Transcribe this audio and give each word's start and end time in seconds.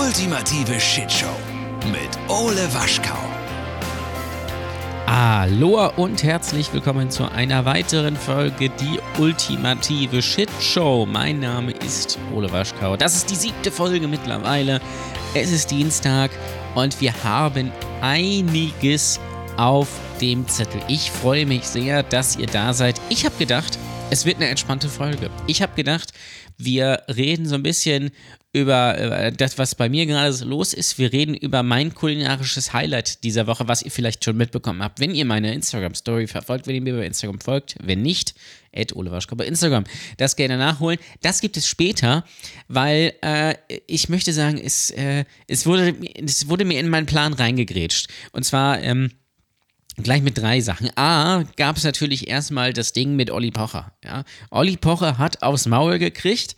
ultimative 0.00 0.80
Shitshow 0.80 1.36
mit 1.92 2.18
Ole 2.28 2.72
Waschkau. 2.72 3.18
Hallo 5.06 5.90
und 5.96 6.22
herzlich 6.22 6.72
willkommen 6.72 7.10
zu 7.10 7.30
einer 7.30 7.66
weiteren 7.66 8.16
Folge 8.16 8.70
Die 8.70 8.98
ultimative 9.20 10.22
Shitshow. 10.22 11.04
Mein 11.04 11.40
Name 11.40 11.72
ist 11.72 12.18
Ole 12.34 12.50
Waschkau. 12.50 12.96
Das 12.96 13.14
ist 13.14 13.28
die 13.28 13.34
siebte 13.34 13.70
Folge 13.70 14.08
mittlerweile. 14.08 14.80
Es 15.34 15.52
ist 15.52 15.70
Dienstag 15.70 16.30
und 16.74 16.98
wir 17.02 17.12
haben 17.22 17.70
einiges 18.00 19.20
auf 19.58 19.88
dem 20.22 20.48
Zettel. 20.48 20.80
Ich 20.88 21.10
freue 21.10 21.44
mich 21.44 21.64
sehr, 21.64 22.02
dass 22.02 22.36
ihr 22.36 22.46
da 22.46 22.72
seid. 22.72 22.98
Ich 23.10 23.26
habe 23.26 23.36
gedacht, 23.36 23.78
es 24.10 24.26
wird 24.26 24.36
eine 24.36 24.48
entspannte 24.48 24.88
Folge. 24.88 25.30
Ich 25.46 25.62
habe 25.62 25.74
gedacht, 25.76 26.12
wir 26.58 27.04
reden 27.08 27.46
so 27.46 27.54
ein 27.54 27.62
bisschen 27.62 28.10
über 28.52 28.98
äh, 28.98 29.32
das, 29.32 29.56
was 29.56 29.76
bei 29.76 29.88
mir 29.88 30.04
gerade 30.06 30.44
los 30.44 30.74
ist. 30.74 30.98
Wir 30.98 31.12
reden 31.12 31.36
über 31.36 31.62
mein 31.62 31.94
kulinarisches 31.94 32.72
Highlight 32.72 33.22
dieser 33.22 33.46
Woche, 33.46 33.68
was 33.68 33.82
ihr 33.82 33.92
vielleicht 33.92 34.24
schon 34.24 34.36
mitbekommen 34.36 34.82
habt, 34.82 34.98
wenn 34.98 35.14
ihr 35.14 35.24
meine 35.24 35.54
Instagram-Story 35.54 36.26
verfolgt, 36.26 36.66
wenn 36.66 36.74
ihr 36.74 36.82
mir 36.82 36.96
bei 36.96 37.06
Instagram 37.06 37.40
folgt. 37.40 37.76
Wenn 37.80 38.02
nicht, 38.02 38.34
Ed 38.72 38.96
Olewaschko 38.96 39.36
bei 39.36 39.46
Instagram. 39.46 39.84
Das 40.16 40.34
gerne 40.34 40.58
nachholen. 40.58 40.98
Das 41.22 41.40
gibt 41.40 41.56
es 41.56 41.68
später, 41.68 42.24
weil 42.66 43.12
äh, 43.22 43.54
ich 43.86 44.08
möchte 44.08 44.32
sagen, 44.32 44.58
es, 44.58 44.90
äh, 44.90 45.24
es, 45.46 45.66
wurde, 45.66 45.94
es 46.16 46.48
wurde 46.48 46.64
mir 46.64 46.80
in 46.80 46.88
meinen 46.88 47.06
Plan 47.06 47.32
reingegrätscht. 47.32 48.08
Und 48.32 48.44
zwar, 48.44 48.82
ähm, 48.82 49.12
Gleich 50.02 50.22
mit 50.22 50.38
drei 50.38 50.60
Sachen. 50.60 50.90
A, 50.96 51.44
gab 51.56 51.76
es 51.76 51.84
natürlich 51.84 52.28
erstmal 52.28 52.72
das 52.72 52.92
Ding 52.92 53.16
mit 53.16 53.30
Olli 53.30 53.50
Pocher. 53.50 53.92
Ja? 54.04 54.24
Olli 54.50 54.76
Pocher 54.76 55.18
hat 55.18 55.42
aufs 55.42 55.66
Maul 55.66 55.98
gekriegt. 55.98 56.56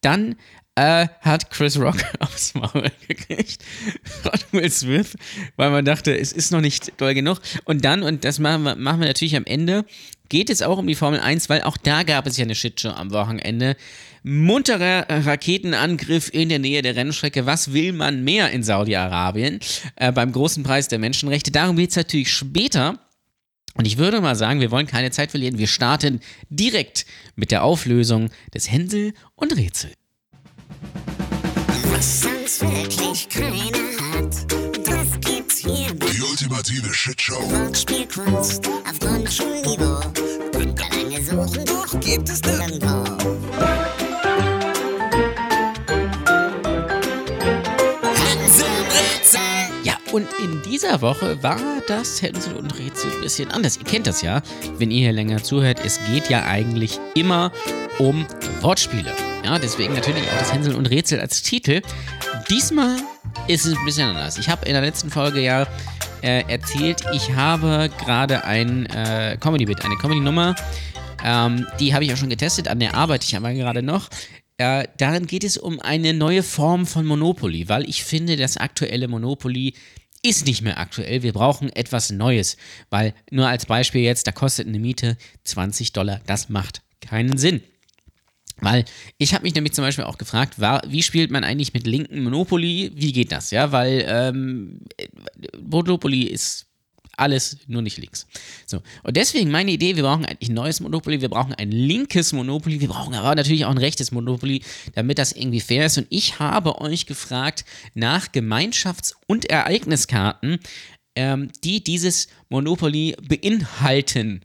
Dann 0.00 0.36
äh, 0.74 1.08
hat 1.20 1.50
Chris 1.50 1.78
Rock 1.78 1.96
aufs 2.20 2.54
Maul 2.54 2.90
gekriegt 3.08 3.62
von 4.22 4.32
Will 4.52 4.70
Smith, 4.70 5.16
weil 5.56 5.70
man 5.70 5.84
dachte, 5.84 6.16
es 6.16 6.32
ist 6.32 6.50
noch 6.50 6.60
nicht 6.60 7.00
doll 7.00 7.14
genug. 7.14 7.40
Und 7.64 7.84
dann, 7.84 8.02
und 8.02 8.24
das 8.24 8.38
machen 8.38 8.62
wir, 8.62 8.76
machen 8.76 9.00
wir 9.00 9.06
natürlich 9.06 9.36
am 9.36 9.44
Ende, 9.44 9.84
geht 10.28 10.48
es 10.48 10.62
auch 10.62 10.78
um 10.78 10.86
die 10.86 10.94
Formel 10.94 11.20
1, 11.20 11.48
weil 11.48 11.62
auch 11.62 11.76
da 11.76 12.04
gab 12.04 12.26
es 12.26 12.36
ja 12.36 12.44
eine 12.44 12.54
Shitshow 12.54 12.90
am 12.90 13.10
Wochenende. 13.10 13.76
Munterer 14.22 15.06
Raketenangriff 15.08 16.30
in 16.32 16.48
der 16.48 16.58
Nähe 16.58 16.82
der 16.82 16.94
Rennstrecke. 16.94 17.46
Was 17.46 17.72
will 17.72 17.92
man 17.92 18.22
mehr 18.22 18.50
in 18.50 18.62
Saudi-Arabien 18.62 19.60
äh, 19.96 20.12
beim 20.12 20.32
großen 20.32 20.62
Preis 20.62 20.88
der 20.88 20.98
Menschenrechte? 20.98 21.50
Darum 21.50 21.76
geht 21.76 21.90
es 21.90 21.96
natürlich 21.96 22.32
später. 22.32 22.98
Und 23.74 23.86
ich 23.86 23.98
würde 23.98 24.20
mal 24.20 24.36
sagen, 24.36 24.60
wir 24.60 24.70
wollen 24.70 24.86
keine 24.86 25.10
Zeit 25.10 25.30
verlieren. 25.30 25.58
Wir 25.58 25.66
starten 25.66 26.20
direkt 26.50 27.06
mit 27.36 27.50
der 27.50 27.64
Auflösung 27.64 28.30
des 28.54 28.70
Hänsel 28.70 29.14
und 29.34 29.56
Rätsel. 29.56 29.92
Was 31.90 32.22
sonst 32.22 32.60
wirklich 32.62 33.28
keiner 33.28 33.78
hat, 34.12 34.34
das 34.86 35.20
gibt's 35.20 35.58
hier. 35.58 35.92
Die 35.94 36.22
ultimative 36.22 36.92
Shitshow. 36.92 37.50
Wortspielkunst 37.50 38.68
auf 38.68 38.98
Grundschulniveau. 39.00 40.00
Könnt 40.52 40.80
ihr 40.80 41.02
lange 41.02 41.24
suchen, 41.24 41.64
doch 41.64 42.00
gibt 42.00 42.28
es 42.28 42.42
nirgendwo. 42.42 43.21
Und 50.12 50.28
in 50.38 50.60
dieser 50.62 51.00
Woche 51.00 51.42
war 51.42 51.58
das 51.86 52.20
Hänsel 52.20 52.54
und 52.54 52.78
Rätsel 52.78 53.10
ein 53.12 53.22
bisschen 53.22 53.50
anders. 53.50 53.78
Ihr 53.78 53.84
kennt 53.84 54.06
das 54.06 54.20
ja, 54.20 54.42
wenn 54.76 54.90
ihr 54.90 55.00
hier 55.00 55.12
länger 55.12 55.42
zuhört. 55.42 55.80
Es 55.84 55.98
geht 56.06 56.28
ja 56.28 56.44
eigentlich 56.44 57.00
immer 57.14 57.50
um 57.98 58.26
Wortspiele. 58.60 59.10
Ja, 59.44 59.58
deswegen 59.58 59.94
natürlich 59.94 60.22
auch 60.24 60.38
das 60.38 60.52
Hänsel 60.52 60.74
und 60.74 60.90
Rätsel 60.90 61.18
als 61.18 61.42
Titel. 61.42 61.80
Diesmal 62.50 62.96
ist 63.48 63.64
es 63.64 63.76
ein 63.76 63.84
bisschen 63.86 64.08
anders. 64.08 64.36
Ich 64.36 64.48
habe 64.50 64.66
in 64.66 64.74
der 64.74 64.82
letzten 64.82 65.10
Folge 65.10 65.40
ja 65.40 65.66
äh, 66.22 66.44
erzählt, 66.46 67.02
ich 67.14 67.32
habe 67.32 67.90
gerade 67.98 68.44
ein 68.44 68.86
äh, 68.86 69.38
Comedy-Bit, 69.40 69.84
eine 69.84 69.96
Comedy-Nummer. 69.96 70.54
Ähm, 71.24 71.66
die 71.80 71.94
habe 71.94 72.04
ich 72.04 72.12
auch 72.12 72.18
schon 72.18 72.28
getestet, 72.30 72.68
an 72.68 72.80
der 72.80 72.94
arbeite 72.94 73.26
ich 73.26 73.34
aber 73.34 73.54
gerade 73.54 73.82
noch. 73.82 74.10
Äh, 74.58 74.86
darin 74.98 75.26
geht 75.26 75.44
es 75.44 75.56
um 75.56 75.80
eine 75.80 76.12
neue 76.12 76.42
Form 76.42 76.86
von 76.86 77.06
Monopoly, 77.06 77.68
weil 77.68 77.88
ich 77.88 78.04
finde, 78.04 78.36
das 78.36 78.58
aktuelle 78.58 79.08
Monopoly 79.08 79.74
ist 80.22 80.46
nicht 80.46 80.62
mehr 80.62 80.78
aktuell. 80.78 81.22
Wir 81.22 81.32
brauchen 81.32 81.68
etwas 81.70 82.10
Neues, 82.10 82.56
weil 82.90 83.14
nur 83.30 83.48
als 83.48 83.66
Beispiel 83.66 84.02
jetzt, 84.02 84.26
da 84.26 84.32
kostet 84.32 84.68
eine 84.68 84.78
Miete 84.78 85.16
20 85.44 85.92
Dollar. 85.92 86.20
Das 86.26 86.48
macht 86.48 86.82
keinen 87.00 87.36
Sinn. 87.36 87.60
Weil 88.60 88.84
ich 89.18 89.34
habe 89.34 89.42
mich 89.42 89.54
nämlich 89.54 89.72
zum 89.72 89.84
Beispiel 89.84 90.04
auch 90.04 90.18
gefragt, 90.18 90.60
war, 90.60 90.82
wie 90.86 91.02
spielt 91.02 91.32
man 91.32 91.42
eigentlich 91.42 91.74
mit 91.74 91.84
linken 91.84 92.22
Monopoly? 92.22 92.92
Wie 92.94 93.12
geht 93.12 93.32
das? 93.32 93.50
Ja, 93.50 93.72
weil 93.72 94.04
ähm, 94.06 94.82
Monopoly 95.60 96.22
ist 96.22 96.66
alles 97.16 97.58
nur 97.66 97.82
nicht 97.82 97.98
links. 97.98 98.26
So. 98.66 98.82
Und 99.02 99.16
deswegen 99.16 99.50
meine 99.50 99.70
Idee, 99.70 99.96
wir 99.96 100.02
brauchen 100.02 100.24
eigentlich 100.24 100.48
ein 100.48 100.54
neues 100.54 100.80
Monopoly, 100.80 101.20
wir 101.20 101.28
brauchen 101.28 101.54
ein 101.54 101.70
linkes 101.70 102.32
Monopoly, 102.32 102.80
wir 102.80 102.88
brauchen 102.88 103.14
aber 103.14 103.34
natürlich 103.34 103.64
auch 103.64 103.70
ein 103.70 103.78
rechtes 103.78 104.12
Monopoly, 104.12 104.62
damit 104.94 105.18
das 105.18 105.32
irgendwie 105.32 105.60
fair 105.60 105.86
ist. 105.86 105.98
Und 105.98 106.06
ich 106.10 106.38
habe 106.38 106.80
euch 106.80 107.06
gefragt 107.06 107.64
nach 107.94 108.28
Gemeinschafts- 108.28 109.14
und 109.26 109.50
Ereigniskarten, 109.50 110.58
ähm, 111.14 111.50
die 111.62 111.84
dieses 111.84 112.28
Monopoly 112.48 113.16
beinhalten 113.20 114.44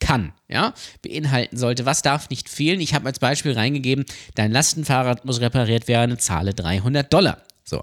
kann, 0.00 0.32
ja, 0.48 0.74
beinhalten 1.02 1.56
sollte. 1.56 1.86
Was 1.86 2.02
darf 2.02 2.30
nicht 2.30 2.48
fehlen? 2.48 2.80
Ich 2.80 2.94
habe 2.94 3.06
als 3.06 3.18
Beispiel 3.18 3.52
reingegeben, 3.52 4.04
dein 4.34 4.52
Lastenfahrrad 4.52 5.24
muss 5.24 5.40
repariert 5.40 5.88
werden, 5.88 6.18
zahle 6.18 6.52
300 6.54 7.12
Dollar. 7.12 7.42
So, 7.64 7.82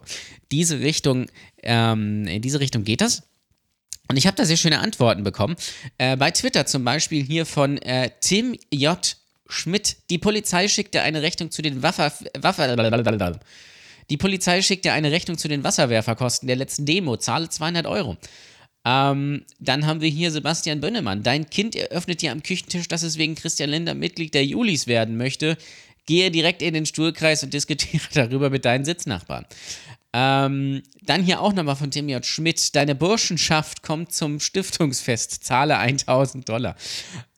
diese 0.52 0.80
Richtung, 0.80 1.28
ähm, 1.64 2.26
in 2.28 2.42
diese 2.42 2.60
Richtung 2.60 2.84
geht 2.84 3.02
das. 3.02 3.24
Und 4.10 4.18
ich 4.18 4.28
habe 4.28 4.36
da 4.36 4.46
sehr 4.46 4.58
schöne 4.58 4.80
Antworten 4.80 5.24
bekommen. 5.24 5.56
Äh, 5.98 6.18
bei 6.18 6.32
Twitter 6.32 6.66
zum 6.66 6.84
Beispiel 6.84 7.24
hier 7.24 7.46
von 7.46 7.78
äh, 7.78 8.10
Tim 8.20 8.56
J. 8.72 9.16
Schmidt. 9.48 9.98
Die 10.10 10.18
Polizei 10.18 10.68
schickte 10.68 11.02
eine 11.02 11.22
Rechnung 11.22 11.52
zu 11.52 11.62
den 11.62 11.82
Waffer... 11.82 12.12
Waffer 12.38 12.76
die 14.12 14.18
Polizei 14.18 14.62
schickte 14.62 14.92
eine 14.92 15.10
Rechnung 15.12 15.38
zu 15.38 15.48
den 15.48 15.64
Wasserwerferkosten 15.64 16.46
der 16.46 16.58
letzten 16.58 16.86
Demo. 16.86 17.16
Zahle 17.16 17.48
200 17.48 17.88
Euro. 17.88 18.18
Ähm, 18.84 19.46
dann 19.60 19.86
haben 19.86 20.02
wir 20.02 20.10
hier 20.10 20.32
Sebastian 20.32 20.82
Bönnemann. 20.82 21.24
Dein 21.24 21.50
Kind 21.50 21.78
eröffnet 21.78 22.22
dir 22.22 22.34
am 22.34 22.44
Küchentisch, 22.44 22.90
dass 22.90 23.04
es 23.04 23.18
wegen 23.18 23.36
Christian 23.36 23.70
Lindner 23.70 23.94
Mitglied 23.94 24.34
der 24.34 24.46
Julis 24.46 24.86
werden 24.86 25.16
möchte. 25.16 25.58
Gehe 26.08 26.30
direkt 26.30 26.62
in 26.62 26.74
den 26.74 26.86
Stuhlkreis 26.86 27.42
und 27.44 27.54
diskutiere 27.54 28.04
darüber 28.14 28.50
mit 28.50 28.66
deinen 28.66 28.84
Sitznachbarn. 28.84 29.46
Ähm, 30.14 30.84
dann 31.04 31.24
hier 31.24 31.42
auch 31.42 31.54
nochmal 31.54 31.76
von 31.76 31.92
Tim 31.92 32.10
J. 32.10 32.26
Schmidt. 32.26 32.76
Deine 32.76 32.96
Burschenschaft 32.96 33.82
kommt 33.82 34.12
zum 34.12 34.40
Stiftungsfest. 34.40 35.44
Zahle 35.44 35.78
1000 35.78 36.48
Dollar. 36.48 36.76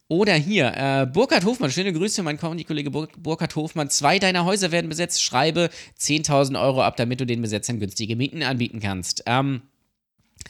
Oder 0.08 0.36
hier, 0.36 0.74
äh, 0.76 1.06
Burkhard 1.06 1.46
Hofmann, 1.46 1.72
schöne 1.72 1.94
Grüße, 1.94 2.22
mein 2.24 2.38
Comedy-Kollege 2.38 2.92
Bur 2.92 3.08
Burkhard 3.18 3.56
Hofmann. 3.56 3.90
Zwei 3.90 4.20
deiner 4.20 4.46
Häuser 4.46 4.72
werden 4.72 4.90
besetzt. 4.90 5.24
Schreibe 5.24 5.70
10.000 6.00 6.62
Euro 6.62 6.84
ab, 6.84 6.98
damit 6.98 7.20
du 7.20 7.26
den 7.26 7.42
Besetzern 7.42 7.80
günstige 7.80 8.16
Mieten 8.16 8.44
anbieten 8.44 8.80
kannst. 8.80 9.24
Ähm, 9.26 9.62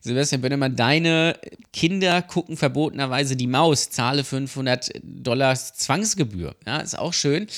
Sebastian 0.00 0.40
Bönnemann, 0.40 0.76
deine 0.76 1.38
Kinder 1.72 2.22
gucken 2.22 2.56
verbotenerweise 2.56 3.36
die 3.36 3.46
Maus, 3.46 3.90
zahle 3.90 4.24
500 4.24 4.92
Dollar 5.02 5.54
Zwangsgebühr. 5.54 6.54
Ja, 6.66 6.78
ist 6.78 6.98
auch 6.98 7.12
schön. 7.12 7.48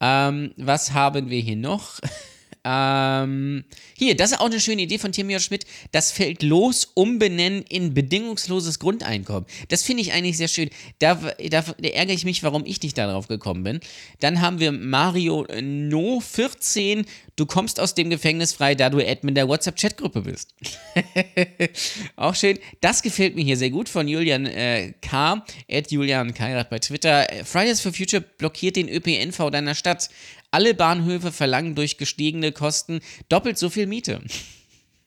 Ähm, 0.00 0.52
was 0.56 0.92
haben 0.92 1.30
wir 1.30 1.40
hier 1.40 1.56
noch? 1.56 2.00
Ähm, 2.64 3.64
hier, 3.96 4.16
das 4.16 4.32
ist 4.32 4.38
auch 4.38 4.46
eine 4.46 4.60
schöne 4.60 4.82
Idee 4.82 4.98
von 4.98 5.10
Timio 5.10 5.38
Schmidt. 5.40 5.66
Das 5.90 6.12
Feld 6.12 6.42
los 6.42 6.90
umbenennen 6.94 7.64
in 7.68 7.92
bedingungsloses 7.92 8.78
Grundeinkommen. 8.78 9.46
Das 9.68 9.82
finde 9.82 10.02
ich 10.02 10.12
eigentlich 10.12 10.36
sehr 10.36 10.48
schön. 10.48 10.70
Da, 11.00 11.14
da, 11.14 11.62
da, 11.62 11.88
ärgere 11.88 12.14
ich 12.14 12.24
mich, 12.24 12.42
warum 12.42 12.64
ich 12.64 12.80
nicht 12.82 12.96
darauf 12.96 13.26
gekommen 13.26 13.64
bin. 13.64 13.80
Dann 14.20 14.40
haben 14.40 14.60
wir 14.60 14.70
Mario 14.70 15.46
No 15.60 16.20
14. 16.20 17.04
Du 17.34 17.46
kommst 17.46 17.80
aus 17.80 17.94
dem 17.94 18.10
Gefängnis 18.10 18.52
frei, 18.52 18.74
da 18.74 18.90
du 18.90 18.98
Admin 18.98 19.34
der 19.34 19.48
WhatsApp-Chatgruppe 19.48 20.22
bist. 20.22 20.54
auch 22.16 22.34
schön. 22.34 22.58
Das 22.80 23.02
gefällt 23.02 23.34
mir 23.34 23.42
hier 23.42 23.56
sehr 23.56 23.70
gut 23.70 23.88
von 23.88 24.06
Julian 24.06 24.46
äh, 24.46 24.92
K. 25.00 25.44
Ed 25.66 25.90
Julian 25.90 26.34
Kairat 26.34 26.70
bei 26.70 26.78
Twitter. 26.78 27.26
Fridays 27.44 27.80
for 27.80 27.92
Future 27.92 28.22
blockiert 28.22 28.76
den 28.76 28.88
ÖPNV 28.88 29.50
deiner 29.50 29.74
Stadt. 29.74 30.10
Alle 30.52 30.74
Bahnhöfe 30.74 31.32
verlangen 31.32 31.74
durch 31.74 31.98
gestiegene 31.98 32.52
Kosten 32.52 33.00
doppelt 33.28 33.58
so 33.58 33.70
viel 33.70 33.86
Miete. 33.86 34.22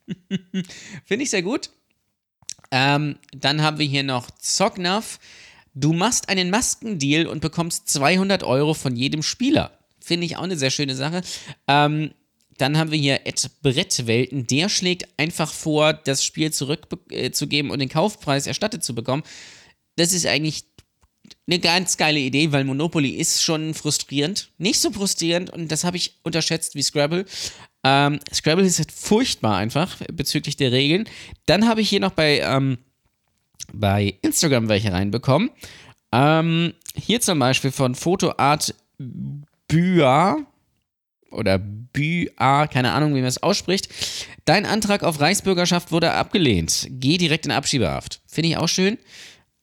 Finde 1.06 1.24
ich 1.24 1.30
sehr 1.30 1.44
gut. 1.44 1.70
Ähm, 2.72 3.18
dann 3.32 3.62
haben 3.62 3.80
wir 3.80 3.86
hier 3.86 4.04
noch 4.04 4.30
Zocknuff. 4.32 5.20
Du 5.74 5.94
machst 5.94 6.30
einen 6.30 6.50
Maskendeal 6.50 7.28
und 7.28 7.42
bekommst 7.42 7.88
200 7.90 8.44
Euro 8.44 8.74
von 8.74 8.96
jedem 8.96 9.24
Spieler. 9.24 9.78
Finde 10.00 10.26
ich 10.26 10.38
auch 10.38 10.44
eine 10.44 10.58
sehr 10.58 10.72
schöne 10.72 10.96
Sache. 10.96 11.22
Ähm, 11.68 12.12
dann 12.58 12.78
haben 12.78 12.92
wir 12.92 12.98
hier 12.98 13.26
Ed 13.26 13.50
Brettwelten. 13.62 14.48
Der 14.48 14.70
schlägt 14.70 15.08
einfach 15.18 15.52
vor, 15.52 15.94
das 15.94 16.24
Spiel 16.24 16.52
zurückzugeben 16.52 17.70
äh, 17.70 17.74
und 17.74 17.80
den 17.80 17.90
Kaufpreis 17.90 18.48
erstattet 18.48 18.84
zu 18.84 18.96
bekommen. 18.96 19.24
Das 19.96 20.14
ist 20.14 20.26
eigentlich 20.26 20.64
eine 21.48 21.60
ganz 21.60 21.98
geile 21.98 22.20
Idee, 22.20 22.52
weil 22.52 22.64
Monopoly 22.64 23.10
ist 23.10 23.44
schon 23.44 23.74
frustrierend. 23.74 24.50
Nicht 24.58 24.80
so 24.80 24.92
frustrierend 24.92 25.52
und 25.52 25.72
das 25.72 25.84
habe 25.84 25.98
ich 25.98 26.18
unterschätzt 26.24 26.76
wie 26.76 26.82
Scrabble. 26.82 27.26
Ähm, 27.84 28.20
Scrabble 28.34 28.66
ist 28.66 28.80
halt 28.80 28.92
furchtbar 28.92 29.58
einfach 29.58 29.98
bezüglich 30.12 30.58
der 30.58 30.72
Regeln. 30.72 31.08
Dann 31.46 31.68
habe 31.68 31.82
ich 31.82 31.90
hier 31.90 32.00
noch 32.00 32.12
bei, 32.12 32.40
ähm, 32.40 32.80
bei 33.72 34.16
Instagram 34.22 34.70
welche 34.70 34.92
reinbekommen. 34.92 35.52
Ähm, 36.12 36.74
hier 36.96 37.22
zum 37.22 37.38
Beispiel 37.38 37.72
von 37.72 37.94
Fotoart 37.94 38.74
Büa 39.68 40.38
oder 41.30 41.60
Büa, 41.60 42.68
keine 42.68 42.92
Ahnung, 42.94 43.12
wie 43.12 43.20
man 43.20 43.28
es 43.28 43.44
ausspricht. 43.44 43.90
Dein 44.46 44.66
Antrag 44.66 45.04
auf 45.04 45.20
Reichsbürgerschaft 45.20 45.92
wurde 45.92 46.12
abgelehnt. 46.12 46.88
Geh 46.90 47.18
direkt 47.18 47.46
in 47.46 47.52
Abschiebehaft. 47.52 48.22
Finde 48.28 48.50
ich 48.50 48.58
auch 48.58 48.70
schön. 48.70 48.98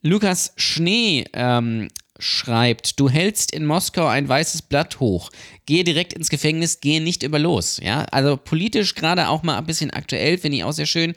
Lukas 0.04 0.52
Schnee 0.56 1.26
ähm, 1.32 1.88
schreibt, 2.18 2.98
du 2.98 3.08
hältst 3.08 3.52
in 3.52 3.64
Moskau 3.64 4.08
ein 4.08 4.28
weißes 4.28 4.62
Blatt 4.62 4.98
hoch. 4.98 5.30
Gehe 5.64 5.84
direkt 5.84 6.12
ins 6.12 6.28
Gefängnis, 6.28 6.80
gehe 6.80 7.00
nicht 7.00 7.22
über 7.22 7.38
los. 7.38 7.78
Ja, 7.80 8.02
also 8.10 8.36
politisch 8.36 8.96
gerade 8.96 9.28
auch 9.28 9.44
mal 9.44 9.58
ein 9.58 9.66
bisschen 9.66 9.92
aktuell, 9.92 10.38
finde 10.38 10.58
ich 10.58 10.64
auch 10.64 10.72
sehr 10.72 10.86
schön. 10.86 11.14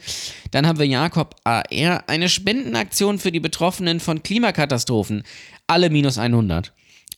Dann 0.52 0.68
haben 0.68 0.78
wir 0.78 0.86
Jakob 0.86 1.36
AR, 1.44 2.08
eine 2.08 2.30
Spendenaktion 2.30 3.18
für 3.18 3.32
die 3.32 3.40
Betroffenen 3.40 4.00
von 4.00 4.22
Klimakatastrophen. 4.22 5.24
Alle 5.66 5.90
minus 5.90 6.20
100. 6.20 6.72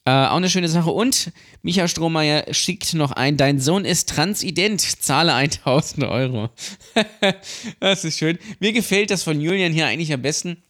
Äh, 0.06 0.12
auch 0.12 0.38
eine 0.38 0.50
schöne 0.50 0.70
Sache. 0.70 0.92
Und 0.92 1.34
Micha 1.64 1.90
Strohmeier 1.90 2.54
schickt 2.54 2.94
noch 2.94 3.12
ein, 3.12 3.36
dein 3.36 3.60
Sohn 3.60 3.84
ist 3.84 4.08
transident, 4.08 4.80
zahle 4.80 5.34
1000 5.34 6.06
Euro. 6.06 6.50
das 7.82 8.06
ist 8.06 8.18
schön. 8.18 8.40
Mir 8.62 8.72
gefällt 8.72 9.12
das 9.12 9.24
von 9.24 9.42
Julian 9.42 9.74
hier 9.74 9.88
eigentlich 9.88 10.14
am 10.14 10.22
besten 10.22 10.64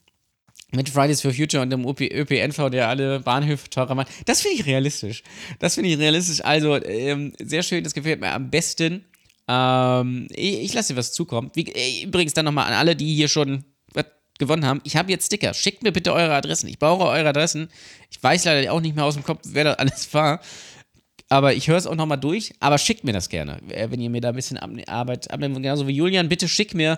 mit 0.72 0.90
Fridays 0.90 1.22
for 1.22 1.34
Future 1.34 1.64
und 1.64 1.69
dem 1.69 1.86
ÖPNV, 1.86 2.69
der 2.69 2.90
alle 2.90 3.19
Bahnhöfe 3.22 3.69
teurer 3.69 3.96
macht. 3.96 4.10
Das 4.25 4.42
finde 4.42 4.58
ich 4.58 4.66
realistisch. 4.66 5.24
Das 5.60 5.75
finde 5.75 5.90
ich 5.92 5.98
realistisch. 5.98 6.44
Also, 6.44 6.84
ähm, 6.84 7.34
sehr 7.40 7.64
schön, 7.64 7.84
das 7.84 7.94
gefällt 7.94 8.19
mir 8.19 8.31
am 8.31 8.50
besten. 8.50 9.06
Ähm, 9.48 10.28
ich, 10.31 10.60
ich 10.60 10.74
lasse 10.74 10.94
dir 10.94 11.00
was 11.00 11.14
zukommen. 11.14 11.52
Wie, 11.54 11.72
äh, 11.72 12.04
übrigens 12.04 12.34
dann 12.34 12.46
nochmal 12.46 12.68
an 12.68 12.74
alle, 12.74 12.96
die 12.96 13.14
hier 13.16 13.30
schon 13.30 13.64
gewonnen 14.38 14.66
haben. 14.66 14.81
Ich 14.84 14.96
habe 14.96 15.12
jetzt 15.12 15.28
Sticker. 15.28 15.54
Schickt 15.54 15.84
mir 15.84 15.92
bitte 15.92 16.14
eure 16.14 16.34
Adressen. 16.34 16.68
Ich 16.68 16.80
brauche 16.80 17.06
eure 17.06 17.30
Adressen. 17.30 17.69
Ich 18.10 18.22
weiß 18.22 18.46
leider 18.46 18.72
auch 18.72 18.81
nicht 18.81 18.96
mehr 18.96 19.06
aus 19.06 19.16
dem 19.16 19.24
Kopf, 19.24 19.42
wer 19.46 19.64
das 19.64 19.80
alles 19.80 20.14
war. 20.14 20.42
Aber 21.30 21.54
ich 21.54 21.68
höre 21.68 21.78
es 21.78 21.88
auch 21.88 21.96
nochmal 21.96 22.19
durch. 22.19 22.54
Aber 22.60 22.78
schickt 22.78 23.04
mir 23.04 23.14
das 23.14 23.30
gerne, 23.30 23.60
äh, 23.69 23.90
wenn 23.92 24.00
ihr 24.00 24.10
mir 24.10 24.22
da 24.22 24.30
ein 24.30 24.36
bisschen 24.36 24.58
Arbeit 24.58 25.30
abnehmt. 25.31 25.56
Genauso 25.56 25.88
wie 25.88 25.94
Julian, 25.94 26.30
bitte 26.30 26.48
schick 26.48 26.74
mir 26.74 26.98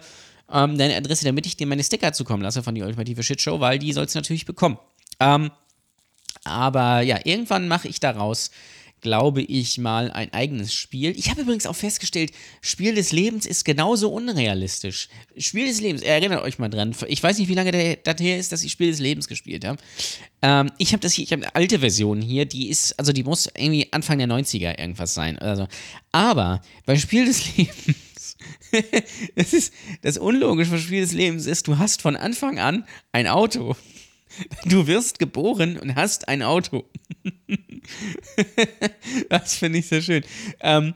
ähm, 0.51 0.77
deine 0.77 0.95
Adresse, 0.95 1.25
damit 1.25 1.45
ich 1.45 1.57
dir 1.57 1.67
meine 1.67 1.83
Sticker 1.83 2.13
zukommen 2.13 2.43
lasse 2.43 2.63
von 2.63 2.75
die 2.75 2.81
Ultimative 2.81 3.23
Shit 3.23 3.41
Show, 3.41 3.59
weil 3.59 3.79
die 3.79 3.93
sollst 3.93 4.15
du 4.15 4.19
natürlich 4.19 4.45
bekommen. 4.45 4.77
Ähm, 5.19 5.51
aber 6.43 7.01
ja, 7.01 7.19
irgendwann 7.23 7.67
mache 7.67 7.87
ich 7.87 7.99
daraus 7.99 8.51
glaube 9.01 9.41
ich, 9.41 9.77
mal 9.77 10.11
ein 10.11 10.33
eigenes 10.33 10.73
Spiel. 10.73 11.17
Ich 11.17 11.29
habe 11.29 11.41
übrigens 11.41 11.65
auch 11.65 11.75
festgestellt, 11.75 12.31
Spiel 12.61 12.93
des 12.93 13.11
Lebens 13.11 13.45
ist 13.45 13.63
genauso 13.65 14.11
unrealistisch. 14.11 15.09
Spiel 15.37 15.67
des 15.67 15.81
Lebens, 15.81 16.01
erinnert 16.01 16.43
euch 16.43 16.59
mal 16.59 16.69
dran. 16.69 16.95
Ich 17.07 17.21
weiß 17.21 17.37
nicht, 17.37 17.47
wie 17.47 17.53
lange 17.53 17.97
das 18.03 18.19
her 18.19 18.37
ist, 18.37 18.51
dass 18.51 18.63
ich 18.63 18.71
Spiel 18.71 18.91
des 18.91 18.99
Lebens 18.99 19.27
gespielt 19.27 19.65
habe. 19.65 19.81
Ähm, 20.41 20.71
ich 20.77 20.91
habe 20.91 21.01
das 21.01 21.13
hier, 21.13 21.23
ich 21.23 21.31
habe 21.31 21.43
eine 21.43 21.55
alte 21.55 21.79
Version 21.79 22.21
hier, 22.21 22.45
die 22.45 22.69
ist, 22.69 22.97
also 22.99 23.11
die 23.13 23.23
muss 23.23 23.49
irgendwie 23.55 23.87
Anfang 23.91 24.17
der 24.17 24.27
90er 24.27 24.79
irgendwas 24.79 25.13
sein. 25.13 25.39
Also. 25.39 25.67
Aber 26.11 26.61
bei 26.85 26.97
Spiel 26.97 27.25
des 27.25 27.55
Lebens 27.57 27.95
das 29.35 29.53
ist 29.53 29.73
das 30.01 30.17
Unlogische 30.17 30.77
Spiel 30.77 31.01
des 31.01 31.13
Lebens 31.13 31.45
ist, 31.45 31.67
du 31.67 31.77
hast 31.77 32.01
von 32.01 32.15
Anfang 32.15 32.59
an 32.59 32.85
ein 33.11 33.27
Auto. 33.27 33.75
Du 34.65 34.87
wirst 34.87 35.19
geboren 35.19 35.77
und 35.77 35.95
hast 35.95 36.27
ein 36.27 36.43
Auto. 36.43 36.85
das 39.29 39.55
finde 39.55 39.79
ich 39.79 39.87
sehr 39.87 40.01
schön. 40.01 40.23
Ähm, 40.59 40.93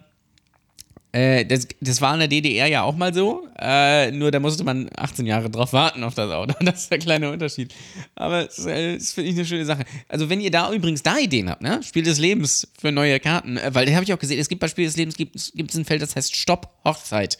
äh, 1.14 1.46
das, 1.46 1.68
das 1.80 2.02
war 2.02 2.12
in 2.16 2.22
der 2.22 2.28
DDR 2.28 2.66
ja 2.66 2.82
auch 2.82 2.96
mal 2.96 3.14
so, 3.14 3.48
äh, 3.60 4.10
nur 4.10 4.32
da 4.32 4.40
musste 4.40 4.64
man 4.64 4.90
18 4.96 5.28
Jahre 5.28 5.48
drauf 5.48 5.72
warten 5.72 6.04
auf 6.04 6.16
das 6.16 6.32
Auto. 6.32 6.56
Das 6.64 6.84
ist 6.84 6.92
der 6.92 6.98
kleine 6.98 7.32
Unterschied. 7.32 7.72
Aber 8.16 8.46
das, 8.46 8.66
äh, 8.66 8.96
das 8.96 9.14
finde 9.14 9.30
ich 9.30 9.36
eine 9.36 9.46
schöne 9.46 9.66
Sache. 9.66 9.86
Also, 10.10 10.30
wenn 10.30 10.42
ihr 10.42 10.50
da 10.50 10.74
übrigens 10.74 11.04
da 11.04 11.20
Ideen 11.20 11.50
habt, 11.52 11.62
ne? 11.62 11.84
Spiel 11.84 12.02
des 12.02 12.18
Lebens 12.18 12.68
für 12.80 12.92
neue 12.92 13.20
Karten, 13.20 13.58
äh, 13.58 13.70
weil 13.76 13.86
da 13.86 13.94
habe 13.94 14.04
ich 14.04 14.12
auch 14.12 14.18
gesehen, 14.18 14.40
es 14.40 14.50
gibt 14.50 14.60
bei 14.60 14.68
Spiel 14.68 14.86
des 14.86 14.98
Lebens 14.98 15.16
gibt 15.16 15.36
es 15.36 15.54
ein 15.54 15.86
Feld, 15.86 16.02
das 16.02 16.16
heißt 16.16 16.36
Stopp 16.36 16.70
Hochzeit. 16.84 17.38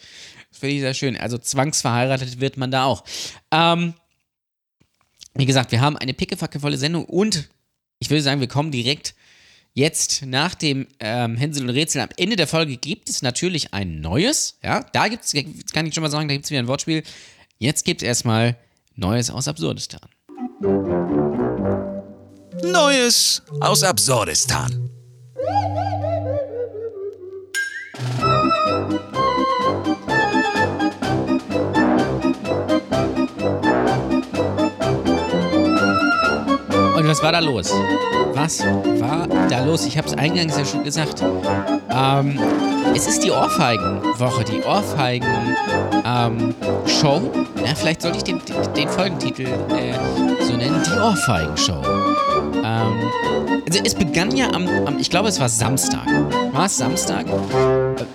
Das 0.50 0.60
finde 0.60 0.76
ich 0.76 0.80
sehr 0.80 0.94
schön. 0.94 1.16
Also, 1.16 1.36
zwangsverheiratet 1.36 2.40
wird 2.40 2.56
man 2.56 2.70
da 2.70 2.84
auch. 2.84 3.02
Ähm, 3.50 3.94
wie 5.34 5.46
gesagt, 5.46 5.72
wir 5.72 5.80
haben 5.80 5.96
eine 5.96 6.14
pickefackevolle 6.14 6.76
Sendung 6.76 7.06
und 7.06 7.48
ich 7.98 8.08
würde 8.08 8.22
sagen, 8.22 8.40
wir 8.40 8.48
kommen 8.48 8.70
direkt 8.70 9.16
jetzt 9.74 10.24
nach 10.24 10.54
dem 10.54 10.86
ähm, 11.00 11.36
Hänsel 11.36 11.64
und 11.64 11.70
Rätsel. 11.70 12.00
Am 12.00 12.08
Ende 12.16 12.36
der 12.36 12.46
Folge 12.46 12.76
gibt 12.76 13.10
es 13.10 13.22
natürlich 13.22 13.74
ein 13.74 14.00
neues. 14.00 14.58
Ja, 14.62 14.86
da 14.92 15.08
gibt 15.08 15.24
es, 15.24 15.32
kann 15.72 15.86
ich 15.86 15.94
schon 15.94 16.02
mal 16.02 16.10
sagen, 16.10 16.28
da 16.28 16.34
gibt 16.34 16.46
es 16.46 16.50
wieder 16.50 16.60
ein 16.60 16.68
Wortspiel. 16.68 17.02
Jetzt 17.58 17.84
gibt 17.84 18.02
es 18.02 18.06
erstmal 18.06 18.56
Neues 18.96 19.30
aus 19.30 19.48
Absurdistan. 19.48 20.08
Neues 22.62 23.42
aus 23.60 23.82
Absurdistan. 23.82 24.90
Was 37.14 37.22
war 37.22 37.30
da 37.30 37.38
los? 37.38 37.70
Was 38.32 38.58
war 38.98 39.28
da 39.48 39.64
los? 39.64 39.86
Ich 39.86 39.96
habe 39.96 40.08
es 40.08 40.14
eingangs 40.14 40.56
ja 40.56 40.64
schon 40.64 40.82
gesagt. 40.82 41.22
Ähm, 41.22 42.40
es 42.92 43.06
ist 43.06 43.22
die 43.22 43.30
Ohrfeigenwoche, 43.30 44.42
die 44.42 44.60
Ohrfeigen-Show. 44.64 45.26
Ähm, 46.04 47.46
ja, 47.64 47.72
vielleicht 47.76 48.02
sollte 48.02 48.16
ich 48.18 48.24
den, 48.24 48.40
den 48.76 48.88
Folgentitel 48.88 49.46
äh, 49.46 49.94
so 50.42 50.56
nennen: 50.56 50.82
Die 50.84 50.98
Ohrfeigenshow. 50.98 51.84
Ähm, 52.64 52.98
also 53.64 53.80
es 53.84 53.94
begann 53.94 54.36
ja 54.36 54.50
am, 54.50 54.66
am, 54.66 54.98
ich 54.98 55.08
glaube, 55.08 55.28
es 55.28 55.38
war 55.38 55.48
Samstag. 55.48 56.08
War 56.52 56.66
es 56.66 56.76
Samstag? 56.76 57.26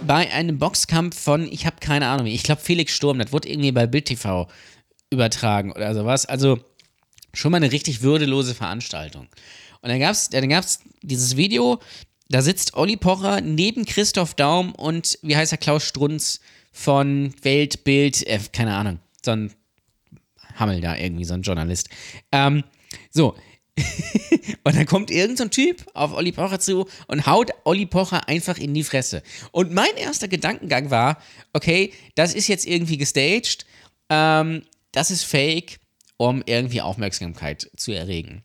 Bei 0.06 0.30
einem 0.34 0.60
Boxkampf 0.60 1.18
von, 1.18 1.48
ich 1.50 1.66
habe 1.66 1.78
keine 1.80 2.08
Ahnung, 2.08 2.26
ich 2.26 2.44
glaube 2.44 2.60
Felix 2.62 2.94
Sturm, 2.94 3.20
das 3.20 3.32
wurde 3.32 3.48
irgendwie 3.48 3.72
bei 3.72 3.88
Bild 3.88 4.08
TV 4.08 4.50
übertragen 5.10 5.72
oder 5.72 5.96
sowas. 5.96 6.26
Also 6.26 6.60
Schon 7.34 7.52
mal 7.52 7.58
eine 7.58 7.72
richtig 7.72 8.02
würdelose 8.02 8.56
Veranstaltung. 8.56 9.28
Und 9.82 9.90
dann 9.90 10.00
gab 10.00 10.12
es 10.12 10.30
dann 10.30 10.50
gab's 10.50 10.80
dieses 11.02 11.38
Video, 11.38 11.80
da 12.30 12.42
sitzt 12.42 12.76
Olli 12.76 12.98
Pocher 12.98 13.42
neben 13.42 13.86
Christoph 13.86 14.36
Daum 14.36 14.74
und 14.76 15.18
wie 15.22 15.36
heißt 15.36 15.52
er, 15.52 15.58
Klaus 15.58 15.84
Strunz 15.84 16.40
von 16.72 17.34
Weltbild, 17.42 18.26
äh, 18.28 18.40
keine 18.52 18.76
Ahnung, 18.76 19.00
so 19.24 19.32
ein 19.32 19.52
Hammel 20.56 20.82
da 20.82 20.96
irgendwie, 20.96 21.26
so 21.26 21.34
ein 21.34 21.42
Journalist. 21.42 21.90
Ähm, 22.32 22.64
so. 23.10 23.36
und 24.64 24.76
dann 24.76 24.86
kommt 24.86 25.10
irgendein 25.10 25.38
so 25.38 25.64
Typ 25.64 25.86
auf 25.94 26.14
Olli 26.14 26.32
Pocher 26.34 26.60
zu 26.60 26.88
und 27.08 27.26
haut 27.26 27.52
Olli 27.64 27.86
Pocher 27.86 28.28
einfach 28.28 28.58
in 28.58 28.74
die 28.74 28.84
Fresse. 28.84 29.24
Und 29.52 29.74
mein 29.74 29.96
erster 29.96 30.28
Gedankengang 30.28 30.92
war, 30.92 31.22
okay, 31.54 31.94
das 32.16 32.34
ist 32.34 32.48
jetzt 32.48 32.68
irgendwie 32.68 32.98
gestaged, 32.98 33.66
ähm, 34.10 34.64
das 34.92 35.12
ist 35.12 35.24
fake, 35.24 35.80
um 36.20 36.44
irgendwie 36.46 36.82
Aufmerksamkeit 36.82 37.72
zu 37.78 37.94
erregen. 37.94 38.44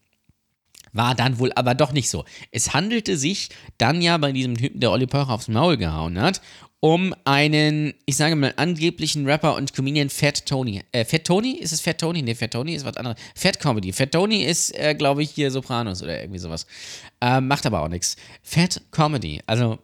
War 0.93 1.17
dann 1.17 1.41
wohl 1.41 1.53
aber 1.55 1.75
doch 1.75 1.93
nicht 1.93 2.09
so. 2.09 2.25
Es 2.53 2.73
handelte 2.73 3.17
sich 3.17 3.49
dann 3.79 4.01
ja 4.01 4.17
bei 4.17 4.31
diesem 4.31 4.57
Typen, 4.57 4.79
der 4.79 4.93
Olli 4.93 5.09
Pocher 5.09 5.31
aufs 5.31 5.49
Maul 5.49 5.77
gehauen 5.77 6.21
hat, 6.21 6.41
um 6.79 7.13
einen, 7.25 7.95
ich 8.07 8.17
sage 8.17 8.37
mal, 8.37 8.55
angeblichen 8.57 9.27
Rapper 9.27 9.57
und 9.57 9.75
Comedian 9.75 10.09
Fat 10.09 10.47
Tony. 10.47 10.83
Äh, 10.93 11.05
Fat 11.05 11.25
Tony? 11.25 11.57
Ist 11.57 11.73
es 11.73 11.81
Fat 11.81 11.99
Tony? 11.99 12.23
Ne, 12.23 12.37
Fat 12.37 12.53
Tony 12.53 12.77
ist 12.77 12.85
was 12.85 12.97
anderes. 12.97 13.19
Fat 13.35 13.59
Comedy. 13.59 13.93
Fat 13.93 14.13
Tony 14.13 14.45
ist, 14.45 14.71
äh, 14.79 14.95
glaube 14.95 15.25
ich, 15.25 15.31
hier 15.31 15.51
Sopranos 15.51 16.01
oder 16.01 16.21
irgendwie 16.21 16.39
sowas. 16.39 16.67
Äh, 17.21 17.41
macht 17.41 17.67
aber 17.67 17.83
auch 17.83 17.89
nichts. 17.89 18.15
Fat 18.43 18.81
Comedy. 18.93 19.41
Also 19.47 19.81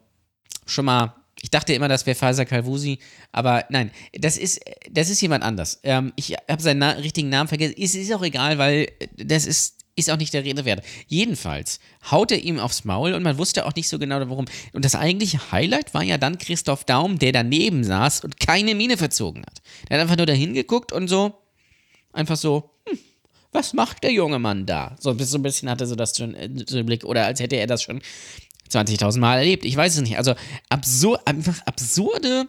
schon 0.65 0.85
mal 0.85 1.20
ich 1.41 1.49
dachte 1.49 1.73
immer, 1.73 1.87
das 1.87 2.05
wäre 2.05 2.15
Faisal 2.15 2.45
Kalvusi, 2.45 2.99
aber 3.31 3.65
nein, 3.69 3.91
das 4.13 4.37
ist, 4.37 4.61
das 4.89 5.09
ist 5.09 5.21
jemand 5.21 5.43
anders. 5.43 5.79
Ähm, 5.83 6.13
ich 6.15 6.35
habe 6.49 6.61
seinen 6.61 6.79
na 6.79 6.91
richtigen 6.91 7.29
Namen 7.29 7.47
vergessen. 7.47 7.75
Es 7.77 7.95
ist 7.95 8.13
auch 8.13 8.21
egal, 8.21 8.57
weil 8.57 8.87
das 9.17 9.45
ist, 9.45 9.77
ist 9.95 10.11
auch 10.11 10.17
nicht 10.17 10.33
der 10.33 10.43
Rede 10.43 10.65
wert. 10.65 10.85
Jedenfalls 11.07 11.79
haut 12.11 12.31
er 12.31 12.39
ihm 12.43 12.59
aufs 12.59 12.85
Maul 12.85 13.13
und 13.13 13.23
man 13.23 13.37
wusste 13.37 13.65
auch 13.65 13.75
nicht 13.75 13.89
so 13.89 13.97
genau 13.97 14.19
warum. 14.19 14.45
Und 14.73 14.85
das 14.85 14.95
eigentliche 14.95 15.51
Highlight 15.51 15.93
war 15.93 16.03
ja 16.03 16.17
dann 16.17 16.37
Christoph 16.37 16.85
Daum, 16.85 17.17
der 17.17 17.31
daneben 17.31 17.83
saß 17.83 18.23
und 18.23 18.39
keine 18.39 18.75
Miene 18.75 18.97
verzogen 18.97 19.43
hat. 19.43 19.61
Der 19.89 19.97
hat 19.97 20.03
einfach 20.03 20.17
nur 20.17 20.27
dahin 20.27 20.53
geguckt 20.53 20.91
und 20.91 21.07
so, 21.07 21.33
einfach 22.13 22.37
so, 22.37 22.69
hm, 22.87 22.99
was 23.51 23.73
macht 23.73 24.03
der 24.03 24.11
junge 24.11 24.39
Mann 24.39 24.65
da? 24.65 24.95
So, 24.99 25.09
ein 25.09 25.17
bisschen 25.17 25.69
hatte 25.69 25.87
so 25.87 25.95
das 25.95 26.15
schon 26.15 26.35
äh, 26.35 26.49
so 26.67 26.77
im 26.77 26.85
Blick, 26.85 27.03
oder 27.03 27.25
als 27.25 27.39
hätte 27.39 27.57
er 27.57 27.67
das 27.67 27.83
schon 27.83 28.01
20.000 28.71 29.19
Mal 29.19 29.37
erlebt. 29.39 29.65
Ich 29.65 29.75
weiß 29.75 29.95
es 29.95 30.01
nicht. 30.01 30.17
Also 30.17 30.35
absur 30.69 31.27
einfach 31.27 31.59
absurde, 31.65 32.47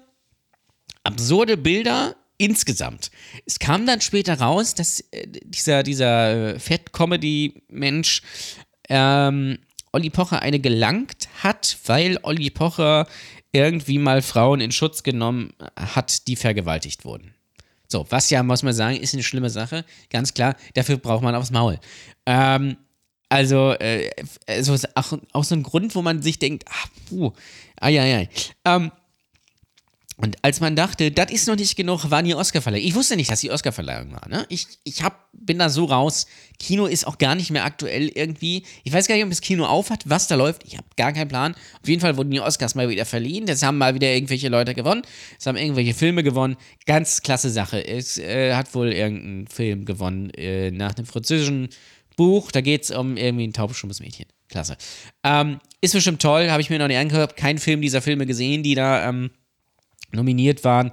absurde 1.04 1.56
Bilder 1.56 2.16
insgesamt. 2.38 3.10
Es 3.46 3.58
kam 3.58 3.86
dann 3.86 4.00
später 4.00 4.40
raus, 4.40 4.74
dass 4.74 5.00
äh, 5.12 5.26
dieser, 5.44 5.82
dieser 5.82 6.58
Fett-Comedy-Mensch 6.58 8.22
ähm, 8.88 9.58
Olli 9.92 10.10
Pocher 10.10 10.42
eine 10.42 10.58
gelangt 10.58 11.28
hat, 11.42 11.76
weil 11.86 12.18
Olli 12.22 12.50
Pocher 12.50 13.06
irgendwie 13.52 13.98
mal 13.98 14.22
Frauen 14.22 14.60
in 14.60 14.72
Schutz 14.72 15.02
genommen 15.02 15.52
hat, 15.76 16.26
die 16.26 16.36
vergewaltigt 16.36 17.04
wurden. 17.04 17.34
So, 17.86 18.06
was 18.08 18.30
ja, 18.30 18.42
muss 18.42 18.62
man 18.62 18.72
sagen, 18.72 18.96
ist 18.96 19.12
eine 19.12 19.22
schlimme 19.22 19.50
Sache. 19.50 19.84
Ganz 20.08 20.32
klar, 20.32 20.56
dafür 20.72 20.96
braucht 20.96 21.22
man 21.22 21.34
aufs 21.34 21.50
Maul. 21.50 21.78
Ähm, 22.24 22.78
also, 23.32 23.72
äh, 23.72 24.10
also 24.46 24.76
auch, 24.94 25.18
auch 25.32 25.44
so 25.44 25.54
ein 25.54 25.62
Grund, 25.62 25.94
wo 25.94 26.02
man 26.02 26.20
sich 26.20 26.38
denkt, 26.38 26.64
ach, 26.68 26.86
puh, 27.08 27.32
ai, 27.80 27.98
ai, 27.98 28.16
ai. 28.16 28.28
Ähm, 28.66 28.92
und 30.18 30.36
als 30.42 30.60
man 30.60 30.76
dachte, 30.76 31.10
das 31.10 31.32
ist 31.32 31.48
noch 31.48 31.56
nicht 31.56 31.74
genug, 31.74 32.10
waren 32.10 32.26
die 32.26 32.34
Oscarverleihungen. 32.34 32.86
Ich 32.86 32.94
wusste 32.94 33.16
nicht, 33.16 33.30
dass 33.30 33.40
die 33.40 33.50
Oscarverleihung 33.50 34.12
war. 34.12 34.28
Ne? 34.28 34.44
Ich, 34.50 34.66
ich 34.84 35.02
hab, 35.02 35.26
bin 35.32 35.58
da 35.58 35.70
so 35.70 35.86
raus. 35.86 36.26
Kino 36.58 36.84
ist 36.84 37.06
auch 37.06 37.16
gar 37.16 37.34
nicht 37.34 37.50
mehr 37.50 37.64
aktuell 37.64 38.08
irgendwie. 38.08 38.64
Ich 38.84 38.92
weiß 38.92 39.08
gar 39.08 39.14
nicht, 39.14 39.24
ob 39.24 39.30
das 39.30 39.40
Kino 39.40 39.64
aufhat, 39.64 40.02
was 40.04 40.28
da 40.28 40.34
läuft. 40.34 40.64
Ich 40.64 40.76
habe 40.76 40.86
gar 40.98 41.12
keinen 41.12 41.28
Plan. 41.28 41.54
Auf 41.82 41.88
jeden 41.88 42.02
Fall 42.02 42.18
wurden 42.18 42.30
die 42.30 42.40
Oscars 42.40 42.74
mal 42.74 42.90
wieder 42.90 43.06
verliehen. 43.06 43.46
Das 43.46 43.62
haben 43.62 43.78
mal 43.78 43.94
wieder 43.94 44.12
irgendwelche 44.12 44.50
Leute 44.50 44.74
gewonnen. 44.74 45.02
Es 45.40 45.46
haben 45.46 45.56
irgendwelche 45.56 45.94
Filme 45.94 46.22
gewonnen. 46.22 46.56
Ganz 46.84 47.22
klasse 47.22 47.48
Sache. 47.48 47.84
Es 47.84 48.18
äh, 48.18 48.54
hat 48.54 48.72
wohl 48.74 48.92
irgendein 48.92 49.48
Film 49.48 49.86
gewonnen 49.86 50.30
äh, 50.34 50.70
nach 50.70 50.94
einem 50.94 51.06
französischen 51.06 51.70
Buch. 52.16 52.50
Da 52.50 52.60
geht 52.60 52.84
es 52.84 52.90
um 52.90 53.16
irgendwie 53.16 53.46
ein 53.46 53.52
taubstummes 53.52 54.00
Mädchen. 54.00 54.26
Klasse. 54.48 54.76
Ähm, 55.24 55.60
ist 55.80 55.94
bestimmt 55.94 56.22
toll. 56.22 56.50
Habe 56.50 56.60
ich 56.60 56.70
mir 56.70 56.78
noch 56.78 56.88
nicht 56.88 56.98
angehört. 56.98 57.36
Kein 57.36 57.58
Film 57.58 57.80
dieser 57.80 58.02
Filme 58.02 58.26
gesehen, 58.26 58.62
die 58.62 58.74
da. 58.74 59.08
Ähm, 59.08 59.30
nominiert 60.12 60.64
waren. 60.64 60.92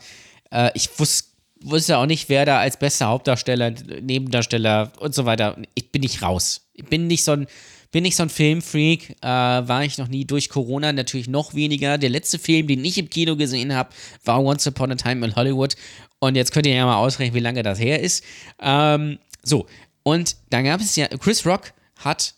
Äh, 0.51 0.71
ich 0.73 0.89
wus 0.97 1.25
wusste 1.61 1.97
auch 1.97 2.05
nicht, 2.05 2.29
wer 2.29 2.45
da 2.45 2.59
als 2.59 2.77
bester 2.77 3.07
Hauptdarsteller, 3.07 3.71
Nebendarsteller 4.01 4.93
und 4.99 5.13
so 5.13 5.25
weiter. 5.25 5.57
Ich 5.75 5.91
bin 5.91 6.01
nicht 6.01 6.21
raus. 6.21 6.69
Ich 6.73 6.85
bin 6.85 7.07
nicht 7.07 7.25
so 7.25 7.33
ein, 7.33 7.47
bin 7.91 8.03
nicht 8.03 8.15
so 8.15 8.23
ein 8.23 8.29
Filmfreak. 8.29 9.17
Äh, 9.21 9.27
war 9.27 9.83
ich 9.83 9.97
noch 9.97 10.07
nie 10.07 10.23
durch 10.23 10.47
Corona 10.47 10.93
natürlich 10.93 11.27
noch 11.27 11.55
weniger. 11.55 11.97
Der 11.97 12.09
letzte 12.09 12.39
Film, 12.39 12.67
den 12.67 12.85
ich 12.85 12.97
im 12.97 13.09
Kino 13.09 13.35
gesehen 13.35 13.75
habe, 13.75 13.89
war 14.23 14.41
Once 14.41 14.67
Upon 14.67 14.93
a 14.93 14.95
Time 14.95 15.25
in 15.25 15.35
Hollywood. 15.35 15.75
Und 16.19 16.35
jetzt 16.35 16.53
könnt 16.53 16.65
ihr 16.65 16.75
ja 16.75 16.85
mal 16.85 16.95
ausrechnen, 16.95 17.35
wie 17.35 17.41
lange 17.41 17.61
das 17.61 17.77
her 17.77 17.99
ist. 17.99 18.23
Ähm, 18.61 19.19
so, 19.43 19.65
und 20.09 20.37
dann 20.49 20.63
gab 20.63 20.81
es 20.81 20.95
ja, 20.95 21.07
Chris 21.07 21.45
Rock 21.45 21.71
hat 21.97 22.33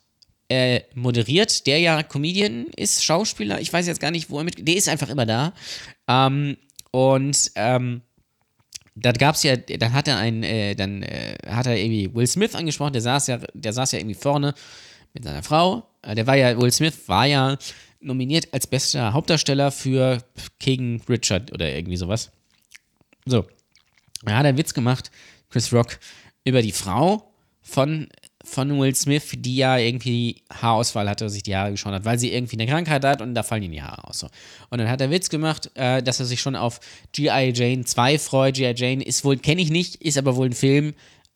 äh, 0.50 0.82
moderiert, 0.94 1.66
der 1.68 1.80
ja 1.80 2.04
Comedian 2.04 2.66
ist, 2.76 3.06
Schauspieler, 3.06 3.62
ich 3.62 3.72
weiß 3.72 3.88
jetzt 3.88 4.02
gar 4.02 4.12
nicht, 4.12 4.30
wo 4.30 4.40
er 4.40 4.44
mit, 4.44 4.68
der 4.68 4.76
ist 4.76 4.90
einfach 4.90 5.08
immer 5.08 5.26
da. 5.26 5.54
Ähm, 6.10 6.58
und 6.92 7.52
ähm, 7.56 8.02
gab 9.02 9.36
es 9.36 9.44
ja, 9.44 9.56
dann 9.56 9.94
hat 9.94 10.10
er 10.10 10.18
einen, 10.18 10.44
äh, 10.44 10.76
dann 10.76 11.04
äh, 11.04 11.38
hat 11.48 11.68
er 11.68 11.78
irgendwie 11.78 12.14
Will 12.14 12.28
Smith 12.28 12.56
angesprochen, 12.56 12.92
der 12.92 13.02
saß 13.02 13.28
ja, 13.28 13.40
der 13.54 13.72
saß 13.72 13.94
ja 13.94 14.00
irgendwie 14.00 14.20
vorne 14.20 14.54
mit 15.14 15.24
seiner 15.24 15.42
Frau. 15.42 15.88
Äh, 16.02 16.16
der 16.16 16.28
war 16.28 16.36
ja, 16.36 16.60
Will 16.60 16.74
Smith 16.74 17.08
war 17.08 17.26
ja 17.26 17.58
nominiert 18.02 18.50
als 18.52 18.68
bester 18.68 19.14
Hauptdarsteller 19.14 19.72
für 19.72 20.22
King 20.60 21.02
Richard 21.08 21.54
oder 21.54 21.74
irgendwie 21.74 21.96
sowas. 21.96 22.32
So. 23.26 23.48
Er 24.26 24.38
hat 24.38 24.46
einen 24.46 24.58
Witz 24.58 24.74
gemacht, 24.74 25.12
Chris 25.50 25.72
Rock, 25.72 25.98
über 26.44 26.62
die 26.62 26.74
Frau 26.74 27.31
von 27.62 28.08
von 28.44 28.80
Will 28.80 28.96
Smith, 28.96 29.34
die 29.38 29.58
ja 29.58 29.78
irgendwie 29.78 30.42
Haarausfall 30.52 31.08
hatte, 31.08 31.30
sich 31.30 31.44
die 31.44 31.56
Haare 31.56 31.72
geschoren 31.72 31.94
hat, 31.94 32.06
weil 32.06 32.18
sie 32.18 32.34
irgendwie 32.34 32.56
eine 32.56 32.66
Krankheit 32.66 33.06
hat 33.06 33.22
und 33.22 33.36
da 33.36 33.44
fallen 33.44 33.62
ihnen 33.62 33.74
die 33.74 33.84
Haare 33.84 34.08
aus. 34.08 34.18
So. 34.18 34.28
Und 34.72 34.80
dann 34.80 34.90
hat 34.90 35.00
er 35.00 35.12
Witz 35.12 35.30
gemacht, 35.30 35.70
äh, 35.76 36.02
dass 36.02 36.20
er 36.20 36.26
sich 36.26 36.42
schon 36.42 36.56
auf 36.56 36.80
G.I. 37.12 37.54
Jane 37.54 37.86
2 37.86 38.18
freut. 38.18 38.56
G.I. 38.56 38.74
Jane 38.76 39.04
ist 39.04 39.24
wohl, 39.24 39.38
kenne 39.38 39.62
ich 39.62 39.70
nicht, 39.70 39.98
ist 39.98 40.18
aber 40.18 40.36
wohl 40.36 40.48
ein 40.48 40.54
Film 40.54 40.94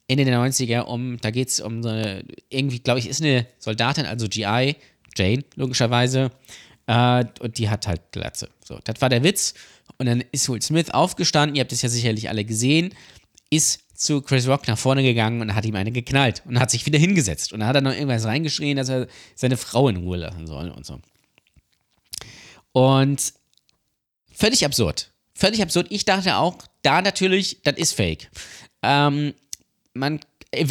Ende 0.08 0.24
der 0.24 0.38
90er, 0.38 0.82
um, 0.82 1.18
da 1.20 1.30
geht 1.30 1.48
es 1.48 1.60
um 1.60 1.82
so 1.82 1.88
eine, 1.88 2.24
irgendwie, 2.48 2.78
glaube 2.78 3.00
ich, 3.00 3.08
ist 3.08 3.22
eine 3.22 3.46
Soldatin, 3.58 4.06
also 4.06 4.28
G.I. 4.28 4.76
Jane, 5.16 5.44
logischerweise. 5.56 6.30
Äh, 6.86 7.24
und 7.40 7.58
die 7.58 7.68
hat 7.68 7.86
halt 7.86 8.00
Glatze. 8.12 8.48
So, 8.64 8.78
das 8.84 9.00
war 9.00 9.08
der 9.08 9.24
Witz. 9.24 9.54
Und 9.98 10.06
dann 10.06 10.22
ist 10.30 10.48
Will 10.48 10.62
Smith 10.62 10.90
aufgestanden, 10.90 11.56
ihr 11.56 11.60
habt 11.60 11.72
es 11.72 11.82
ja 11.82 11.88
sicherlich 11.88 12.28
alle 12.28 12.44
gesehen, 12.44 12.94
ist 13.50 13.80
zu 13.94 14.20
Chris 14.20 14.46
Rock 14.46 14.68
nach 14.68 14.78
vorne 14.78 15.02
gegangen 15.02 15.40
und 15.40 15.54
hat 15.54 15.64
ihm 15.64 15.74
eine 15.74 15.92
geknallt 15.92 16.42
und 16.46 16.60
hat 16.60 16.70
sich 16.70 16.84
wieder 16.86 16.98
hingesetzt. 16.98 17.52
Und 17.52 17.60
dann 17.60 17.68
hat 17.68 17.76
er 17.76 17.82
noch 17.82 17.92
irgendwas 17.92 18.24
reingeschrien, 18.24 18.76
dass 18.76 18.88
er 18.88 19.06
seine 19.34 19.56
Frau 19.56 19.88
in 19.88 19.96
Ruhe 19.96 20.18
lassen 20.18 20.46
soll 20.46 20.70
und 20.70 20.84
so. 20.84 21.00
Und 22.72 23.32
völlig 24.32 24.64
absurd. 24.64 25.12
Völlig 25.34 25.62
absurd. 25.62 25.86
Ich 25.90 26.04
dachte 26.04 26.36
auch, 26.36 26.58
da 26.82 27.02
natürlich, 27.02 27.62
das 27.62 27.76
ist 27.76 27.94
fake. 27.94 28.30
Ähm, 28.82 29.34
man, 29.94 30.20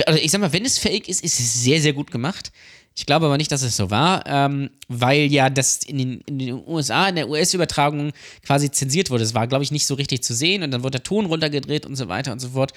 also 0.05 0.20
ich 0.20 0.32
sag 0.32 0.41
mal, 0.41 0.53
wenn 0.53 0.65
es 0.65 0.77
fake 0.77 1.08
ist, 1.08 1.24
ist 1.24 1.39
es 1.39 1.63
sehr, 1.63 1.82
sehr 1.82 1.94
gut 1.94 2.12
gemacht. 2.12 2.51
Ich 2.97 3.05
glaube 3.05 3.25
aber 3.25 3.37
nicht, 3.37 3.51
dass 3.51 3.61
es 3.61 3.75
so 3.75 3.91
war, 3.91 4.25
ähm, 4.25 4.69
weil 4.87 5.31
ja 5.31 5.49
das 5.49 5.83
in 5.83 5.97
den, 5.97 6.21
in 6.21 6.39
den, 6.39 6.67
USA, 6.67 7.09
in 7.09 7.15
der 7.15 7.29
US-Übertragung 7.29 8.13
quasi 8.45 8.71
zensiert 8.71 9.09
wurde. 9.09 9.23
Es 9.23 9.33
war, 9.33 9.47
glaube 9.47 9.63
ich, 9.63 9.71
nicht 9.71 9.85
so 9.85 9.95
richtig 9.95 10.23
zu 10.23 10.33
sehen 10.33 10.63
und 10.63 10.71
dann 10.71 10.81
wurde 10.81 10.99
der 10.99 11.03
Ton 11.03 11.25
runtergedreht 11.25 11.85
und 11.85 11.97
so 11.97 12.07
weiter 12.07 12.31
und 12.31 12.39
so 12.39 12.49
fort. 12.49 12.71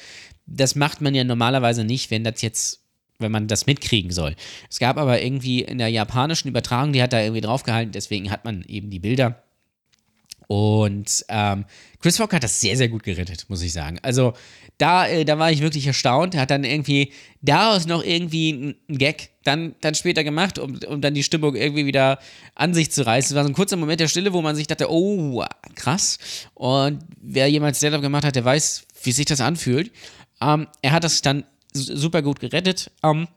Das 0.46 0.74
macht 0.74 1.00
man 1.00 1.14
ja 1.14 1.22
normalerweise 1.22 1.84
nicht, 1.84 2.10
wenn 2.10 2.24
das 2.24 2.42
jetzt 2.42 2.80
wenn 3.20 3.32
man 3.32 3.48
das 3.48 3.66
mitkriegen 3.66 4.12
soll. 4.12 4.36
Es 4.70 4.78
gab 4.78 4.96
aber 4.96 5.20
irgendwie 5.20 5.62
in 5.62 5.78
der 5.78 5.88
japanischen 5.88 6.46
Übertragung, 6.46 6.92
die 6.92 7.02
hat 7.02 7.12
da 7.12 7.20
irgendwie 7.20 7.40
draufgehalten, 7.40 7.90
deswegen 7.90 8.30
hat 8.30 8.44
man 8.44 8.62
eben 8.68 8.90
die 8.90 9.00
Bilder 9.00 9.42
und 10.48 11.26
ähm, 11.28 11.66
Chris 12.00 12.18
Rock 12.18 12.32
hat 12.32 12.42
das 12.42 12.60
sehr, 12.60 12.76
sehr 12.76 12.88
gut 12.88 13.02
gerettet, 13.02 13.44
muss 13.48 13.60
ich 13.60 13.72
sagen. 13.72 13.98
Also 14.02 14.32
da, 14.78 15.06
äh, 15.06 15.26
da 15.26 15.38
war 15.38 15.52
ich 15.52 15.60
wirklich 15.60 15.86
erstaunt. 15.86 16.34
Er 16.34 16.40
hat 16.40 16.50
dann 16.50 16.64
irgendwie 16.64 17.12
daraus 17.42 17.86
noch 17.86 18.02
irgendwie 18.02 18.74
einen 18.88 18.98
Gag 18.98 19.28
dann, 19.44 19.74
dann 19.82 19.94
später 19.94 20.24
gemacht, 20.24 20.58
um, 20.58 20.78
um 20.88 21.02
dann 21.02 21.12
die 21.12 21.22
Stimmung 21.22 21.54
irgendwie 21.54 21.84
wieder 21.84 22.18
an 22.54 22.72
sich 22.72 22.90
zu 22.90 23.04
reißen. 23.04 23.32
Es 23.32 23.36
war 23.36 23.44
so 23.44 23.50
ein 23.50 23.54
kurzer 23.54 23.76
Moment 23.76 24.00
der 24.00 24.08
Stille, 24.08 24.32
wo 24.32 24.40
man 24.40 24.56
sich 24.56 24.66
dachte, 24.66 24.90
oh, 24.90 25.44
krass. 25.74 26.18
Und 26.54 27.00
wer 27.20 27.50
jemals 27.50 27.76
Stand-up 27.76 28.00
gemacht 28.00 28.24
hat, 28.24 28.34
der 28.34 28.44
weiß, 28.44 28.86
wie 29.02 29.12
sich 29.12 29.26
das 29.26 29.42
anfühlt. 29.42 29.92
Ähm, 30.40 30.66
er 30.80 30.92
hat 30.92 31.04
das 31.04 31.20
dann 31.20 31.44
super 31.74 32.22
gut 32.22 32.40
gerettet. 32.40 32.90
Ähm, 33.02 33.28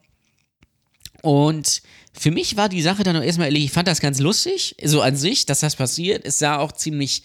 und 1.24 1.82
für 2.14 2.32
mich 2.32 2.58
war 2.58 2.70
die 2.70 2.82
Sache 2.82 3.04
dann 3.04 3.16
auch 3.16 3.24
erstmal 3.24 3.48
ehrlich, 3.48 3.66
ich 3.66 3.72
fand 3.72 3.88
das 3.88 4.02
ganz 4.02 4.20
lustig, 4.20 4.76
so 4.84 5.02
an 5.02 5.16
sich, 5.16 5.46
dass 5.46 5.62
das 5.62 5.76
passiert. 5.76 6.26
Es 6.26 6.40
sah 6.40 6.60
auch 6.60 6.72
ziemlich, 6.74 7.24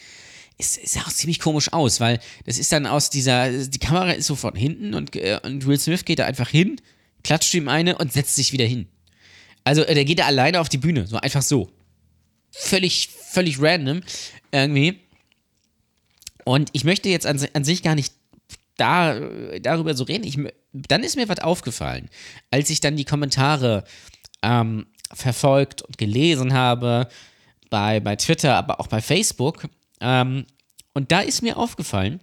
es 0.58 0.78
sah 0.84 1.00
auch 1.00 1.12
ziemlich 1.12 1.40
komisch 1.40 1.72
aus, 1.72 2.00
weil 2.00 2.20
das 2.44 2.58
ist 2.58 2.72
dann 2.72 2.86
aus 2.86 3.10
dieser, 3.10 3.50
die 3.50 3.78
Kamera 3.78 4.12
ist 4.12 4.26
so 4.26 4.36
von 4.36 4.54
hinten 4.54 4.94
und, 4.94 5.16
äh, 5.16 5.40
und 5.42 5.66
Will 5.66 5.78
Smith 5.78 6.04
geht 6.04 6.20
da 6.20 6.26
einfach 6.26 6.48
hin, 6.48 6.80
klatscht 7.24 7.52
ihm 7.54 7.68
eine 7.68 7.98
und 7.98 8.12
setzt 8.12 8.36
sich 8.36 8.52
wieder 8.52 8.64
hin. 8.64 8.86
Also 9.64 9.82
äh, 9.82 9.94
der 9.94 10.04
geht 10.04 10.20
da 10.20 10.26
alleine 10.26 10.60
auf 10.60 10.68
die 10.68 10.78
Bühne, 10.78 11.06
so 11.06 11.16
einfach 11.16 11.42
so. 11.42 11.70
Völlig, 12.52 13.08
völlig 13.08 13.60
random 13.60 14.02
irgendwie. 14.52 15.00
Und 16.44 16.70
ich 16.72 16.84
möchte 16.84 17.08
jetzt 17.08 17.26
an, 17.26 17.44
an 17.52 17.64
sich 17.64 17.82
gar 17.82 17.96
nicht 17.96 18.14
da, 18.76 19.18
darüber 19.60 19.94
so 19.94 20.04
reden. 20.04 20.24
Ich, 20.24 20.38
dann 20.72 21.02
ist 21.02 21.16
mir 21.16 21.28
was 21.28 21.40
aufgefallen, 21.40 22.08
als 22.50 22.70
ich 22.70 22.80
dann 22.80 22.96
die 22.96 23.04
Kommentare 23.04 23.84
ähm, 24.46 24.86
verfolgt 25.12 25.82
und 25.82 25.98
gelesen 25.98 26.54
habe, 26.54 27.08
bei, 27.68 28.00
bei 28.00 28.16
Twitter, 28.16 28.54
aber 28.54 28.80
auch 28.80 28.86
bei 28.86 29.02
Facebook. 29.02 29.68
Ähm, 30.00 30.46
und 30.94 31.12
da 31.12 31.20
ist 31.20 31.42
mir 31.42 31.56
aufgefallen, 31.56 32.20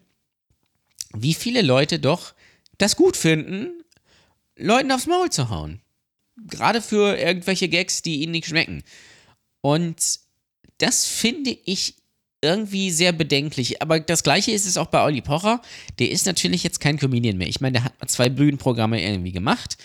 wie 1.13 1.33
viele 1.33 1.61
Leute 1.61 1.99
doch 1.99 2.33
das 2.77 2.95
gut 2.95 3.17
finden, 3.17 3.83
Leuten 4.57 4.91
aufs 4.91 5.07
Maul 5.07 5.29
zu 5.29 5.49
hauen. 5.49 5.81
Gerade 6.47 6.81
für 6.81 7.17
irgendwelche 7.17 7.69
Gags, 7.69 8.01
die 8.01 8.21
ihnen 8.21 8.31
nicht 8.31 8.47
schmecken. 8.47 8.83
Und 9.61 10.19
das 10.79 11.05
finde 11.05 11.55
ich 11.65 11.95
irgendwie 12.41 12.91
sehr 12.91 13.11
bedenklich. 13.11 13.81
Aber 13.81 13.99
das 13.99 14.23
gleiche 14.23 14.51
ist 14.51 14.65
es 14.65 14.77
auch 14.77 14.87
bei 14.87 15.03
Olli 15.03 15.21
Pocher. 15.21 15.61
Der 15.99 16.11
ist 16.11 16.25
natürlich 16.25 16.63
jetzt 16.63 16.79
kein 16.79 16.97
Comedian 16.97 17.37
mehr. 17.37 17.47
Ich 17.47 17.61
meine, 17.61 17.73
der 17.73 17.83
hat 17.85 17.93
zwei 18.09 18.29
Bühnenprogramme 18.29 19.01
irgendwie 19.01 19.31
gemacht. 19.31 19.77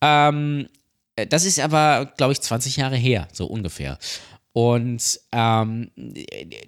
Ähm, 0.00 0.66
äh, 0.66 0.79
das 1.26 1.44
ist 1.44 1.60
aber, 1.60 2.12
glaube 2.16 2.32
ich, 2.32 2.40
20 2.40 2.76
Jahre 2.76 2.96
her, 2.96 3.28
so 3.32 3.46
ungefähr. 3.46 3.98
Und 4.52 5.20
ähm, 5.32 5.90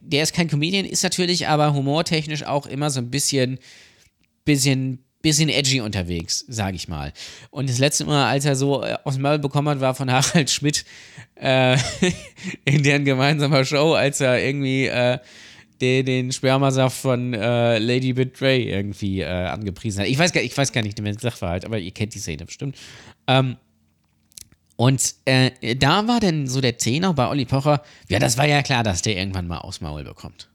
der 0.00 0.22
ist 0.22 0.34
kein 0.34 0.48
Comedian, 0.48 0.84
ist 0.84 1.02
natürlich 1.02 1.48
aber 1.48 1.74
humortechnisch 1.74 2.44
auch 2.44 2.66
immer 2.66 2.90
so 2.90 3.00
ein 3.00 3.10
bisschen, 3.10 3.58
bisschen, 4.44 5.04
bisschen 5.20 5.48
edgy 5.48 5.80
unterwegs, 5.80 6.44
sage 6.48 6.76
ich 6.76 6.86
mal. 6.86 7.12
Und 7.50 7.68
das 7.68 7.78
letzte 7.78 8.04
Mal, 8.04 8.30
als 8.30 8.44
er 8.44 8.54
so 8.54 8.84
äh, 8.84 8.96
aus 9.04 9.14
dem 9.14 9.22
Maul 9.22 9.40
bekommen 9.40 9.68
hat, 9.68 9.80
war 9.80 9.94
von 9.94 10.10
Harald 10.10 10.50
Schmidt 10.50 10.84
äh, 11.34 11.76
in 12.64 12.84
deren 12.84 13.04
gemeinsamer 13.04 13.64
Show, 13.64 13.94
als 13.94 14.20
er 14.20 14.44
irgendwie 14.44 14.86
äh, 14.86 15.18
den, 15.80 16.06
den 16.06 16.32
Spermasaft 16.32 16.96
von 16.96 17.34
äh, 17.34 17.78
Lady 17.78 18.12
Betray 18.12 18.70
irgendwie 18.70 19.20
äh, 19.20 19.26
angepriesen 19.26 20.02
hat. 20.02 20.08
Ich 20.08 20.18
weiß, 20.18 20.32
gar, 20.32 20.42
ich 20.42 20.56
weiß 20.56 20.70
gar 20.70 20.82
nicht 20.82 20.96
den 20.96 21.18
Sachverhalt, 21.18 21.64
aber 21.64 21.78
ihr 21.78 21.90
kennt 21.90 22.14
die 22.14 22.20
Szene 22.20 22.44
bestimmt. 22.44 22.76
Ähm, 23.26 23.56
und 24.76 25.14
äh, 25.24 25.76
da 25.76 26.06
war 26.08 26.20
dann 26.20 26.46
so 26.46 26.60
der 26.60 26.78
Tenor 26.78 27.14
bei 27.14 27.28
Olli 27.28 27.44
Pocher, 27.44 27.82
ja, 28.08 28.18
das 28.18 28.36
war 28.36 28.46
ja 28.46 28.62
klar, 28.62 28.82
dass 28.82 29.02
der 29.02 29.16
irgendwann 29.16 29.46
mal 29.46 29.58
aus 29.58 29.80
Maul 29.80 30.04
bekommt. 30.04 30.48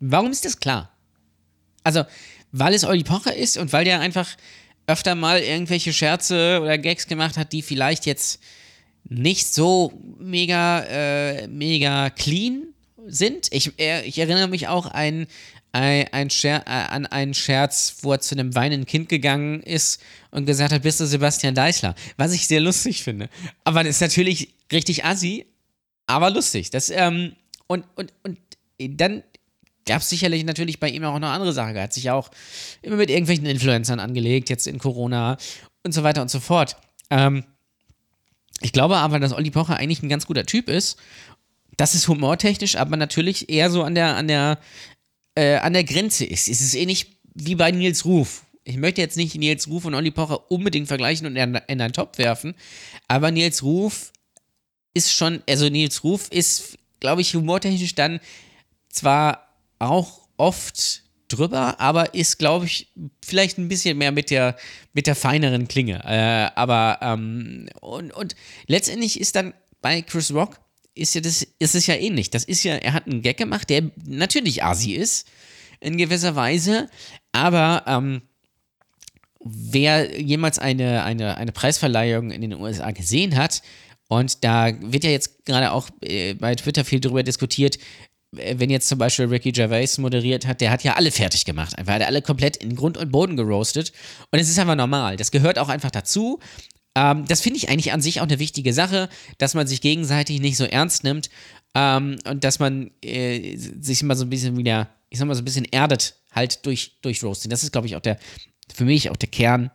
Warum 0.00 0.30
ist 0.30 0.44
das 0.44 0.58
klar? 0.58 0.90
Also, 1.82 2.04
weil 2.52 2.74
es 2.74 2.84
Olli 2.84 3.04
Pocher 3.04 3.34
ist 3.34 3.56
und 3.56 3.72
weil 3.72 3.84
der 3.84 4.00
einfach 4.00 4.28
öfter 4.86 5.14
mal 5.14 5.40
irgendwelche 5.40 5.92
Scherze 5.92 6.60
oder 6.62 6.78
Gags 6.78 7.06
gemacht 7.06 7.36
hat, 7.36 7.52
die 7.52 7.62
vielleicht 7.62 8.06
jetzt 8.06 8.40
nicht 9.04 9.46
so 9.46 9.92
mega, 10.18 10.80
äh, 10.84 11.46
mega 11.48 12.10
clean 12.10 12.74
sind. 13.06 13.48
Ich, 13.50 13.78
äh, 13.78 14.02
ich 14.06 14.18
erinnere 14.18 14.48
mich 14.48 14.68
auch 14.68 14.86
ein, 14.86 15.26
ein, 15.74 16.06
ein 16.12 16.30
Scher 16.30 16.62
äh, 16.66 16.70
an 16.70 17.06
einen 17.06 17.34
Scherz, 17.34 17.96
wo 18.02 18.12
er 18.12 18.20
zu 18.20 18.36
einem 18.36 18.54
weinenden 18.54 18.86
Kind 18.86 19.08
gegangen 19.08 19.60
ist 19.62 20.00
und 20.30 20.46
gesagt 20.46 20.72
hat, 20.72 20.82
bist 20.82 21.00
du 21.00 21.06
Sebastian 21.06 21.54
Deichler? 21.54 21.96
Was 22.16 22.32
ich 22.32 22.46
sehr 22.46 22.60
lustig 22.60 23.02
finde. 23.02 23.28
Aber 23.64 23.82
das 23.82 23.96
ist 23.96 24.00
natürlich 24.00 24.54
richtig 24.70 25.04
assi, 25.04 25.46
aber 26.06 26.30
lustig. 26.30 26.70
Das, 26.70 26.90
ähm, 26.90 27.34
und, 27.66 27.84
und, 27.96 28.12
und 28.22 28.38
dann 28.78 29.24
gab 29.84 30.00
es 30.00 30.08
sicherlich 30.08 30.44
natürlich 30.44 30.78
bei 30.78 30.88
ihm 30.88 31.04
auch 31.04 31.18
noch 31.18 31.28
andere 31.28 31.52
Sachen. 31.52 31.74
Er 31.74 31.82
hat 31.82 31.92
sich 31.92 32.04
ja 32.04 32.14
auch 32.14 32.30
immer 32.82 32.96
mit 32.96 33.10
irgendwelchen 33.10 33.46
Influencern 33.46 33.98
angelegt, 33.98 34.50
jetzt 34.50 34.68
in 34.68 34.78
Corona 34.78 35.36
und 35.82 35.92
so 35.92 36.04
weiter 36.04 36.22
und 36.22 36.30
so 36.30 36.38
fort. 36.38 36.76
Ähm, 37.10 37.44
ich 38.60 38.72
glaube 38.72 38.96
aber, 38.96 39.18
dass 39.18 39.32
Olli 39.32 39.50
Pocher 39.50 39.76
eigentlich 39.76 40.04
ein 40.04 40.08
ganz 40.08 40.26
guter 40.26 40.46
Typ 40.46 40.68
ist. 40.68 40.98
Das 41.76 41.96
ist 41.96 42.06
humortechnisch, 42.06 42.76
aber 42.76 42.96
natürlich 42.96 43.48
eher 43.48 43.68
so 43.68 43.82
an 43.82 43.96
der, 43.96 44.14
an 44.14 44.28
der, 44.28 44.60
äh, 45.34 45.56
an 45.56 45.72
der 45.72 45.84
Grenze 45.84 46.24
ist. 46.24 46.48
Es 46.48 46.60
ist 46.60 46.74
ähnlich 46.74 47.18
wie 47.34 47.54
bei 47.54 47.70
Nils 47.70 48.04
Ruf. 48.04 48.44
Ich 48.64 48.76
möchte 48.76 49.00
jetzt 49.00 49.16
nicht 49.16 49.34
Nils 49.34 49.68
Ruf 49.68 49.84
und 49.84 49.94
Olli 49.94 50.10
Pocher 50.10 50.50
unbedingt 50.50 50.88
vergleichen 50.88 51.26
und 51.26 51.36
in, 51.36 51.54
in 51.66 51.80
einen 51.80 51.92
Top 51.92 52.16
werfen, 52.18 52.54
aber 53.08 53.30
Nils 53.30 53.62
Ruf 53.62 54.12
ist 54.94 55.12
schon, 55.12 55.42
also 55.48 55.68
Nils 55.68 56.04
Ruf 56.04 56.28
ist, 56.30 56.78
glaube 57.00 57.20
ich, 57.20 57.34
humortechnisch 57.34 57.94
dann 57.94 58.20
zwar 58.88 59.48
auch 59.78 60.20
oft 60.36 61.02
drüber, 61.28 61.80
aber 61.80 62.14
ist, 62.14 62.38
glaube 62.38 62.66
ich, 62.66 62.88
vielleicht 63.24 63.58
ein 63.58 63.68
bisschen 63.68 63.98
mehr 63.98 64.12
mit 64.12 64.30
der, 64.30 64.56
mit 64.92 65.06
der 65.06 65.16
feineren 65.16 65.68
Klinge. 65.68 66.02
Äh, 66.04 66.50
aber, 66.58 66.98
ähm, 67.02 67.68
und, 67.80 68.12
und 68.12 68.36
letztendlich 68.66 69.20
ist 69.20 69.36
dann 69.36 69.52
bei 69.80 70.02
Chris 70.02 70.32
Rock, 70.32 70.60
ist 70.94 71.14
ja 71.14 71.20
das, 71.20 71.46
ist 71.58 71.74
es 71.74 71.86
ja 71.86 71.94
ähnlich. 71.94 72.30
Das 72.30 72.44
ist 72.44 72.62
ja, 72.64 72.74
er 72.74 72.92
hat 72.92 73.06
einen 73.06 73.22
Gag 73.22 73.36
gemacht, 73.36 73.70
der 73.70 73.90
natürlich 74.06 74.62
Asi 74.62 74.92
ist, 74.92 75.28
in 75.80 75.96
gewisser 75.96 76.36
Weise, 76.36 76.88
aber, 77.32 77.84
ähm, 77.86 78.22
wer 79.44 80.18
jemals 80.20 80.58
eine, 80.58 81.04
eine, 81.04 81.36
eine 81.36 81.52
Preisverleihung 81.52 82.30
in 82.30 82.40
den 82.40 82.54
USA 82.54 82.90
gesehen 82.92 83.36
hat, 83.36 83.62
und 84.08 84.44
da 84.44 84.70
wird 84.80 85.04
ja 85.04 85.10
jetzt 85.10 85.44
gerade 85.44 85.72
auch 85.72 85.88
äh, 86.02 86.34
bei 86.34 86.54
Twitter 86.54 86.84
viel 86.84 87.00
darüber 87.00 87.22
diskutiert, 87.22 87.78
äh, 88.36 88.54
wenn 88.58 88.70
jetzt 88.70 88.88
zum 88.88 88.98
Beispiel 88.98 89.26
Ricky 89.26 89.52
Gervais 89.52 89.98
moderiert 89.98 90.46
hat, 90.46 90.60
der 90.60 90.70
hat 90.70 90.84
ja 90.84 90.94
alle 90.94 91.10
fertig 91.10 91.44
gemacht. 91.44 91.76
Einfach 91.78 91.94
hat 91.94 92.02
er 92.02 92.06
alle 92.06 92.22
komplett 92.22 92.56
in 92.58 92.76
Grund 92.76 92.96
und 92.96 93.10
Boden 93.10 93.36
geroastet. 93.36 93.92
Und 94.30 94.38
es 94.38 94.48
ist 94.48 94.58
einfach 94.58 94.76
normal. 94.76 95.16
Das 95.16 95.30
gehört 95.30 95.58
auch 95.58 95.68
einfach 95.68 95.90
dazu. 95.90 96.38
Ähm, 96.94 97.24
das 97.26 97.40
finde 97.40 97.58
ich 97.58 97.68
eigentlich 97.68 97.92
an 97.92 98.00
sich 98.00 98.20
auch 98.20 98.24
eine 98.24 98.38
wichtige 98.38 98.72
Sache, 98.72 99.08
dass 99.38 99.54
man 99.54 99.66
sich 99.66 99.80
gegenseitig 99.80 100.40
nicht 100.40 100.56
so 100.56 100.64
ernst 100.64 101.04
nimmt 101.04 101.28
ähm, 101.74 102.16
und 102.28 102.44
dass 102.44 102.58
man 102.58 102.90
äh, 103.02 103.56
sich 103.56 104.02
immer 104.02 104.14
so 104.14 104.24
ein 104.24 104.30
bisschen 104.30 104.56
wieder, 104.56 104.88
ich 105.10 105.18
sag 105.18 105.26
mal, 105.26 105.34
so 105.34 105.42
ein 105.42 105.44
bisschen 105.44 105.66
erdet 105.66 106.14
halt 106.32 106.64
durch, 106.66 106.98
durch 107.02 107.22
Roasting. 107.22 107.50
Das 107.50 107.62
ist, 107.62 107.72
glaube 107.72 107.86
ich, 107.86 107.96
auch 107.96 108.00
der, 108.00 108.18
für 108.72 108.84
mich 108.84 109.10
auch 109.10 109.16
der 109.16 109.28
Kern 109.28 109.70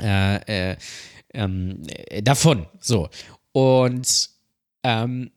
äh, 0.00 0.70
äh, 0.72 0.76
ähm, 1.34 1.82
äh, 1.86 2.22
davon. 2.22 2.66
So. 2.80 3.08
Und 3.52 4.30
ähm, 4.82 5.30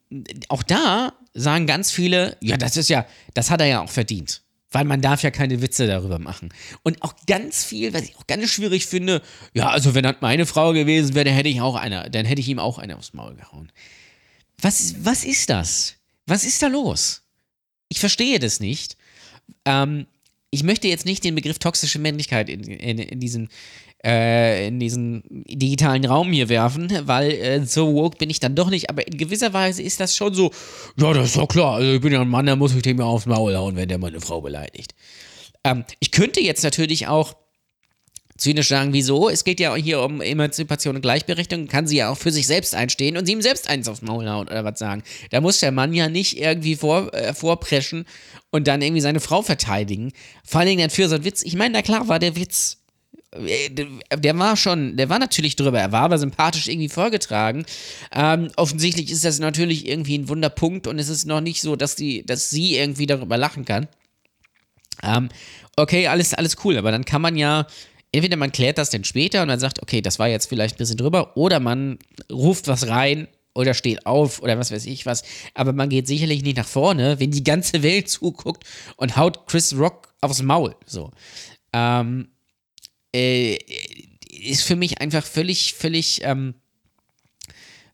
auch 0.49 0.63
da 0.63 1.13
sagen 1.33 1.67
ganz 1.67 1.91
viele, 1.91 2.37
ja, 2.41 2.57
das 2.57 2.77
ist 2.77 2.89
ja, 2.89 3.05
das 3.33 3.49
hat 3.49 3.61
er 3.61 3.67
ja 3.67 3.81
auch 3.81 3.89
verdient. 3.89 4.41
Weil 4.71 4.85
man 4.85 5.01
darf 5.01 5.21
ja 5.21 5.31
keine 5.31 5.61
Witze 5.61 5.85
darüber 5.85 6.17
machen. 6.17 6.53
Und 6.83 7.01
auch 7.03 7.13
ganz 7.27 7.63
viel, 7.63 7.93
was 7.93 8.03
ich 8.03 8.15
auch 8.15 8.25
ganz 8.25 8.49
schwierig 8.49 8.85
finde, 8.85 9.21
ja, 9.53 9.69
also 9.69 9.93
wenn 9.95 10.03
das 10.03 10.15
meine 10.21 10.45
Frau 10.45 10.71
gewesen 10.71 11.13
wäre, 11.13 11.25
dann 11.25 11.33
hätte 11.33 11.49
ich 11.49 11.59
auch 11.61 11.75
eine, 11.75 12.09
dann 12.09 12.25
hätte 12.25 12.39
ich 12.39 12.47
ihm 12.47 12.59
auch 12.59 12.77
eine 12.77 12.97
aufs 12.97 13.13
Maul 13.13 13.35
gehauen. 13.35 13.71
Was, 14.61 14.95
was 15.03 15.25
ist 15.25 15.49
das? 15.49 15.95
Was 16.25 16.43
ist 16.43 16.61
da 16.61 16.67
los? 16.67 17.23
Ich 17.89 17.99
verstehe 17.99 18.39
das 18.39 18.59
nicht. 18.59 18.95
Ähm, 19.65 20.07
ich 20.51 20.63
möchte 20.63 20.87
jetzt 20.87 21.05
nicht 21.05 21.23
den 21.23 21.35
Begriff 21.35 21.59
toxische 21.59 21.97
Männlichkeit 21.97 22.49
in, 22.49 22.63
in, 22.63 22.99
in 22.99 23.19
diesen 23.19 23.49
äh, 24.03 24.67
in 24.67 24.79
diesen 24.79 25.23
digitalen 25.47 26.03
Raum 26.05 26.31
hier 26.31 26.49
werfen, 26.49 26.91
weil 27.05 27.31
äh, 27.31 27.65
so 27.65 27.93
woke 27.93 28.17
bin 28.17 28.29
ich 28.29 28.39
dann 28.39 28.55
doch 28.55 28.69
nicht. 28.69 28.89
Aber 28.89 29.05
in 29.07 29.17
gewisser 29.17 29.53
Weise 29.53 29.83
ist 29.83 29.99
das 29.99 30.15
schon 30.15 30.33
so, 30.33 30.51
ja, 30.97 31.13
das 31.13 31.27
ist 31.27 31.37
doch 31.37 31.47
klar. 31.47 31.75
Also 31.75 31.93
ich 31.93 32.01
bin 32.01 32.11
ja 32.11 32.21
ein 32.21 32.27
Mann, 32.27 32.47
da 32.47 32.55
muss 32.55 32.75
ich 32.75 32.81
dem 32.81 32.99
ja 32.99 33.05
aufs 33.05 33.27
Maul 33.27 33.55
hauen, 33.55 33.75
wenn 33.75 33.89
der 33.89 33.99
meine 33.99 34.19
Frau 34.19 34.41
beleidigt. 34.41 34.95
Ähm, 35.63 35.85
ich 35.99 36.11
könnte 36.11 36.41
jetzt 36.41 36.63
natürlich 36.63 37.07
auch 37.07 37.35
zynisch 38.41 38.69
sagen, 38.69 38.91
wieso? 38.91 39.29
Es 39.29 39.43
geht 39.43 39.59
ja 39.59 39.75
hier 39.75 40.01
um 40.01 40.19
Emanzipation 40.19 40.95
und 40.95 41.03
Gleichberechtigung, 41.03 41.67
kann 41.67 41.85
sie 41.85 41.97
ja 41.97 42.09
auch 42.09 42.17
für 42.17 42.31
sich 42.31 42.47
selbst 42.47 42.73
einstehen 42.73 43.15
und 43.15 43.27
sie 43.27 43.33
ihm 43.33 43.41
selbst 43.41 43.69
eins 43.69 43.87
aufs 43.87 44.01
Maul 44.01 44.27
hauen 44.27 44.47
oder 44.47 44.65
was 44.65 44.79
sagen. 44.79 45.03
Da 45.29 45.41
muss 45.41 45.59
der 45.59 45.71
Mann 45.71 45.93
ja 45.93 46.09
nicht 46.09 46.39
irgendwie 46.39 46.75
vor, 46.75 47.13
äh, 47.13 47.35
vorpreschen 47.35 48.05
und 48.49 48.67
dann 48.67 48.81
irgendwie 48.81 49.01
seine 49.01 49.19
Frau 49.19 49.43
verteidigen. 49.43 50.11
Vor 50.43 50.59
allen 50.59 50.69
Dingen 50.69 50.81
dann 50.81 50.89
für 50.89 51.07
so 51.07 51.15
einen 51.15 51.23
Witz. 51.23 51.43
Ich 51.43 51.55
meine, 51.55 51.73
na 51.73 51.83
klar 51.83 52.07
war 52.07 52.17
der 52.17 52.35
Witz 52.35 52.79
äh, 53.31 53.69
der 53.69 54.39
war 54.39 54.57
schon, 54.57 54.97
der 54.97 55.09
war 55.09 55.19
natürlich 55.19 55.55
drüber, 55.55 55.79
er 55.79 55.91
war 55.91 56.01
aber 56.01 56.17
sympathisch 56.17 56.67
irgendwie 56.67 56.89
vorgetragen. 56.89 57.63
Ähm, 58.11 58.49
offensichtlich 58.55 59.11
ist 59.11 59.23
das 59.23 59.37
natürlich 59.37 59.87
irgendwie 59.87 60.17
ein 60.17 60.29
Wunderpunkt 60.29 60.87
und 60.87 60.97
es 60.97 61.09
ist 61.09 61.25
noch 61.25 61.41
nicht 61.41 61.61
so, 61.61 61.75
dass, 61.75 61.95
die, 61.95 62.25
dass 62.25 62.49
sie 62.49 62.75
irgendwie 62.75 63.05
darüber 63.05 63.37
lachen 63.37 63.65
kann. 63.65 63.87
Ähm, 65.03 65.29
okay, 65.75 66.07
alles, 66.07 66.33
alles 66.33 66.57
cool, 66.63 66.77
aber 66.77 66.91
dann 66.91 67.05
kann 67.05 67.21
man 67.21 67.35
ja, 67.37 67.67
entweder 68.11 68.37
man 68.37 68.51
klärt 68.51 68.77
das 68.77 68.89
denn 68.89 69.03
später 69.03 69.41
und 69.41 69.47
dann 69.47 69.59
sagt, 69.59 69.81
okay, 69.81 70.01
das 70.01 70.19
war 70.19 70.27
jetzt 70.27 70.47
vielleicht 70.47 70.75
ein 70.75 70.77
bisschen 70.77 70.97
drüber, 70.97 71.35
oder 71.37 71.59
man 71.59 71.99
ruft 72.31 72.67
was 72.67 72.87
rein 72.87 73.27
oder 73.53 73.73
steht 73.73 74.05
auf 74.05 74.41
oder 74.41 74.57
was 74.57 74.71
weiß 74.71 74.85
ich 74.85 75.05
was. 75.05 75.23
Aber 75.53 75.73
man 75.73 75.89
geht 75.89 76.07
sicherlich 76.07 76.43
nicht 76.43 76.57
nach 76.57 76.67
vorne, 76.67 77.19
wenn 77.19 77.31
die 77.31 77.43
ganze 77.43 77.83
Welt 77.83 78.09
zuguckt 78.09 78.63
und 78.97 79.17
haut 79.17 79.47
Chris 79.47 79.77
Rock 79.77 80.13
aufs 80.21 80.41
Maul. 80.41 80.75
So. 80.85 81.11
Ähm, 81.73 82.29
äh, 83.13 83.57
ist 84.29 84.63
für 84.63 84.75
mich 84.75 85.01
einfach 85.01 85.25
völlig, 85.25 85.73
völlig, 85.73 86.21
ähm, 86.23 86.55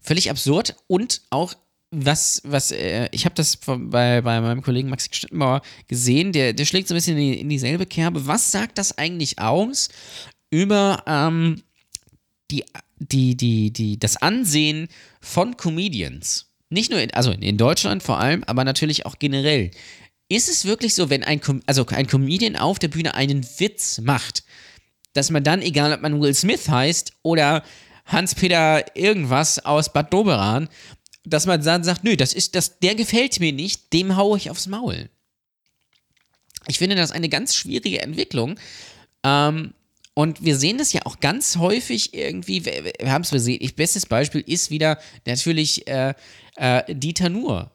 völlig 0.01 0.30
absurd 0.30 0.75
und 0.88 1.21
auch 1.30 1.56
was, 1.91 2.41
was, 2.43 2.71
äh, 2.71 3.08
ich 3.12 3.26
habe 3.26 3.36
das 3.36 3.56
von, 3.56 3.89
bei, 3.89 4.21
bei 4.21 4.41
meinem 4.41 4.62
Kollegen 4.62 4.89
Maxi 4.89 5.10
Schnittenbauer 5.12 5.62
gesehen, 5.88 6.34
der, 6.34 6.54
der 6.54 6.65
schlägt 6.65 6.88
so 6.88 6.93
ein 6.93 6.97
bisschen 6.97 7.17
in, 7.17 7.32
die, 7.32 7.39
in 7.39 7.50
dieselbe 7.50 7.86
Kerbe. 7.86 8.28
Was 8.28 8.52
sagt 8.52 8.78
das 8.78 8.97
eigentlich 8.97 9.39
aus 9.39 9.89
über 10.50 11.04
ähm, 11.08 11.63
die, 12.52 12.65
die, 12.97 13.38
die, 13.38 13.71
die, 13.71 14.00
das 14.00 14.17
Ansehen 14.17 14.89
von 15.21 15.56
Comedians? 15.56 16.52
Nicht 16.69 16.91
nur 16.91 17.00
in, 17.00 17.12
also 17.13 17.32
in 17.32 17.58
Deutschland 17.58 18.04
vor 18.04 18.19
allem, 18.19 18.43
aber 18.43 18.65
natürlich 18.65 19.06
auch 19.06 19.17
generell. 19.19 19.71
Ist 20.30 20.50
es 20.50 20.65
wirklich 20.65 20.93
so, 20.93 21.10
wenn 21.10 21.23
ein, 21.23 21.39
also 21.67 21.86
ein 21.88 22.08
Comedian 22.08 22.58
auf 22.58 22.80
der 22.80 22.89
Bühne 22.89 23.13
einen 23.13 23.45
Witz 23.60 24.02
macht, 24.02 24.43
dass 25.13 25.32
man 25.32 25.45
dann, 25.45 25.62
egal 25.62 25.93
ob 25.93 26.02
man 26.02 26.19
Will 26.19 26.34
Smith 26.34 26.67
heißt 26.67 27.13
oder 27.23 27.63
Hans-Peter 28.08 28.84
irgendwas 28.95 29.60
aus 29.60 29.91
Bad 29.91 30.13
Doberan, 30.13 30.69
dass 31.30 31.46
man 31.46 31.62
dann 31.62 31.84
sagt, 31.84 32.04
nö, 32.04 32.16
das 32.16 32.34
ist, 32.34 32.56
das, 32.56 32.80
der 32.80 32.96
gefällt 32.96 33.40
mir 33.40 33.54
nicht, 33.54 33.94
dem 33.94 34.16
haue 34.16 34.38
ich 34.38 34.50
aufs 34.50 34.68
Maul. 34.68 35.10
Ich 36.68 36.78
finde 36.78 36.96
das 36.96 37.12
eine 37.12 37.30
ganz 37.30 37.56
schwierige 37.56 38.02
Entwicklung. 38.02 38.60
Ähm, 39.24 39.74
und 40.13 40.44
wir 40.44 40.58
sehen 40.58 40.80
das 40.80 40.94
ja 40.94 41.02
auch 41.06 41.20
ganz 41.20 41.58
häufig 41.58 42.13
irgendwie, 42.13 42.66
wir, 42.66 43.12
haben 43.12 43.22
es 43.22 43.30
gesehen, 43.30 43.60
ich, 43.62 43.76
bestes 43.76 44.06
Beispiel 44.06 44.42
ist 44.42 44.72
wieder 44.72 45.00
natürlich 45.26 45.88
äh, 45.88 46.16
äh, 46.56 46.96
Dieter 46.96 47.30
Nuhr 47.30 47.72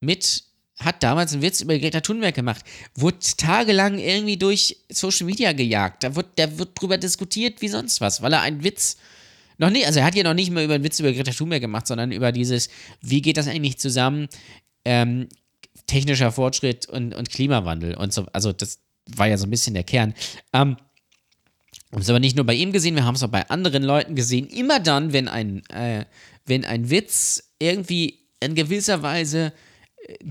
mit 0.00 0.44
hat 0.78 1.04
damals 1.04 1.32
einen 1.32 1.42
Witz 1.42 1.60
über 1.60 1.78
Greta 1.78 2.00
Thunberg 2.00 2.34
gemacht, 2.34 2.64
wurde 2.96 3.18
tagelang 3.36 3.98
irgendwie 3.98 4.36
durch 4.36 4.76
Social 4.88 5.26
Media 5.26 5.52
gejagt. 5.52 6.02
Da 6.02 6.16
wird, 6.16 6.36
da 6.36 6.58
wird 6.58 6.70
drüber 6.74 6.98
diskutiert 6.98 7.60
wie 7.60 7.68
sonst 7.68 8.00
was, 8.00 8.22
weil 8.22 8.32
er 8.32 8.40
einen 8.40 8.64
Witz 8.64 8.96
noch 9.58 9.70
nicht, 9.70 9.86
also 9.86 10.00
er 10.00 10.06
hat 10.06 10.14
ja 10.14 10.24
noch 10.24 10.34
nicht 10.34 10.50
mal 10.50 10.64
über 10.64 10.74
einen 10.74 10.84
Witz 10.84 11.00
über 11.00 11.12
Greta 11.12 11.32
Thunberg 11.32 11.60
gemacht, 11.60 11.86
sondern 11.86 12.12
über 12.12 12.32
dieses, 12.32 12.68
wie 13.00 13.22
geht 13.22 13.36
das 13.36 13.48
eigentlich 13.48 13.78
zusammen, 13.78 14.28
ähm, 14.84 15.28
technischer 15.86 16.32
Fortschritt 16.32 16.88
und, 16.88 17.14
und 17.14 17.30
Klimawandel 17.30 17.94
und 17.94 18.12
so. 18.12 18.26
Also 18.32 18.52
das 18.52 18.80
war 19.06 19.28
ja 19.28 19.36
so 19.36 19.46
ein 19.46 19.50
bisschen 19.50 19.74
der 19.74 19.84
Kern. 19.84 20.14
Ähm, 20.52 20.76
haben 21.92 22.00
es 22.00 22.10
aber 22.10 22.20
nicht 22.20 22.36
nur 22.36 22.44
bei 22.44 22.54
ihm 22.54 22.72
gesehen, 22.72 22.96
wir 22.96 23.04
haben 23.04 23.14
es 23.14 23.22
auch 23.22 23.28
bei 23.28 23.48
anderen 23.48 23.82
Leuten 23.82 24.14
gesehen. 24.14 24.48
Immer 24.48 24.80
dann, 24.80 25.12
wenn 25.12 25.28
ein, 25.28 25.62
äh, 25.68 26.04
wenn 26.44 26.64
ein 26.64 26.90
Witz 26.90 27.52
irgendwie 27.58 28.26
in 28.40 28.54
gewisser 28.54 29.02
Weise 29.02 29.52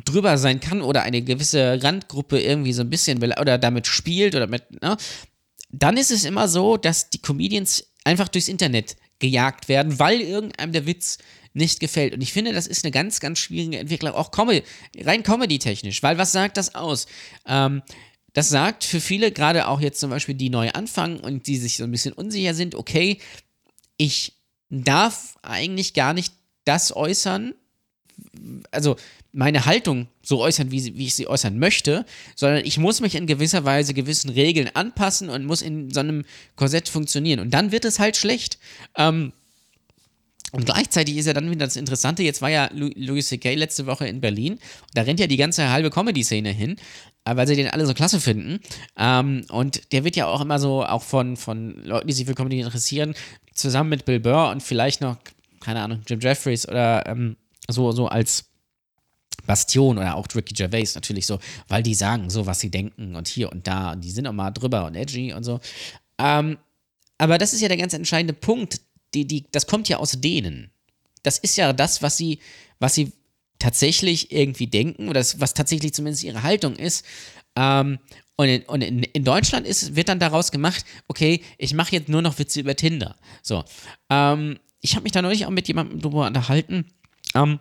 drüber 0.06 0.38
sein 0.38 0.60
kann 0.60 0.82
oder 0.82 1.04
eine 1.04 1.22
gewisse 1.22 1.82
Randgruppe 1.82 2.40
irgendwie 2.40 2.74
so 2.74 2.82
ein 2.82 2.90
bisschen 2.90 3.22
will 3.22 3.34
oder 3.40 3.58
damit 3.58 3.88
spielt 3.88 4.36
oder 4.36 4.48
mit, 4.48 4.82
ne, 4.82 4.98
dann 5.70 5.98
ist 5.98 6.12
es 6.12 6.26
immer 6.26 6.48
so, 6.48 6.78
dass 6.78 7.10
die 7.10 7.20
Comedians 7.20 7.92
einfach 8.04 8.28
durchs 8.28 8.48
Internet 8.48 8.96
gejagt 9.24 9.70
werden, 9.70 10.00
weil 10.00 10.20
irgendeinem 10.20 10.74
der 10.74 10.86
Witz 10.86 11.18
nicht 11.54 11.80
gefällt. 11.80 12.14
Und 12.14 12.22
ich 12.22 12.34
finde, 12.34 12.52
das 12.52 12.68
ist 12.68 12.84
eine 12.84 12.92
ganz, 12.92 13.20
ganz 13.20 13.40
schwierige 13.40 13.80
Entwicklung, 13.80 14.14
auch 14.14 14.32
Comedy, 14.32 14.64
rein 15.00 15.24
comedy-technisch, 15.24 16.04
weil 16.04 16.18
was 16.18 16.34
sagt 16.34 16.58
das 16.58 16.76
aus? 16.76 17.06
Ähm, 17.48 17.82
das 18.34 18.50
sagt 18.50 18.84
für 18.84 19.00
viele, 19.00 19.32
gerade 19.32 19.68
auch 19.68 19.80
jetzt 19.80 20.00
zum 20.00 20.10
Beispiel, 20.10 20.36
die 20.36 20.50
neu 20.50 20.72
anfangen 20.72 21.20
und 21.20 21.48
die 21.48 21.58
sich 21.58 21.78
so 21.78 21.86
ein 21.86 21.92
bisschen 21.92 22.14
unsicher 22.14 22.54
sind, 22.54 22.76
okay, 22.76 23.20
ich 23.98 24.34
darf 24.70 25.36
eigentlich 25.42 25.94
gar 25.94 26.14
nicht 26.14 26.34
das 26.66 26.96
äußern, 26.96 27.54
also 28.72 28.98
meine 29.34 29.66
Haltung 29.66 30.08
so 30.22 30.40
äußern, 30.42 30.72
wie, 30.72 30.80
sie, 30.80 30.96
wie 30.96 31.06
ich 31.08 31.16
sie 31.16 31.28
äußern 31.28 31.58
möchte, 31.58 32.06
sondern 32.36 32.64
ich 32.64 32.78
muss 32.78 33.02
mich 33.02 33.16
in 33.16 33.28
gewisser 33.28 33.66
Weise 33.66 33.94
gewissen 33.94 34.30
Regeln 34.30 34.70
anpassen 34.74 35.30
und 35.30 35.46
muss 35.46 35.62
in 35.62 35.92
so 35.92 36.00
einem 36.00 36.24
Korsett 36.56 36.88
funktionieren. 36.88 37.40
Und 37.40 37.52
dann 37.52 37.72
wird 37.72 37.84
es 37.84 38.00
halt 38.00 38.16
schlecht. 38.16 38.60
Ähm, 38.96 39.34
und 40.52 40.68
gleichzeitig 40.68 41.18
ist 41.18 41.26
ja 41.26 41.34
dann 41.34 41.50
wieder 41.50 41.66
das 41.66 41.76
Interessante, 41.76 42.22
jetzt 42.22 42.44
war 42.44 42.50
ja 42.50 42.70
Louis 42.72 43.28
C.K. 43.28 43.56
letzte 43.56 43.88
Woche 43.88 44.08
in 44.08 44.22
Berlin, 44.22 44.60
da 44.94 45.02
rennt 45.02 45.20
ja 45.20 45.26
die 45.26 45.36
ganze 45.36 45.72
halbe 45.72 45.90
Comedy-Szene 45.90 46.52
hin, 46.52 46.76
äh, 47.26 47.36
weil 47.36 47.48
sie 47.48 47.56
den 47.56 47.70
alle 47.70 47.88
so 47.88 47.96
klasse 47.96 48.20
finden. 48.20 48.60
Ähm, 48.96 49.46
und 49.50 49.92
der 49.92 50.04
wird 50.04 50.16
ja 50.16 50.28
auch 50.28 50.42
immer 50.42 50.60
so, 50.60 50.86
auch 50.86 51.02
von, 51.02 51.38
von 51.38 51.84
Leuten, 51.84 52.08
die 52.08 52.14
sich 52.14 52.28
für 52.28 52.36
Comedy 52.36 52.60
interessieren, 52.60 53.16
zusammen 53.56 53.90
mit 53.90 54.06
Bill 54.06 54.20
Burr 54.20 54.52
und 54.52 54.62
vielleicht 54.62 55.02
noch, 55.02 55.18
keine 55.60 55.82
Ahnung, 55.82 56.02
Jim 56.08 56.20
Jeffries 56.20 56.68
oder 56.68 57.08
ähm, 57.08 57.36
so, 57.68 57.92
so 57.92 58.08
als 58.08 58.53
Bastion 59.46 59.98
oder 59.98 60.16
auch 60.16 60.28
Ricky 60.34 60.54
Gervais 60.54 60.96
natürlich 60.96 61.26
so, 61.26 61.40
weil 61.68 61.84
die 61.84 61.96
sagen 61.96 62.30
so, 62.30 62.46
was 62.46 62.60
sie 62.60 62.70
denken 62.70 63.16
und 63.16 63.28
hier 63.28 63.52
und 63.52 63.68
da 63.68 63.92
und 63.92 64.02
die 64.02 64.12
sind 64.12 64.28
auch 64.28 64.34
mal 64.34 64.52
drüber 64.52 64.86
und 64.86 64.96
edgy 64.96 65.34
und 65.34 65.44
so. 65.44 65.60
Ähm, 66.18 66.58
aber 67.18 67.38
das 67.38 67.54
ist 67.54 67.62
ja 67.62 67.68
der 67.68 67.78
ganz 67.78 67.94
entscheidende 67.94 68.34
Punkt, 68.34 68.82
die, 69.14 69.26
die, 69.26 69.46
das 69.52 69.68
kommt 69.68 69.90
ja 69.90 69.98
aus 69.98 70.14
denen. 70.20 70.72
Das 71.24 71.38
ist 71.38 71.56
ja 71.56 71.74
das, 71.74 72.02
was 72.02 72.18
sie, 72.18 72.40
was 72.80 72.96
sie 72.96 73.12
tatsächlich 73.60 74.32
irgendwie 74.32 74.68
denken 74.68 75.08
oder 75.08 75.20
das, 75.20 75.40
was 75.40 75.54
tatsächlich 75.54 75.94
zumindest 75.94 76.24
ihre 76.24 76.44
Haltung 76.44 76.76
ist. 76.76 77.06
Ähm, 77.56 78.00
und 78.36 78.50
in, 78.50 78.64
und 78.64 78.82
in, 78.82 79.04
in 79.04 79.24
Deutschland 79.24 79.68
ist, 79.68 79.96
wird 79.96 80.10
dann 80.10 80.20
daraus 80.20 80.52
gemacht, 80.52 80.84
okay, 81.08 81.42
ich 81.58 81.74
mache 81.74 81.92
jetzt 81.92 82.10
nur 82.10 82.22
noch 82.22 82.40
Witze 82.40 82.60
über 82.60 82.76
Tinder. 82.76 83.16
So. 83.42 83.64
Ähm, 84.10 84.60
ich 84.82 84.96
habe 84.96 85.04
mich 85.04 85.12
da 85.12 85.22
neulich 85.22 85.46
auch 85.46 85.52
mit 85.52 85.68
jemandem 85.68 86.02
drüber 86.02 86.28
unterhalten. 86.28 86.86
Ähm, 87.36 87.60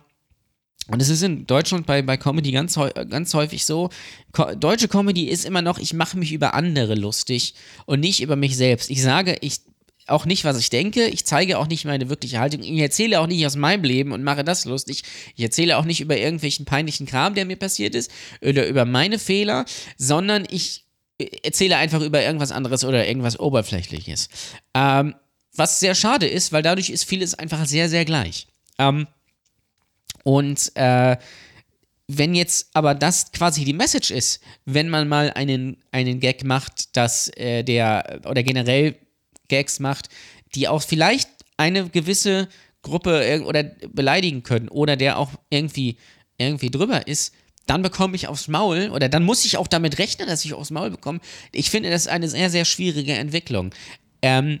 und 0.89 1.01
es 1.01 1.09
ist 1.09 1.23
in 1.23 1.47
Deutschland 1.47 1.85
bei, 1.85 2.01
bei 2.01 2.17
Comedy 2.17 2.51
ganz, 2.51 2.77
ganz 3.09 3.33
häufig 3.33 3.65
so, 3.65 3.89
Ko 4.31 4.53
deutsche 4.55 4.87
Comedy 4.87 5.25
ist 5.29 5.45
immer 5.45 5.61
noch, 5.61 5.79
ich 5.79 5.93
mache 5.93 6.17
mich 6.17 6.33
über 6.33 6.53
andere 6.53 6.95
lustig 6.95 7.55
und 7.85 8.01
nicht 8.01 8.21
über 8.21 8.35
mich 8.35 8.57
selbst. 8.57 8.89
Ich 8.89 9.01
sage, 9.01 9.37
ich 9.41 9.61
auch 10.07 10.25
nicht, 10.25 10.43
was 10.43 10.59
ich 10.59 10.69
denke. 10.69 11.07
Ich 11.07 11.25
zeige 11.25 11.57
auch 11.57 11.67
nicht 11.67 11.85
meine 11.85 12.09
wirkliche 12.09 12.39
Haltung. 12.39 12.61
Ich 12.61 12.79
erzähle 12.79 13.19
auch 13.19 13.27
nicht 13.27 13.45
aus 13.45 13.55
meinem 13.55 13.83
Leben 13.83 14.11
und 14.11 14.23
mache 14.23 14.43
das 14.43 14.65
lustig. 14.65 15.03
Ich 15.35 15.43
erzähle 15.43 15.77
auch 15.77 15.85
nicht 15.85 16.01
über 16.01 16.17
irgendwelchen 16.17 16.65
peinlichen 16.65 17.05
Kram, 17.05 17.35
der 17.35 17.45
mir 17.45 17.55
passiert 17.55 17.95
ist 17.95 18.11
oder 18.41 18.67
über 18.67 18.85
meine 18.85 19.19
Fehler, 19.19 19.65
sondern 19.97 20.45
ich 20.49 20.85
äh, 21.19 21.27
erzähle 21.43 21.77
einfach 21.77 22.01
über 22.01 22.21
irgendwas 22.21 22.51
anderes 22.51 22.83
oder 22.83 23.07
irgendwas 23.07 23.39
Oberflächliches. 23.39 24.29
Ähm, 24.73 25.15
was 25.55 25.79
sehr 25.79 25.95
schade 25.95 26.27
ist, 26.27 26.51
weil 26.51 26.63
dadurch 26.63 26.89
ist 26.89 27.05
vieles 27.05 27.35
einfach 27.35 27.65
sehr, 27.65 27.87
sehr 27.87 28.05
gleich. 28.05 28.47
Ähm, 28.79 29.07
und 30.23 30.71
äh, 30.75 31.17
wenn 32.07 32.35
jetzt 32.35 32.69
aber 32.73 32.95
das 32.95 33.31
quasi 33.31 33.63
die 33.63 33.73
Message 33.73 34.11
ist, 34.11 34.41
wenn 34.65 34.89
man 34.89 35.07
mal 35.07 35.31
einen, 35.31 35.77
einen 35.91 36.19
Gag 36.19 36.43
macht, 36.43 36.95
dass 36.97 37.29
äh, 37.37 37.63
der 37.63 38.21
oder 38.25 38.43
generell 38.43 38.95
Gags 39.47 39.79
macht, 39.79 40.09
die 40.55 40.67
auch 40.67 40.81
vielleicht 40.81 41.29
eine 41.57 41.89
gewisse 41.89 42.49
Gruppe 42.81 43.43
oder 43.45 43.63
beleidigen 43.63 44.43
können 44.43 44.67
oder 44.67 44.97
der 44.97 45.17
auch 45.17 45.31
irgendwie, 45.49 45.97
irgendwie 46.37 46.69
drüber 46.69 47.07
ist, 47.07 47.33
dann 47.65 47.81
bekomme 47.81 48.15
ich 48.15 48.27
aufs 48.27 48.49
Maul 48.49 48.89
oder 48.89 49.07
dann 49.07 49.23
muss 49.23 49.45
ich 49.45 49.57
auch 49.57 49.67
damit 49.67 49.97
rechnen, 49.97 50.27
dass 50.27 50.43
ich 50.43 50.53
aufs 50.53 50.71
Maul 50.71 50.89
bekomme. 50.89 51.19
Ich 51.53 51.69
finde, 51.69 51.89
das 51.89 52.03
ist 52.03 52.07
eine 52.09 52.27
sehr, 52.27 52.49
sehr 52.49 52.65
schwierige 52.65 53.13
Entwicklung. 53.13 53.73
Ähm, 54.21 54.59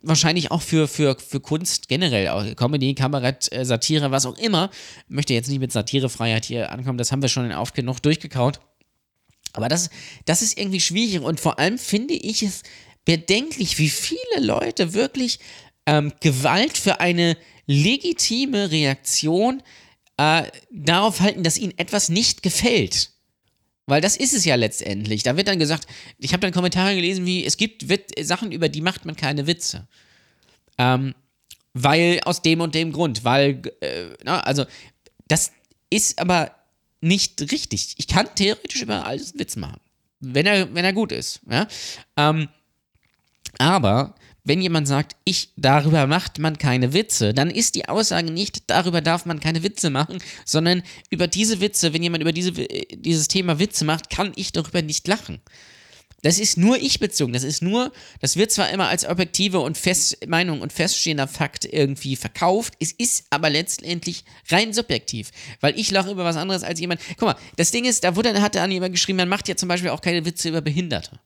wahrscheinlich 0.00 0.50
auch 0.50 0.62
für, 0.62 0.86
für, 0.86 1.16
für 1.18 1.40
Kunst 1.40 1.88
generell, 1.88 2.28
auch 2.28 2.44
Comedy, 2.56 2.94
Kabarett, 2.94 3.52
äh, 3.52 3.64
Satire, 3.64 4.10
was 4.10 4.26
auch 4.26 4.38
immer. 4.38 4.70
Ich 5.08 5.14
möchte 5.14 5.34
jetzt 5.34 5.48
nicht 5.48 5.60
mit 5.60 5.72
Satirefreiheit 5.72 6.44
hier 6.44 6.70
ankommen, 6.70 6.98
das 6.98 7.12
haben 7.12 7.22
wir 7.22 7.28
schon 7.28 7.46
in 7.46 7.52
Oft 7.52 7.74
genug 7.74 8.00
durchgekaut. 8.00 8.60
Aber 9.52 9.68
das, 9.68 9.90
das 10.24 10.42
ist 10.42 10.58
irgendwie 10.58 10.80
schwierig 10.80 11.20
und 11.20 11.40
vor 11.40 11.58
allem 11.58 11.78
finde 11.78 12.14
ich 12.14 12.42
es 12.42 12.62
bedenklich, 13.04 13.78
wie 13.78 13.90
viele 13.90 14.40
Leute 14.40 14.94
wirklich 14.94 15.40
ähm, 15.86 16.12
Gewalt 16.20 16.78
für 16.78 17.00
eine 17.00 17.36
legitime 17.66 18.70
Reaktion 18.70 19.62
äh, 20.16 20.44
darauf 20.70 21.20
halten, 21.20 21.42
dass 21.42 21.58
ihnen 21.58 21.76
etwas 21.76 22.08
nicht 22.08 22.42
gefällt. 22.42 23.11
Weil 23.86 24.00
das 24.00 24.16
ist 24.16 24.32
es 24.32 24.44
ja 24.44 24.54
letztendlich. 24.54 25.22
Da 25.22 25.36
wird 25.36 25.48
dann 25.48 25.58
gesagt, 25.58 25.86
ich 26.18 26.32
habe 26.32 26.40
dann 26.40 26.52
Kommentare 26.52 26.94
gelesen 26.94 27.26
wie, 27.26 27.44
es 27.44 27.56
gibt 27.56 27.88
Wit 27.88 28.12
Sachen, 28.20 28.52
über 28.52 28.68
die 28.68 28.80
macht 28.80 29.04
man 29.04 29.16
keine 29.16 29.46
Witze. 29.46 29.88
Ähm, 30.78 31.14
weil 31.74 32.20
aus 32.24 32.42
dem 32.42 32.60
und 32.60 32.74
dem 32.74 32.92
Grund, 32.92 33.24
weil, 33.24 33.62
äh, 33.80 34.10
na, 34.24 34.40
also, 34.40 34.64
das 35.28 35.52
ist 35.90 36.18
aber 36.18 36.54
nicht 37.00 37.40
richtig. 37.50 37.94
Ich 37.98 38.06
kann 38.06 38.28
theoretisch 38.34 38.82
über 38.82 39.06
alles 39.06 39.32
einen 39.32 39.40
Witz 39.40 39.56
machen. 39.56 39.80
Wenn 40.20 40.46
er, 40.46 40.72
wenn 40.74 40.84
er 40.84 40.92
gut 40.92 41.10
ist. 41.10 41.40
Ja? 41.50 41.66
Ähm, 42.16 42.48
aber 43.58 44.14
wenn 44.44 44.60
jemand 44.60 44.88
sagt, 44.88 45.16
ich, 45.24 45.52
darüber 45.56 46.06
macht 46.06 46.38
man 46.38 46.58
keine 46.58 46.92
Witze, 46.92 47.32
dann 47.32 47.50
ist 47.50 47.74
die 47.74 47.88
Aussage 47.88 48.30
nicht, 48.30 48.64
darüber 48.68 49.00
darf 49.00 49.24
man 49.24 49.40
keine 49.40 49.62
Witze 49.62 49.90
machen, 49.90 50.18
sondern 50.44 50.82
über 51.10 51.28
diese 51.28 51.60
Witze, 51.60 51.92
wenn 51.92 52.02
jemand 52.02 52.22
über 52.22 52.32
diese, 52.32 52.52
dieses 52.52 53.28
Thema 53.28 53.58
Witze 53.58 53.84
macht, 53.84 54.10
kann 54.10 54.32
ich 54.36 54.52
darüber 54.52 54.82
nicht 54.82 55.06
lachen. 55.06 55.40
Das 56.22 56.38
ist 56.38 56.56
nur 56.56 56.76
ich 56.76 57.00
bezogen. 57.00 57.32
Das 57.32 57.42
ist 57.42 57.62
nur, 57.62 57.92
das 58.20 58.36
wird 58.36 58.52
zwar 58.52 58.70
immer 58.70 58.88
als 58.88 59.04
objektive 59.04 59.58
und 59.58 59.76
Fest, 59.76 60.24
Meinung 60.26 60.60
und 60.60 60.72
feststehender 60.72 61.26
Fakt 61.26 61.64
irgendwie 61.64 62.14
verkauft, 62.14 62.74
es 62.78 62.92
ist 62.92 63.26
aber 63.30 63.50
letztendlich 63.50 64.24
rein 64.48 64.72
subjektiv. 64.72 65.30
Weil 65.60 65.76
ich 65.78 65.90
lache 65.90 66.12
über 66.12 66.24
was 66.24 66.36
anderes 66.36 66.62
als 66.62 66.78
jemand. 66.78 67.00
Guck 67.18 67.26
mal, 67.28 67.36
das 67.56 67.72
Ding 67.72 67.84
ist, 67.84 68.04
da 68.04 68.14
wurde, 68.14 68.40
hat 68.40 68.54
dann 68.54 68.70
jemand 68.70 68.94
geschrieben, 68.94 69.16
man 69.16 69.28
macht 69.28 69.48
ja 69.48 69.56
zum 69.56 69.68
Beispiel 69.68 69.90
auch 69.90 70.00
keine 70.00 70.24
Witze 70.24 70.48
über 70.48 70.60
Behinderte. 70.60 71.18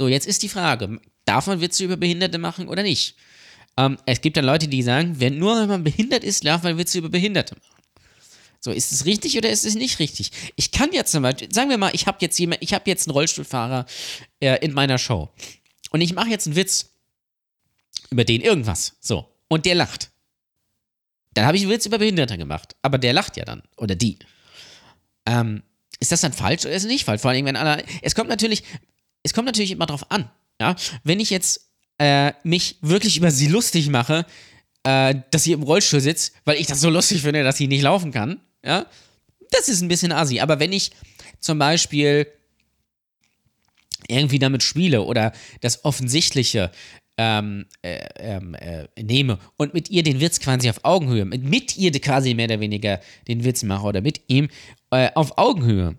So, 0.00 0.08
jetzt 0.08 0.26
ist 0.26 0.42
die 0.42 0.48
Frage, 0.48 0.98
darf 1.26 1.46
man 1.46 1.60
Witze 1.60 1.84
über 1.84 1.98
Behinderte 1.98 2.38
machen 2.38 2.68
oder 2.68 2.82
nicht? 2.82 3.16
Ähm, 3.76 3.98
es 4.06 4.22
gibt 4.22 4.38
dann 4.38 4.46
Leute, 4.46 4.66
die 4.66 4.82
sagen, 4.82 5.20
wenn, 5.20 5.38
nur 5.38 5.60
wenn 5.60 5.68
man 5.68 5.84
behindert 5.84 6.24
ist, 6.24 6.42
darf 6.46 6.62
man 6.62 6.78
Witze 6.78 6.96
über 6.96 7.10
Behinderte 7.10 7.54
machen. 7.54 7.82
So, 8.60 8.70
ist 8.70 8.92
es 8.92 9.04
richtig 9.04 9.36
oder 9.36 9.50
ist 9.50 9.66
es 9.66 9.74
nicht 9.74 9.98
richtig? 9.98 10.30
Ich 10.56 10.70
kann 10.70 10.90
jetzt 10.94 11.12
zum 11.12 11.22
Beispiel, 11.22 11.52
sagen 11.52 11.68
wir 11.68 11.76
mal, 11.76 11.90
ich 11.92 12.06
habe 12.06 12.16
jetzt 12.22 12.38
jemand, 12.38 12.62
jetzt 12.62 13.08
einen 13.08 13.12
Rollstuhlfahrer 13.12 13.84
äh, 14.40 14.64
in 14.64 14.72
meiner 14.72 14.96
Show 14.96 15.28
und 15.90 16.00
ich 16.00 16.14
mache 16.14 16.30
jetzt 16.30 16.46
einen 16.46 16.56
Witz 16.56 16.94
über 18.08 18.24
den 18.24 18.40
irgendwas, 18.40 18.96
so, 19.00 19.28
und 19.48 19.66
der 19.66 19.74
lacht. 19.74 20.10
Dann 21.34 21.44
habe 21.44 21.58
ich 21.58 21.64
einen 21.64 21.72
Witz 21.72 21.84
über 21.84 21.98
Behinderte 21.98 22.38
gemacht, 22.38 22.74
aber 22.80 22.96
der 22.96 23.12
lacht 23.12 23.36
ja 23.36 23.44
dann 23.44 23.62
oder 23.76 23.96
die. 23.96 24.18
Ähm, 25.26 25.62
ist 25.98 26.10
das 26.10 26.22
dann 26.22 26.32
falsch 26.32 26.64
oder 26.64 26.72
ist 26.72 26.84
es 26.84 26.88
nicht 26.88 27.04
falsch? 27.04 27.20
Vor 27.20 27.30
allem, 27.30 27.44
wenn 27.44 27.56
alle. 27.56 27.84
Es 28.00 28.14
kommt 28.14 28.30
natürlich, 28.30 28.62
es 29.22 29.34
kommt 29.34 29.46
natürlich 29.46 29.70
immer 29.70 29.86
drauf 29.86 30.10
an. 30.10 30.30
Ja? 30.60 30.76
Wenn 31.04 31.20
ich 31.20 31.30
jetzt 31.30 31.68
äh, 31.98 32.32
mich 32.42 32.76
wirklich 32.80 33.16
über 33.16 33.30
sie 33.30 33.48
lustig 33.48 33.88
mache, 33.88 34.26
äh, 34.84 35.14
dass 35.30 35.44
sie 35.44 35.52
im 35.52 35.62
Rollstuhl 35.62 36.00
sitzt, 36.00 36.34
weil 36.44 36.56
ich 36.56 36.66
das 36.66 36.80
so 36.80 36.90
lustig 36.90 37.22
finde, 37.22 37.44
dass 37.44 37.56
sie 37.56 37.68
nicht 37.68 37.82
laufen 37.82 38.12
kann, 38.12 38.40
ja, 38.64 38.86
das 39.50 39.68
ist 39.68 39.82
ein 39.82 39.88
bisschen 39.88 40.12
assi. 40.12 40.40
Aber 40.40 40.60
wenn 40.60 40.72
ich 40.72 40.90
zum 41.40 41.58
Beispiel 41.58 42.26
irgendwie 44.08 44.38
damit 44.38 44.62
spiele 44.62 45.02
oder 45.02 45.32
das 45.60 45.84
Offensichtliche 45.84 46.70
ähm, 47.18 47.66
äh, 47.82 47.98
ähm, 48.16 48.54
äh, 48.54 48.86
nehme 49.00 49.38
und 49.56 49.74
mit 49.74 49.90
ihr 49.90 50.02
den 50.02 50.20
Witz 50.20 50.40
quasi 50.40 50.70
auf 50.70 50.84
Augenhöhe, 50.84 51.24
mit, 51.24 51.44
mit 51.44 51.76
ihr 51.76 51.92
quasi 51.92 52.34
mehr 52.34 52.46
oder 52.46 52.60
weniger 52.60 53.00
den 53.28 53.44
Witz 53.44 53.62
mache 53.62 53.86
oder 53.86 54.00
mit 54.00 54.22
ihm 54.28 54.48
äh, 54.90 55.10
auf 55.14 55.36
Augenhöhe, 55.36 55.96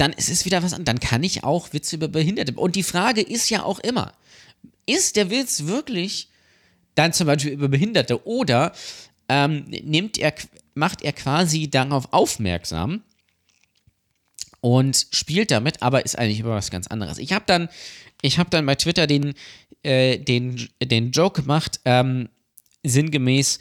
dann 0.00 0.12
ist 0.14 0.30
es 0.30 0.46
wieder 0.46 0.62
was 0.62 0.72
anderes. 0.72 0.86
Dann 0.86 1.00
kann 1.00 1.22
ich 1.22 1.44
auch 1.44 1.72
Witze 1.72 1.96
über 1.96 2.08
Behinderte. 2.08 2.54
Und 2.54 2.74
die 2.74 2.82
Frage 2.82 3.20
ist 3.20 3.50
ja 3.50 3.62
auch 3.62 3.78
immer, 3.80 4.14
ist 4.86 5.16
der 5.16 5.30
Witz 5.30 5.66
wirklich 5.66 6.28
dann 6.94 7.12
zum 7.12 7.26
Beispiel 7.26 7.52
über 7.52 7.68
Behinderte 7.68 8.26
oder 8.26 8.72
ähm, 9.28 9.66
nimmt 9.68 10.18
er, 10.18 10.34
macht 10.74 11.02
er 11.02 11.12
quasi 11.12 11.68
darauf 11.68 12.12
aufmerksam 12.12 13.02
und 14.60 15.06
spielt 15.12 15.50
damit, 15.50 15.82
aber 15.82 16.04
ist 16.04 16.18
eigentlich 16.18 16.40
über 16.40 16.54
was 16.54 16.70
ganz 16.70 16.86
anderes. 16.86 17.18
Ich 17.18 17.32
habe 17.32 17.44
dann, 17.46 17.68
ich 18.22 18.40
dann 18.50 18.66
bei 18.66 18.74
Twitter 18.74 19.06
den, 19.06 19.34
äh, 19.82 20.18
den, 20.18 20.68
den 20.82 21.12
Joke 21.12 21.42
gemacht, 21.42 21.80
ähm, 21.84 22.28
sinngemäß 22.82 23.58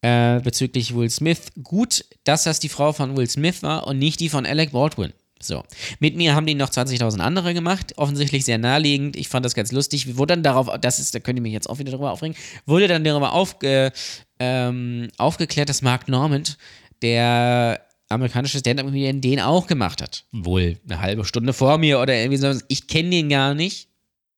äh, 0.00 0.40
bezüglich 0.40 0.94
Will 0.94 1.10
Smith. 1.10 1.52
Gut, 1.62 2.04
dass 2.24 2.44
das 2.44 2.60
die 2.60 2.68
Frau 2.68 2.92
von 2.92 3.16
Will 3.16 3.28
Smith 3.28 3.62
war 3.62 3.86
und 3.86 3.98
nicht 3.98 4.20
die 4.20 4.28
von 4.28 4.46
Alec 4.46 4.72
Baldwin. 4.72 5.12
So. 5.44 5.64
Mit 5.98 6.16
mir 6.16 6.34
haben 6.34 6.46
die 6.46 6.54
noch 6.54 6.70
20.000 6.70 7.18
andere 7.20 7.54
gemacht, 7.54 7.94
offensichtlich 7.96 8.44
sehr 8.44 8.58
naheliegend. 8.58 9.16
Ich 9.16 9.28
fand 9.28 9.44
das 9.44 9.54
ganz 9.54 9.72
lustig. 9.72 10.16
Wurde 10.16 10.34
dann 10.34 10.42
darauf, 10.42 10.68
das 10.80 10.98
ist, 10.98 11.14
da 11.14 11.20
könnt 11.20 11.38
ihr 11.38 11.42
mich 11.42 11.52
jetzt 11.52 11.68
auch 11.68 11.78
wieder 11.78 11.90
darüber 11.90 12.12
aufregen, 12.12 12.36
wurde 12.66 12.88
dann 12.88 13.04
darüber 13.04 13.32
aufge, 13.32 13.92
ähm, 14.38 15.08
aufgeklärt, 15.18 15.68
dass 15.68 15.82
Mark 15.82 16.08
Normand, 16.08 16.58
der 17.02 17.80
amerikanische 18.08 18.58
Stand-Up-Comedian, 18.58 19.20
den 19.20 19.40
auch 19.40 19.66
gemacht 19.66 20.02
hat. 20.02 20.24
Wohl 20.32 20.78
eine 20.88 21.00
halbe 21.00 21.24
Stunde 21.24 21.52
vor 21.52 21.78
mir 21.78 22.00
oder 22.00 22.14
irgendwie 22.14 22.36
so. 22.36 22.52
Ich 22.68 22.86
kenne 22.86 23.10
den 23.10 23.28
gar 23.28 23.54
nicht. 23.54 23.88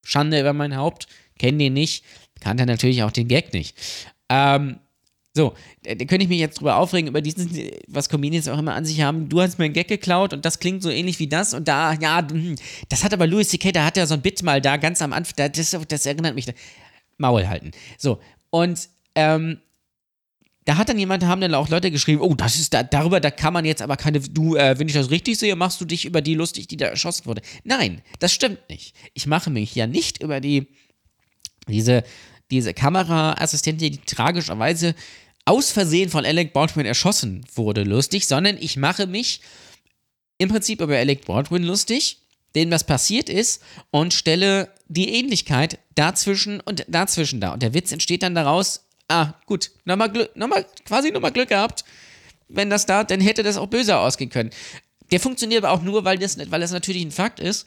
Schande 0.03 0.41
über 0.41 0.53
mein 0.53 0.77
Haupt. 0.77 1.07
Kenne 1.39 1.59
den 1.59 1.73
nicht. 1.75 2.05
Kannte 2.41 2.67
natürlich 2.67 3.03
auch 3.03 3.11
den 3.11 3.29
Gag 3.29 3.53
nicht. 3.53 3.77
Ähm, 4.29 4.79
So, 5.37 5.55
da, 5.83 5.95
da 5.97 6.05
könnte 6.05 6.23
ich 6.23 6.29
mich 6.29 6.39
jetzt 6.39 6.61
drüber 6.61 6.77
aufregen, 6.77 7.09
über 7.09 7.21
diesen, 7.21 7.51
was 7.89 8.09
Comedians 8.09 8.47
auch 8.47 8.59
immer 8.59 8.75
an 8.75 8.85
sich 8.85 9.01
haben. 9.01 9.29
Du 9.29 9.41
hast 9.41 9.59
mir 9.59 9.65
einen 9.65 9.75
Gag 9.75 9.89
geklaut 9.89 10.33
und 10.33 10.45
das 10.45 10.61
klingt 10.61 10.83
so 10.83 10.91
ähnlich 10.91 11.19
wie 11.19 11.27
das 11.27 11.55
und 11.55 11.67
da, 11.67 11.93
ja, 11.95 12.25
hm, 12.29 12.55
das 12.89 13.03
hat 13.03 13.13
aber 13.13 13.27
Louis 13.27 13.49
C.K., 13.49 13.73
da 13.73 13.85
hat 13.85 13.97
er 13.97 14.07
so 14.07 14.15
ein 14.15 14.23
Bit 14.23 14.45
mal 14.45 14.61
da 14.61 14.77
ganz 14.77 15.03
am 15.03 15.13
Anfang, 15.13 15.35
da, 15.37 15.49
das, 15.49 15.77
das 15.89 16.07
erinnert 16.07 16.37
mich. 16.37 16.47
Maul 17.19 17.49
halten. 17.49 17.73
So, 17.99 18.21
und, 18.51 18.89
ähm, 19.17 19.59
da 20.67 20.79
hat 20.79 20.89
dann 20.89 20.99
jemand, 20.99 21.25
haben 21.25 21.41
dann 21.41 21.55
auch 21.55 21.69
Leute 21.69 21.91
geschrieben, 21.91 22.23
oh, 22.23 22.35
das 22.35 22.55
ist 22.55 22.73
da, 22.73 22.83
darüber, 22.83 23.21
da 23.21 23.31
kann 23.31 23.53
man 23.53 23.65
jetzt 23.65 23.83
aber 23.83 23.97
keine, 23.97 24.21
du, 24.21 24.57
äh, 24.57 24.79
wenn 24.79 24.89
ich 24.89 24.95
das 24.95 25.11
richtig 25.11 25.39
sehe, 25.39 25.57
machst 25.57 25.81
du 25.81 25.85
dich 25.85 26.07
über 26.07 26.23
die 26.23 26.35
lustig, 26.35 26.69
die 26.69 26.77
da 26.77 26.87
erschossen 26.87 27.27
wurde. 27.27 27.43
Nein, 27.65 28.01
das 28.19 28.33
stimmt 28.33 28.61
nicht. 28.71 28.95
Ich 29.13 29.27
mache 29.27 29.51
mich 29.51 29.75
ja 29.75 29.87
nicht 29.87 30.23
über 30.23 30.41
die, 30.41 30.69
diese, 31.69 32.03
diese 32.51 32.73
Kameraassistentin, 32.73 33.93
die 33.93 33.99
tragischerweise 33.99 34.95
aus 35.45 35.73
Versehen 35.73 36.11
von 36.11 36.25
Alec 36.25 36.53
Baldwin 36.53 36.87
erschossen 36.87 37.45
wurde, 37.55 37.83
lustig, 37.83 38.27
sondern 38.27 38.57
ich 38.59 38.77
mache 38.77 39.07
mich 39.07 39.41
im 40.39 40.49
Prinzip 40.49 40.81
über 40.81 40.97
Alec 40.97 41.27
Baldwin 41.27 41.63
lustig, 41.63 42.19
dem 42.55 42.71
was 42.71 42.85
passiert 42.85 43.29
ist, 43.29 43.63
und 43.91 44.15
stelle 44.15 44.71
die 44.89 45.15
Ähnlichkeit 45.15 45.79
dazwischen 45.95 46.61
und 46.61 46.85
dazwischen 46.89 47.41
da. 47.41 47.53
Und 47.53 47.63
der 47.63 47.75
Witz 47.75 47.93
entsteht 47.93 48.23
dann 48.23 48.35
daraus, 48.35 48.87
ah, 49.09 49.35
gut, 49.47 49.71
nochmal 49.85 50.11
Glück, 50.11 50.35
nochmal, 50.37 50.67
quasi 50.85 51.11
nochmal 51.11 51.33
Glück 51.33 51.49
gehabt. 51.49 51.85
Wenn 52.49 52.71
das 52.71 52.87
da, 52.87 53.05
dann 53.05 53.21
hätte 53.21 53.43
das 53.43 53.57
auch 53.57 53.67
böser 53.67 54.01
ausgehen 54.01 54.31
können. 54.31 54.51
Der 55.11 55.21
funktioniert 55.21 55.65
aber 55.65 55.73
auch 55.73 55.83
nur, 55.83 56.05
weil 56.05 56.19
das, 56.19 56.39
weil 56.51 56.61
das 56.61 56.73
natürlich 56.73 57.03
ein 57.03 57.11
Fakt 57.11 57.41
ist, 57.41 57.67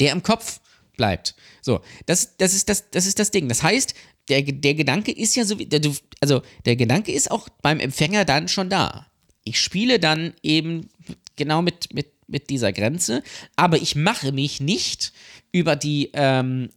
der 0.00 0.12
im 0.12 0.22
Kopf 0.22 0.60
bleibt. 0.96 1.34
So, 1.60 1.80
das, 2.06 2.36
das, 2.36 2.54
ist, 2.54 2.68
das, 2.68 2.90
das 2.90 3.06
ist 3.06 3.18
das 3.18 3.30
Ding. 3.30 3.48
Das 3.48 3.62
heißt, 3.62 3.94
der, 4.28 4.42
der 4.42 4.74
Gedanke 4.74 5.12
ist 5.12 5.36
ja 5.36 5.44
so 5.44 5.58
wie, 5.58 5.66
der, 5.66 5.80
also 6.20 6.42
der 6.64 6.76
Gedanke 6.76 7.12
ist 7.12 7.30
auch 7.30 7.48
beim 7.62 7.80
Empfänger 7.80 8.24
dann 8.24 8.48
schon 8.48 8.70
da. 8.70 9.06
Ich 9.44 9.60
spiele 9.60 9.98
dann 9.98 10.34
eben 10.42 10.88
genau 11.36 11.62
mit, 11.62 11.92
mit, 11.92 12.06
mit 12.26 12.50
dieser 12.50 12.72
Grenze, 12.72 13.22
aber 13.56 13.76
ich 13.76 13.96
mache 13.96 14.32
mich 14.32 14.60
nicht 14.60 15.12
über 15.52 15.76
die, 15.76 16.10
ähm, 16.14 16.70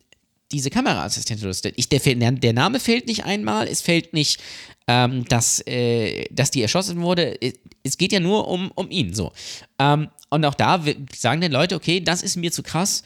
diese 0.52 0.70
Kameraassistentin 0.70 1.48
lustig. 1.48 1.74
Ich, 1.78 1.90
der, 1.90 2.00
der 2.00 2.54
Name 2.54 2.80
fällt 2.80 3.08
nicht 3.08 3.26
einmal, 3.26 3.68
es 3.68 3.82
fällt 3.82 4.14
nicht, 4.14 4.42
ähm, 4.88 5.26
dass, 5.26 5.66
äh, 5.68 6.26
dass 6.32 6.52
die 6.52 6.62
erschossen 6.62 7.02
wurde. 7.02 7.38
Es 7.84 7.98
geht 7.98 8.12
ja 8.12 8.20
nur 8.20 8.48
um, 8.48 8.72
um 8.76 8.90
ihn 8.90 9.14
so. 9.14 9.32
Ähm, 9.80 10.10
und 10.30 10.46
auch 10.46 10.56
da 10.56 10.84
sagen 11.16 11.42
dann 11.42 11.52
Leute, 11.52 11.76
okay, 11.76 12.02
das 12.02 12.22
ist 12.22 12.36
mir 12.36 12.52
zu 12.52 12.64
krass, 12.64 13.04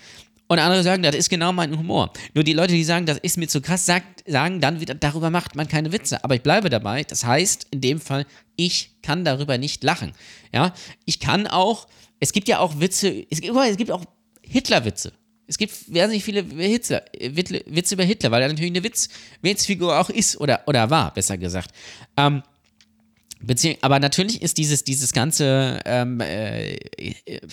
und 0.51 0.59
andere 0.59 0.83
sagen, 0.83 1.01
das 1.01 1.15
ist 1.15 1.29
genau 1.29 1.53
mein 1.53 1.77
Humor. 1.77 2.11
Nur 2.33 2.43
die 2.43 2.51
Leute, 2.51 2.73
die 2.73 2.83
sagen, 2.83 3.05
das 3.05 3.17
ist 3.19 3.37
mir 3.37 3.47
zu 3.47 3.61
krass, 3.61 3.85
sagt, 3.85 4.21
sagen 4.27 4.59
dann 4.59 4.81
wieder, 4.81 4.93
darüber 4.93 5.29
macht 5.29 5.55
man 5.55 5.69
keine 5.69 5.93
Witze. 5.93 6.25
Aber 6.25 6.35
ich 6.35 6.41
bleibe 6.41 6.69
dabei. 6.69 7.05
Das 7.05 7.23
heißt, 7.23 7.67
in 7.71 7.79
dem 7.79 8.01
Fall, 8.01 8.25
ich 8.57 8.97
kann 9.01 9.23
darüber 9.23 9.57
nicht 9.57 9.81
lachen. 9.81 10.11
Ja, 10.53 10.73
ich 11.05 11.21
kann 11.21 11.47
auch, 11.47 11.87
es 12.19 12.33
gibt 12.33 12.49
ja 12.49 12.59
auch 12.59 12.81
Witze, 12.81 13.25
es 13.29 13.39
gibt, 13.39 13.55
es 13.55 13.77
gibt 13.77 13.91
auch 13.91 14.03
Hitler-Witze. 14.41 15.13
Es 15.47 15.57
gibt 15.57 15.73
wahnsinnig 15.87 16.25
viele 16.25 16.43
Hitler, 16.43 17.05
Witze 17.17 17.95
über 17.95 18.03
Hitler, 18.03 18.31
weil 18.31 18.41
er 18.41 18.49
natürlich 18.49 18.71
eine 18.71 18.83
Witz, 18.83 19.07
Witzfigur 19.41 19.97
auch 19.97 20.09
ist 20.09 20.35
oder, 20.37 20.63
oder 20.67 20.89
war, 20.89 21.13
besser 21.13 21.37
gesagt. 21.37 21.71
Ähm, 22.17 22.43
Beziehung, 23.41 23.77
aber 23.81 23.99
natürlich 23.99 24.41
ist 24.41 24.57
dieses, 24.57 24.83
dieses 24.83 25.13
ganze 25.13 25.79
ähm, 25.85 26.19
äh, 26.19 26.77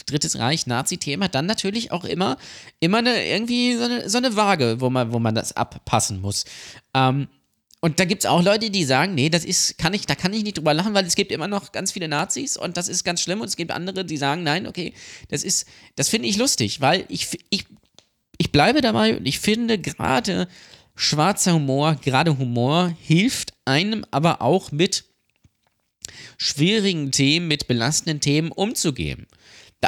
Drittes 0.07 0.38
Reich, 0.38 0.66
Nazi-Thema 0.66 1.29
dann 1.29 1.46
natürlich 1.46 1.92
auch 1.92 2.05
immer, 2.05 2.37
immer 2.81 2.98
eine, 2.98 3.27
irgendwie 3.27 3.77
so 3.77 3.85
eine, 3.85 4.09
so 4.09 4.18
eine 4.18 4.37
Waage, 4.37 4.81
wo 4.81 4.90
man, 4.90 5.12
wo 5.12 5.18
man 5.18 5.35
das 5.35 5.57
abpassen 5.57 6.20
muss. 6.20 6.44
Ähm, 6.94 7.29
und 7.81 8.01
da 8.01 8.05
gibt 8.05 8.24
es 8.24 8.31
auch 8.31 8.42
Leute, 8.42 8.70
die 8.70 8.85
sagen, 8.85 9.14
nee, 9.14 9.29
das 9.29 9.44
ist, 9.44 9.79
kann 9.79 9.94
ich, 9.94 10.05
da 10.05 10.16
kann 10.16 10.33
ich 10.33 10.42
nicht 10.42 10.59
drüber 10.59 10.74
lachen, 10.74 10.94
weil 10.94 11.07
es 11.07 11.14
gibt 11.14 11.31
immer 11.31 11.46
noch 11.46 11.70
ganz 11.70 11.92
viele 11.92 12.09
Nazis 12.09 12.57
und 12.57 12.77
das 12.77 12.88
ist 12.88 13.05
ganz 13.05 13.20
schlimm. 13.20 13.40
Und 13.40 13.46
es 13.46 13.57
gibt 13.57 13.70
andere, 13.70 14.05
die 14.05 14.16
sagen, 14.16 14.42
nein, 14.42 14.66
okay, 14.66 14.94
das 15.29 15.44
ist, 15.44 15.66
das 15.94 16.09
finde 16.09 16.29
ich 16.29 16.37
lustig, 16.37 16.81
weil 16.81 17.05
ich, 17.09 17.29
ich, 17.51 17.66
ich 18.37 18.51
bleibe 18.51 18.81
dabei 18.81 19.16
und 19.16 19.27
ich 19.27 19.38
finde 19.38 19.79
gerade 19.79 20.48
schwarzer 20.96 21.55
Humor, 21.55 21.94
gerade 22.03 22.37
Humor 22.37 22.92
hilft 23.01 23.53
einem 23.64 24.05
aber 24.11 24.42
auch 24.42 24.72
mit 24.72 25.05
schwierigen 26.38 27.11
Themen, 27.11 27.48
mit 27.48 27.66
belastenden 27.66 28.20
Themen 28.20 28.51
umzugehen. 28.51 29.27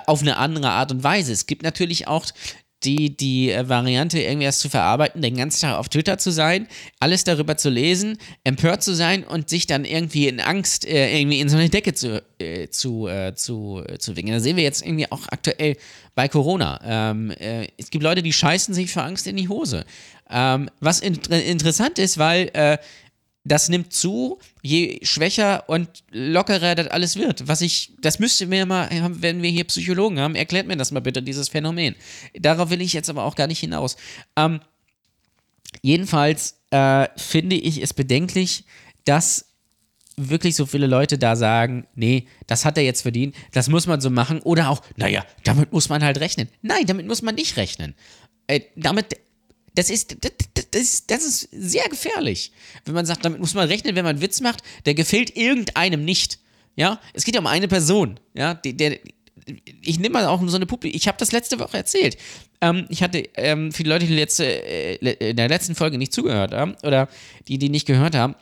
Auf 0.06 0.20
eine 0.20 0.36
andere 0.36 0.70
Art 0.70 0.92
und 0.92 1.02
Weise. 1.02 1.32
Es 1.32 1.46
gibt 1.46 1.62
natürlich 1.62 2.06
auch 2.06 2.26
die, 2.82 3.16
die 3.16 3.50
äh, 3.50 3.68
Variante, 3.68 4.20
irgendwas 4.20 4.58
zu 4.58 4.70
verarbeiten, 4.70 5.20
den 5.20 5.36
ganzen 5.36 5.60
Tag 5.60 5.76
auf 5.76 5.88
Twitter 5.88 6.18
zu 6.18 6.30
sein, 6.30 6.66
alles 6.98 7.24
darüber 7.24 7.56
zu 7.56 7.68
lesen, 7.68 8.16
empört 8.44 8.82
zu 8.82 8.94
sein 8.94 9.24
und 9.24 9.50
sich 9.50 9.66
dann 9.66 9.84
irgendwie 9.84 10.28
in 10.28 10.40
Angst 10.40 10.86
äh, 10.86 11.18
irgendwie 11.18 11.40
in 11.40 11.48
so 11.48 11.56
eine 11.56 11.68
Decke 11.68 11.92
zu, 11.92 12.22
äh, 12.38 12.68
zu, 12.68 13.06
äh, 13.06 13.34
zu, 13.34 13.82
äh, 13.86 13.98
zu 13.98 14.16
winken. 14.16 14.32
Da 14.32 14.40
sehen 14.40 14.56
wir 14.56 14.64
jetzt 14.64 14.84
irgendwie 14.84 15.10
auch 15.10 15.28
aktuell 15.28 15.76
bei 16.14 16.28
Corona. 16.28 16.80
Ähm, 16.82 17.30
äh, 17.32 17.68
es 17.76 17.90
gibt 17.90 18.02
Leute, 18.02 18.22
die 18.22 18.32
scheißen 18.32 18.74
sich 18.74 18.90
vor 18.90 19.04
Angst 19.04 19.26
in 19.26 19.36
die 19.36 19.48
Hose. 19.48 19.84
Ähm, 20.30 20.70
was 20.80 21.00
in 21.00 21.14
interessant 21.14 21.98
ist, 21.98 22.16
weil 22.16 22.50
das 23.44 23.68
nimmt 23.68 23.92
zu, 23.92 24.38
je 24.62 25.00
schwächer 25.02 25.68
und 25.68 25.88
lockerer 26.10 26.74
das 26.74 26.88
alles 26.88 27.16
wird. 27.16 27.48
Was 27.48 27.62
ich, 27.62 27.92
das 28.00 28.18
müsste 28.18 28.46
mir 28.46 28.66
mal, 28.66 28.88
wenn 29.20 29.42
wir 29.42 29.50
hier 29.50 29.64
Psychologen 29.64 30.18
haben, 30.20 30.34
erklärt 30.34 30.66
mir 30.66 30.76
das 30.76 30.92
mal 30.92 31.00
bitte, 31.00 31.22
dieses 31.22 31.48
Phänomen. 31.48 31.94
Darauf 32.38 32.70
will 32.70 32.82
ich 32.82 32.92
jetzt 32.92 33.08
aber 33.08 33.24
auch 33.24 33.36
gar 33.36 33.46
nicht 33.46 33.60
hinaus. 33.60 33.96
Ähm, 34.36 34.60
jedenfalls 35.80 36.60
äh, 36.70 37.08
finde 37.16 37.56
ich 37.56 37.82
es 37.82 37.94
bedenklich, 37.94 38.64
dass 39.04 39.46
wirklich 40.16 40.54
so 40.54 40.66
viele 40.66 40.86
Leute 40.86 41.16
da 41.16 41.34
sagen, 41.34 41.86
nee, 41.94 42.26
das 42.46 42.66
hat 42.66 42.76
er 42.76 42.84
jetzt 42.84 43.00
verdient, 43.00 43.34
das 43.52 43.70
muss 43.70 43.86
man 43.86 44.02
so 44.02 44.10
machen. 44.10 44.40
Oder 44.42 44.68
auch, 44.68 44.82
naja, 44.96 45.24
damit 45.44 45.72
muss 45.72 45.88
man 45.88 46.04
halt 46.04 46.20
rechnen. 46.20 46.48
Nein, 46.60 46.84
damit 46.86 47.06
muss 47.06 47.22
man 47.22 47.34
nicht 47.34 47.56
rechnen. 47.56 47.94
Äh, 48.46 48.60
damit 48.76 49.16
das 49.74 49.88
ist, 49.88 50.16
das, 50.70 51.06
das, 51.06 51.06
das 51.06 51.24
ist 51.24 51.48
sehr 51.52 51.88
gefährlich. 51.88 52.52
Wenn 52.84 52.94
man 52.94 53.06
sagt, 53.06 53.24
damit 53.24 53.40
muss 53.40 53.54
man 53.54 53.68
rechnen, 53.68 53.96
wenn 53.96 54.04
man 54.04 54.16
einen 54.16 54.22
Witz 54.22 54.40
macht, 54.40 54.62
der 54.86 54.94
gefällt 54.94 55.36
irgendeinem 55.36 56.04
nicht. 56.04 56.38
Ja, 56.76 57.00
es 57.14 57.24
geht 57.24 57.34
ja 57.34 57.40
um 57.40 57.46
eine 57.46 57.68
Person. 57.68 58.18
Ja, 58.34 58.54
der, 58.54 58.72
der 58.72 58.98
ich 59.82 59.98
nehme 59.98 60.14
mal 60.14 60.26
auch 60.26 60.40
so 60.46 60.56
eine 60.56 60.66
Puppe. 60.66 60.88
Ich 60.88 61.08
habe 61.08 61.18
das 61.18 61.32
letzte 61.32 61.58
Woche 61.58 61.76
erzählt. 61.76 62.16
Ähm, 62.60 62.86
ich 62.88 63.02
hatte 63.02 63.28
ähm, 63.34 63.72
viele 63.72 63.90
Leute, 63.90 64.06
die 64.06 64.14
letzte, 64.14 64.44
äh, 64.44 65.30
in 65.30 65.36
der 65.36 65.48
letzten 65.48 65.74
Folge 65.74 65.98
nicht 65.98 66.12
zugehört 66.12 66.52
haben 66.52 66.76
oder 66.82 67.08
die, 67.48 67.58
die 67.58 67.68
nicht 67.68 67.86
gehört 67.86 68.14
haben. 68.14 68.34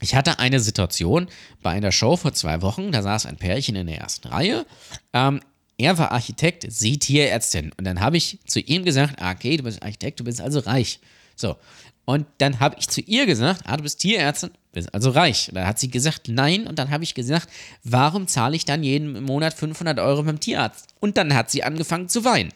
Ich 0.00 0.14
hatte 0.14 0.38
eine 0.38 0.60
Situation 0.60 1.28
bei 1.62 1.70
einer 1.70 1.92
Show 1.92 2.16
vor 2.16 2.32
zwei 2.32 2.62
Wochen, 2.62 2.92
da 2.92 3.02
saß 3.02 3.26
ein 3.26 3.36
Pärchen 3.36 3.76
in 3.76 3.86
der 3.86 3.98
ersten 3.98 4.28
Reihe. 4.28 4.66
Ähm, 5.12 5.40
er 5.76 5.98
war 5.98 6.12
Architekt, 6.12 6.66
sie 6.68 6.98
Tierärztin. 6.98 7.72
Und 7.76 7.84
dann 7.84 8.00
habe 8.00 8.16
ich 8.16 8.38
zu 8.46 8.60
ihm 8.60 8.84
gesagt, 8.84 9.20
ah, 9.20 9.32
okay, 9.32 9.56
du 9.56 9.64
bist 9.64 9.82
Architekt, 9.82 10.20
du 10.20 10.24
bist 10.24 10.40
also 10.40 10.60
reich. 10.60 11.00
So. 11.36 11.56
Und 12.04 12.26
dann 12.38 12.60
habe 12.60 12.76
ich 12.78 12.88
zu 12.88 13.00
ihr 13.00 13.26
gesagt, 13.26 13.62
ah, 13.64 13.76
du 13.76 13.82
bist 13.82 14.00
Tierärztin, 14.00 14.50
bist 14.72 14.92
also 14.92 15.10
reich. 15.10 15.48
Und 15.48 15.54
dann 15.54 15.66
hat 15.66 15.78
sie 15.78 15.90
gesagt, 15.90 16.28
nein. 16.28 16.66
Und 16.66 16.78
dann 16.78 16.90
habe 16.90 17.04
ich 17.04 17.14
gesagt, 17.14 17.48
warum 17.82 18.26
zahle 18.28 18.56
ich 18.56 18.64
dann 18.64 18.82
jeden 18.82 19.22
Monat 19.22 19.54
500 19.54 19.98
Euro 19.98 20.22
beim 20.22 20.40
Tierarzt? 20.40 20.88
Und 21.00 21.16
dann 21.16 21.34
hat 21.34 21.50
sie 21.50 21.62
angefangen 21.62 22.08
zu 22.08 22.24
weinen. 22.24 22.52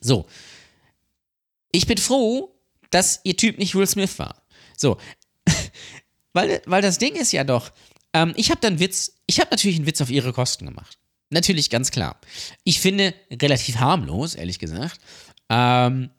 So. 0.00 0.26
Ich 1.72 1.86
bin 1.86 1.98
froh, 1.98 2.54
dass 2.90 3.20
ihr 3.24 3.36
Typ 3.36 3.58
nicht 3.58 3.74
Will 3.74 3.86
Smith 3.86 4.18
war. 4.18 4.42
So. 4.76 4.96
weil, 6.32 6.62
weil 6.64 6.82
das 6.82 6.98
Ding 6.98 7.14
ist 7.16 7.32
ja 7.32 7.44
doch, 7.44 7.70
ähm, 8.14 8.32
ich 8.36 8.50
habe 8.50 8.60
dann 8.60 8.78
Witz, 8.78 9.20
ich 9.26 9.40
habe 9.40 9.50
natürlich 9.50 9.76
einen 9.76 9.86
Witz 9.86 10.00
auf 10.00 10.10
ihre 10.10 10.32
Kosten 10.32 10.64
gemacht. 10.64 10.98
Natürlich, 11.28 11.70
ganz 11.70 11.90
klar. 11.90 12.18
Ich 12.64 12.80
finde 12.80 13.14
relativ 13.30 13.76
harmlos, 13.76 14.34
ehrlich 14.34 14.58
gesagt. 14.58 15.00
Ähm, 15.48 16.10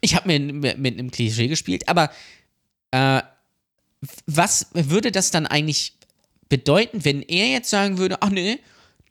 ich 0.00 0.14
habe 0.14 0.28
mir 0.28 0.52
mit, 0.52 0.98
einem 0.98 1.10
Klischee 1.10 1.48
gespielt, 1.48 1.88
aber 1.88 2.10
äh, 2.90 3.22
was 4.26 4.68
würde 4.72 5.12
das 5.12 5.30
dann 5.30 5.46
eigentlich 5.46 5.94
bedeuten, 6.48 7.04
wenn 7.04 7.22
er 7.22 7.48
jetzt 7.48 7.70
sagen 7.70 7.98
würde, 7.98 8.22
ach 8.22 8.30
nee, 8.30 8.58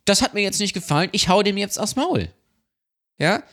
das 0.06 0.22
hat 0.22 0.34
mir 0.34 0.42
jetzt 0.42 0.60
nicht 0.60 0.74
gefallen, 0.74 1.10
ich 1.12 1.30
hau 1.30 1.44
dem 1.44 1.58
jetzt 1.58 1.80
aufs 1.80 1.96
Maul. 1.96 2.30
Ja? 3.20 3.44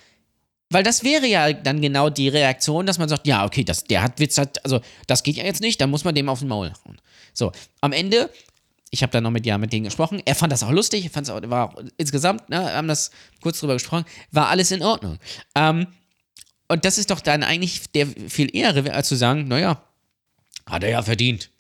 Weil 0.70 0.82
das 0.82 1.04
wäre 1.04 1.26
ja 1.26 1.52
dann 1.52 1.80
genau 1.80 2.10
die 2.10 2.28
Reaktion, 2.28 2.86
dass 2.86 2.98
man 2.98 3.08
sagt, 3.08 3.26
ja, 3.26 3.44
okay, 3.44 3.62
das, 3.62 3.84
der 3.84 4.02
hat 4.02 4.18
Witz, 4.18 4.38
hat, 4.38 4.64
also 4.64 4.80
das 5.06 5.22
geht 5.22 5.36
ja 5.36 5.44
jetzt 5.44 5.60
nicht, 5.60 5.80
dann 5.80 5.90
muss 5.90 6.04
man 6.04 6.14
dem 6.14 6.28
auf 6.28 6.40
den 6.40 6.48
Maul 6.48 6.72
hauen. 6.84 7.00
So, 7.34 7.52
am 7.80 7.92
Ende 7.92 8.30
ich 8.90 9.02
habe 9.02 9.10
dann 9.10 9.24
noch 9.24 9.30
mit 9.30 9.44
ja 9.46 9.58
mit 9.58 9.72
denen 9.72 9.84
gesprochen. 9.84 10.22
Er 10.24 10.34
fand 10.34 10.52
das 10.52 10.62
auch 10.62 10.70
lustig, 10.70 11.10
fand 11.10 11.26
es 11.26 11.32
auch, 11.32 11.40
war 11.50 11.70
auch 11.70 11.82
insgesamt, 11.96 12.48
ne, 12.48 12.72
haben 12.72 12.88
das 12.88 13.10
kurz 13.40 13.60
drüber 13.60 13.74
gesprochen, 13.74 14.04
war 14.30 14.48
alles 14.48 14.70
in 14.70 14.82
Ordnung. 14.82 15.18
Ähm, 15.54 15.88
und 16.68 16.84
das 16.84 16.98
ist 16.98 17.10
doch 17.10 17.20
dann 17.20 17.42
eigentlich 17.42 17.90
der 17.92 18.06
viel 18.28 18.54
ehre, 18.54 18.92
als 18.92 19.08
zu 19.08 19.16
sagen, 19.16 19.48
naja, 19.48 19.82
hat 20.66 20.82
er 20.82 20.90
ja 20.90 21.02
verdient. 21.02 21.50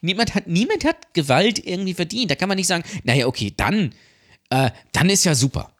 Niemand 0.00 0.34
hat, 0.34 0.46
niemand 0.46 0.84
hat 0.84 1.14
Gewalt 1.14 1.64
irgendwie 1.64 1.94
verdient. 1.94 2.30
Da 2.30 2.34
kann 2.34 2.48
man 2.48 2.56
nicht 2.56 2.66
sagen, 2.66 2.84
naja, 3.04 3.26
okay, 3.26 3.52
dann, 3.56 3.94
äh, 4.50 4.70
dann 4.92 5.08
ist 5.08 5.24
ja 5.24 5.34
super. 5.34 5.72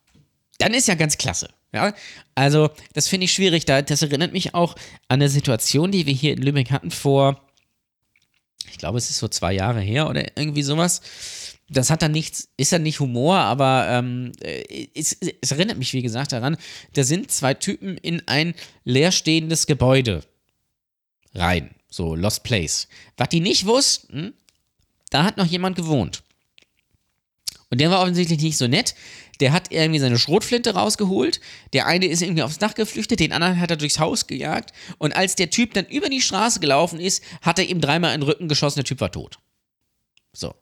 Dann 0.58 0.74
ist 0.74 0.88
ja 0.88 0.94
ganz 0.94 1.18
klasse. 1.18 1.50
Ja, 1.74 1.94
also 2.34 2.70
das 2.92 3.08
finde 3.08 3.24
ich 3.24 3.32
schwierig. 3.32 3.64
Da, 3.64 3.82
das 3.82 4.02
erinnert 4.02 4.32
mich 4.32 4.54
auch 4.54 4.74
an 5.08 5.20
eine 5.20 5.28
Situation, 5.28 5.90
die 5.90 6.06
wir 6.06 6.14
hier 6.14 6.34
in 6.34 6.42
Lübeck 6.42 6.70
hatten 6.70 6.90
vor 6.90 7.42
ich 8.72 8.78
glaube, 8.78 8.98
es 8.98 9.10
ist 9.10 9.18
so 9.18 9.28
zwei 9.28 9.52
Jahre 9.52 9.80
her 9.80 10.08
oder 10.08 10.36
irgendwie 10.36 10.62
sowas. 10.62 11.02
Das 11.68 11.90
hat 11.90 12.02
dann 12.02 12.12
nichts, 12.12 12.48
ist 12.56 12.72
dann 12.72 12.82
nicht 12.82 13.00
Humor, 13.00 13.36
aber 13.36 13.86
ähm, 13.88 14.32
äh, 14.42 14.88
es, 14.94 15.16
es 15.40 15.52
erinnert 15.52 15.78
mich, 15.78 15.92
wie 15.94 16.02
gesagt, 16.02 16.32
daran, 16.32 16.56
da 16.94 17.04
sind 17.04 17.30
zwei 17.30 17.54
Typen 17.54 17.96
in 17.96 18.22
ein 18.26 18.54
leerstehendes 18.84 19.66
Gebäude 19.66 20.22
rein. 21.34 21.70
So, 21.88 22.14
Lost 22.14 22.42
Place. 22.42 22.88
Was 23.16 23.28
die 23.28 23.40
nicht 23.40 23.66
wussten, 23.66 24.34
da 25.10 25.24
hat 25.24 25.36
noch 25.36 25.46
jemand 25.46 25.76
gewohnt. 25.76 26.22
Und 27.70 27.80
der 27.80 27.90
war 27.90 28.02
offensichtlich 28.02 28.40
nicht 28.40 28.58
so 28.58 28.66
nett. 28.66 28.94
Der 29.40 29.52
hat 29.52 29.72
irgendwie 29.72 29.98
seine 29.98 30.18
Schrotflinte 30.18 30.74
rausgeholt. 30.74 31.40
Der 31.72 31.86
eine 31.86 32.06
ist 32.06 32.20
irgendwie 32.20 32.42
aufs 32.42 32.58
Dach 32.58 32.74
geflüchtet, 32.74 33.18
den 33.18 33.32
anderen 33.32 33.60
hat 33.60 33.70
er 33.70 33.76
durchs 33.76 33.98
Haus 33.98 34.26
gejagt. 34.26 34.72
Und 34.98 35.16
als 35.16 35.36
der 35.36 35.48
Typ 35.48 35.72
dann 35.72 35.86
über 35.86 36.10
die 36.10 36.20
Straße 36.20 36.60
gelaufen 36.60 37.00
ist, 37.00 37.22
hat 37.40 37.58
er 37.58 37.66
ihm 37.66 37.80
dreimal 37.80 38.14
in 38.14 38.20
den 38.20 38.28
Rücken 38.28 38.48
geschossen. 38.48 38.80
Der 38.80 38.84
Typ 38.84 39.00
war 39.00 39.10
tot. 39.10 39.38
So. 40.32 40.54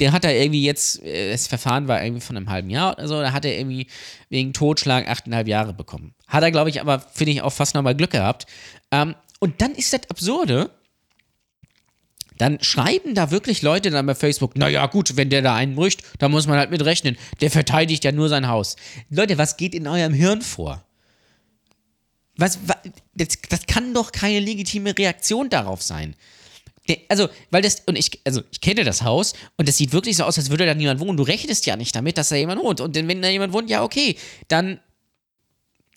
Der 0.00 0.12
hat 0.12 0.24
da 0.24 0.30
irgendwie 0.30 0.64
jetzt, 0.64 1.02
äh, 1.02 1.30
das 1.30 1.46
Verfahren 1.46 1.86
war 1.86 2.02
irgendwie 2.02 2.20
von 2.20 2.36
einem 2.36 2.50
halben 2.50 2.70
Jahr 2.70 2.94
oder 2.94 3.06
so, 3.06 3.20
da 3.20 3.32
hat 3.32 3.44
er 3.44 3.56
irgendwie 3.56 3.86
wegen 4.28 4.52
Totschlag 4.52 5.08
achteinhalb 5.08 5.46
Jahre 5.46 5.72
bekommen. 5.72 6.14
Hat 6.26 6.42
er, 6.42 6.50
glaube 6.50 6.70
ich, 6.70 6.80
aber, 6.80 6.98
finde 6.98 7.32
ich, 7.32 7.42
auch 7.42 7.52
fast 7.52 7.74
nochmal 7.74 7.94
Glück 7.94 8.10
gehabt. 8.10 8.46
Ähm, 8.90 9.14
und 9.38 9.60
dann 9.60 9.72
ist 9.72 9.92
das 9.92 10.10
Absurde, 10.10 10.70
dann 12.38 12.60
schreiben 12.62 13.14
da 13.14 13.30
wirklich 13.30 13.62
Leute 13.62 13.90
dann 13.90 14.06
bei 14.06 14.14
Facebook, 14.14 14.56
naja 14.56 14.86
gut, 14.86 15.16
wenn 15.16 15.30
der 15.30 15.42
da 15.42 15.54
einbricht, 15.54 16.02
da 16.18 16.28
muss 16.28 16.46
man 16.46 16.58
halt 16.58 16.70
mit 16.70 16.84
rechnen. 16.84 17.16
Der 17.40 17.50
verteidigt 17.50 18.04
ja 18.04 18.12
nur 18.12 18.28
sein 18.28 18.48
Haus. 18.48 18.76
Leute, 19.10 19.38
was 19.38 19.56
geht 19.56 19.74
in 19.74 19.86
eurem 19.86 20.14
Hirn 20.14 20.42
vor? 20.42 20.84
Was, 22.36 22.58
was 22.66 22.76
das, 23.14 23.28
das 23.48 23.66
kann 23.66 23.94
doch 23.94 24.10
keine 24.10 24.40
legitime 24.40 24.98
Reaktion 24.98 25.48
darauf 25.50 25.82
sein. 25.82 26.16
Also, 27.08 27.28
weil 27.50 27.62
das, 27.62 27.82
und 27.86 27.96
ich, 27.96 28.20
also 28.24 28.42
ich 28.50 28.60
kenne 28.60 28.84
das 28.84 29.02
Haus 29.02 29.32
und 29.56 29.68
das 29.68 29.78
sieht 29.78 29.92
wirklich 29.92 30.18
so 30.18 30.24
aus, 30.24 30.36
als 30.36 30.50
würde 30.50 30.66
da 30.66 30.74
niemand 30.74 31.00
wohnen. 31.00 31.16
Du 31.16 31.22
rechnest 31.22 31.64
ja 31.64 31.76
nicht 31.76 31.96
damit, 31.96 32.18
dass 32.18 32.28
da 32.28 32.36
jemand 32.36 32.62
wohnt. 32.62 32.80
Und 32.80 32.94
wenn 32.94 33.22
da 33.22 33.28
jemand 33.28 33.54
wohnt, 33.54 33.70
ja, 33.70 33.82
okay, 33.82 34.16
dann, 34.48 34.80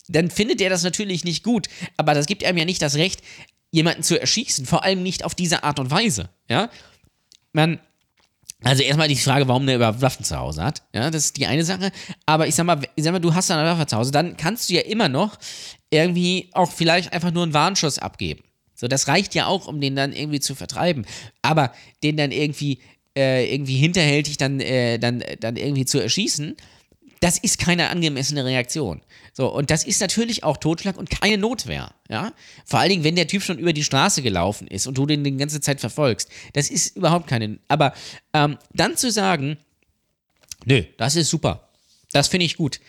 dann 0.07 0.31
findet 0.31 0.61
er 0.61 0.69
das 0.69 0.83
natürlich 0.83 1.25
nicht 1.25 1.43
gut. 1.43 1.67
Aber 1.97 2.13
das 2.13 2.25
gibt 2.25 2.43
einem 2.45 2.57
ja 2.57 2.65
nicht 2.65 2.81
das 2.81 2.95
Recht, 2.95 3.21
jemanden 3.71 4.03
zu 4.03 4.19
erschießen, 4.19 4.65
vor 4.65 4.83
allem 4.83 5.03
nicht 5.03 5.23
auf 5.23 5.35
diese 5.35 5.63
Art 5.63 5.79
und 5.79 5.91
Weise, 5.91 6.29
ja. 6.49 6.69
Man, 7.53 7.79
also 8.63 8.81
erstmal 8.81 9.07
die 9.07 9.15
Frage, 9.15 9.47
warum 9.47 9.65
der 9.65 9.75
überhaupt 9.75 10.01
Waffen 10.01 10.23
zu 10.23 10.37
Hause 10.37 10.63
hat, 10.63 10.83
ja, 10.93 11.11
das 11.11 11.25
ist 11.25 11.37
die 11.37 11.47
eine 11.47 11.63
Sache, 11.63 11.91
aber 12.25 12.47
ich 12.47 12.55
sag 12.55 12.65
mal, 12.65 12.79
ich 12.95 13.03
sag 13.03 13.11
mal, 13.11 13.19
du 13.19 13.33
hast 13.33 13.51
eine 13.51 13.69
Waffe 13.69 13.85
zu 13.87 13.97
Hause, 13.97 14.11
dann 14.11 14.37
kannst 14.37 14.69
du 14.69 14.73
ja 14.73 14.81
immer 14.81 15.09
noch 15.09 15.37
irgendwie 15.89 16.49
auch 16.53 16.71
vielleicht 16.71 17.13
einfach 17.13 17.31
nur 17.31 17.43
einen 17.43 17.53
Warnschuss 17.53 17.99
abgeben. 17.99 18.43
So, 18.77 18.87
das 18.87 19.07
reicht 19.07 19.35
ja 19.35 19.47
auch, 19.47 19.67
um 19.67 19.81
den 19.81 19.95
dann 19.95 20.13
irgendwie 20.13 20.39
zu 20.39 20.53
vertreiben, 20.55 21.05
aber 21.41 21.73
den 22.03 22.15
dann 22.15 22.31
irgendwie 22.31 22.79
äh, 23.17 23.51
irgendwie 23.51 23.75
hinterhältig 23.75 24.37
dann, 24.37 24.59
äh, 24.59 24.99
dann, 24.99 25.23
dann 25.39 25.57
irgendwie 25.57 25.85
zu 25.85 25.99
erschießen, 25.99 26.55
das 27.19 27.39
ist 27.39 27.57
keine 27.57 27.89
angemessene 27.89 28.45
Reaktion. 28.45 29.01
So, 29.33 29.51
und 29.51 29.71
das 29.71 29.83
ist 29.83 29.99
natürlich 30.01 30.43
auch 30.43 30.57
Totschlag 30.57 30.97
und 30.97 31.09
keine 31.09 31.39
Notwehr, 31.39 31.91
ja. 32.09 32.31
Vor 32.65 32.79
allen 32.79 32.89
Dingen, 32.89 33.03
wenn 33.03 33.15
der 33.15 33.27
Typ 33.27 33.41
schon 33.41 33.57
über 33.57 33.73
die 33.73 33.83
Straße 33.83 34.21
gelaufen 34.21 34.67
ist 34.67 34.85
und 34.85 34.95
du 34.99 35.07
den 35.07 35.23
die 35.23 35.35
ganze 35.35 35.59
Zeit 35.59 35.79
verfolgst. 35.79 36.29
Das 36.53 36.69
ist 36.69 36.95
überhaupt 36.95 37.27
keine. 37.27 37.57
Aber 37.67 37.93
ähm, 38.33 38.57
dann 38.73 38.95
zu 38.97 39.11
sagen, 39.11 39.57
nö, 40.65 40.83
das 40.97 41.15
ist 41.15 41.29
super. 41.29 41.69
Das 42.13 42.27
finde 42.27 42.45
ich 42.45 42.55
gut. 42.55 42.79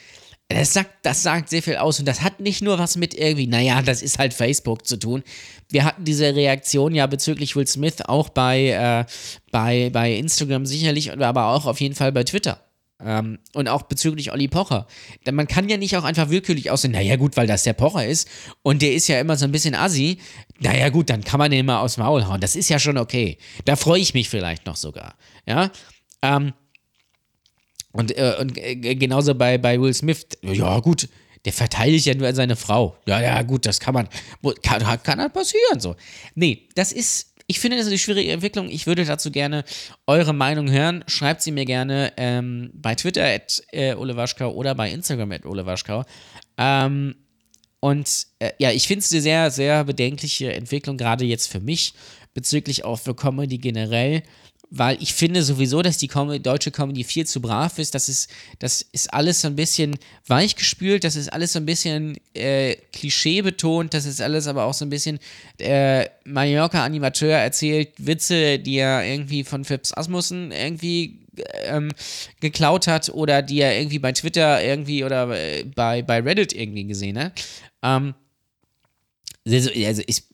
Das 0.50 0.72
sagt, 0.72 0.90
das 1.02 1.22
sagt 1.22 1.50
sehr 1.50 1.62
viel 1.62 1.76
aus 1.76 1.98
und 1.98 2.06
das 2.08 2.22
hat 2.22 2.40
nicht 2.40 2.62
nur 2.62 2.78
was 2.78 2.96
mit 2.96 3.12
irgendwie, 3.12 3.46
naja, 3.46 3.82
das 3.82 4.00
ist 4.00 4.18
halt 4.18 4.32
Facebook 4.32 4.86
zu 4.86 4.96
tun. 4.96 5.22
Wir 5.68 5.84
hatten 5.84 6.06
diese 6.06 6.34
Reaktion 6.34 6.94
ja 6.94 7.06
bezüglich 7.06 7.54
Will 7.54 7.66
Smith 7.66 8.00
auch 8.06 8.30
bei, 8.30 8.70
äh, 8.70 9.04
bei, 9.50 9.90
bei 9.92 10.14
Instagram 10.14 10.64
sicherlich, 10.64 11.12
aber 11.12 11.48
auch 11.48 11.66
auf 11.66 11.80
jeden 11.82 11.94
Fall 11.94 12.12
bei 12.12 12.24
Twitter. 12.24 12.62
Ähm, 13.00 13.38
und 13.52 13.68
auch 13.68 13.82
bezüglich 13.82 14.32
Olli 14.32 14.48
Pocher. 14.48 14.86
Denn 15.26 15.34
man 15.34 15.46
kann 15.46 15.68
ja 15.68 15.76
nicht 15.76 15.96
auch 15.96 16.02
einfach 16.04 16.30
willkürlich 16.30 16.70
aussehen, 16.70 16.92
naja 16.92 17.16
gut, 17.16 17.36
weil 17.36 17.46
das 17.46 17.62
der 17.62 17.74
Pocher 17.74 18.06
ist 18.06 18.26
und 18.62 18.80
der 18.80 18.94
ist 18.94 19.06
ja 19.06 19.20
immer 19.20 19.36
so 19.36 19.44
ein 19.44 19.52
bisschen 19.52 19.74
assi. 19.74 20.18
Naja 20.60 20.88
gut, 20.88 21.10
dann 21.10 21.22
kann 21.22 21.38
man 21.38 21.50
den 21.50 21.66
mal 21.66 21.80
aufs 21.80 21.98
Maul 21.98 22.26
hauen. 22.26 22.40
Das 22.40 22.56
ist 22.56 22.70
ja 22.70 22.78
schon 22.78 22.96
okay. 22.96 23.36
Da 23.66 23.76
freue 23.76 24.00
ich 24.00 24.14
mich 24.14 24.30
vielleicht 24.30 24.66
noch 24.66 24.76
sogar. 24.76 25.14
Ja. 25.46 25.70
Ähm, 26.22 26.54
und, 27.92 28.16
äh, 28.16 28.34
und 28.40 28.56
äh, 28.58 28.76
genauso 28.94 29.34
bei, 29.34 29.58
bei 29.58 29.80
Will 29.80 29.94
Smith. 29.94 30.26
Ja 30.42 30.78
gut, 30.80 31.08
der 31.44 31.52
verteidigt 31.52 32.06
ja 32.06 32.14
nur 32.14 32.32
seine 32.34 32.56
Frau. 32.56 32.96
Ja, 33.06 33.20
ja, 33.20 33.42
gut, 33.42 33.66
das 33.66 33.80
kann 33.80 33.94
man, 33.94 34.08
kann, 34.62 34.82
kann 35.02 35.20
halt 35.20 35.32
passieren, 35.32 35.80
so. 35.80 35.96
Nee, 36.34 36.68
das 36.74 36.92
ist, 36.92 37.34
ich 37.46 37.60
finde, 37.60 37.78
das 37.78 37.86
eine 37.86 37.98
schwierige 37.98 38.32
Entwicklung. 38.32 38.68
Ich 38.68 38.86
würde 38.86 39.04
dazu 39.04 39.30
gerne 39.30 39.64
eure 40.06 40.34
Meinung 40.34 40.70
hören. 40.70 41.02
Schreibt 41.06 41.42
sie 41.42 41.50
mir 41.50 41.64
gerne 41.64 42.12
ähm, 42.18 42.70
bei 42.74 42.94
Twitter 42.94 43.24
at 43.24 43.62
äh, 43.72 43.94
Olewaschkau 43.94 44.52
oder 44.52 44.74
bei 44.74 44.90
Instagram 44.90 45.32
at 45.32 45.46
Olewaschkau. 45.46 46.04
Ähm, 46.58 47.14
und 47.80 48.26
äh, 48.40 48.50
ja, 48.58 48.72
ich 48.72 48.86
finde 48.86 49.00
es 49.00 49.12
eine 49.12 49.22
sehr, 49.22 49.50
sehr 49.50 49.84
bedenkliche 49.84 50.52
Entwicklung, 50.52 50.96
gerade 50.98 51.24
jetzt 51.24 51.46
für 51.50 51.60
mich, 51.60 51.94
bezüglich 52.34 52.84
auch 52.84 52.98
für 52.98 53.14
Comedy 53.14 53.58
generell 53.58 54.22
weil 54.70 55.02
ich 55.02 55.14
finde 55.14 55.42
sowieso, 55.42 55.82
dass 55.82 55.96
die 55.98 56.08
Com 56.08 56.42
deutsche 56.42 56.70
Comedy 56.70 57.04
viel 57.04 57.26
zu 57.26 57.40
brav 57.40 57.78
ist. 57.78 57.94
Das 57.94 58.08
ist, 58.08 58.30
das 58.58 58.82
ist 58.92 59.12
alles 59.12 59.40
so 59.40 59.48
ein 59.48 59.56
bisschen 59.56 59.98
weichgespült, 60.26 61.04
das 61.04 61.16
ist 61.16 61.32
alles 61.32 61.52
so 61.52 61.58
ein 61.58 61.66
bisschen 61.66 62.18
äh, 62.34 62.76
klischeebetont, 62.92 63.94
das 63.94 64.04
ist 64.04 64.20
alles 64.20 64.46
aber 64.46 64.64
auch 64.64 64.74
so 64.74 64.84
ein 64.84 64.90
bisschen 64.90 65.18
äh, 65.58 66.06
Mallorca-Animateur 66.24 67.36
erzählt 67.36 67.90
Witze, 67.98 68.58
die 68.58 68.76
er 68.76 69.04
irgendwie 69.04 69.44
von 69.44 69.64
Phipps 69.64 69.92
Asmussen 69.92 70.52
irgendwie 70.52 71.20
ähm, 71.64 71.90
geklaut 72.40 72.86
hat 72.86 73.08
oder 73.10 73.42
die 73.42 73.60
er 73.60 73.78
irgendwie 73.78 73.98
bei 73.98 74.12
Twitter 74.12 74.62
irgendwie 74.62 75.04
oder 75.04 75.28
bei, 75.74 76.02
bei 76.02 76.20
Reddit 76.20 76.52
irgendwie 76.52 76.84
gesehen 76.84 77.18
hat. 77.18 77.32
Ähm, 77.82 78.14
also, 79.46 79.70
also 79.70 80.02
ich 80.06 80.24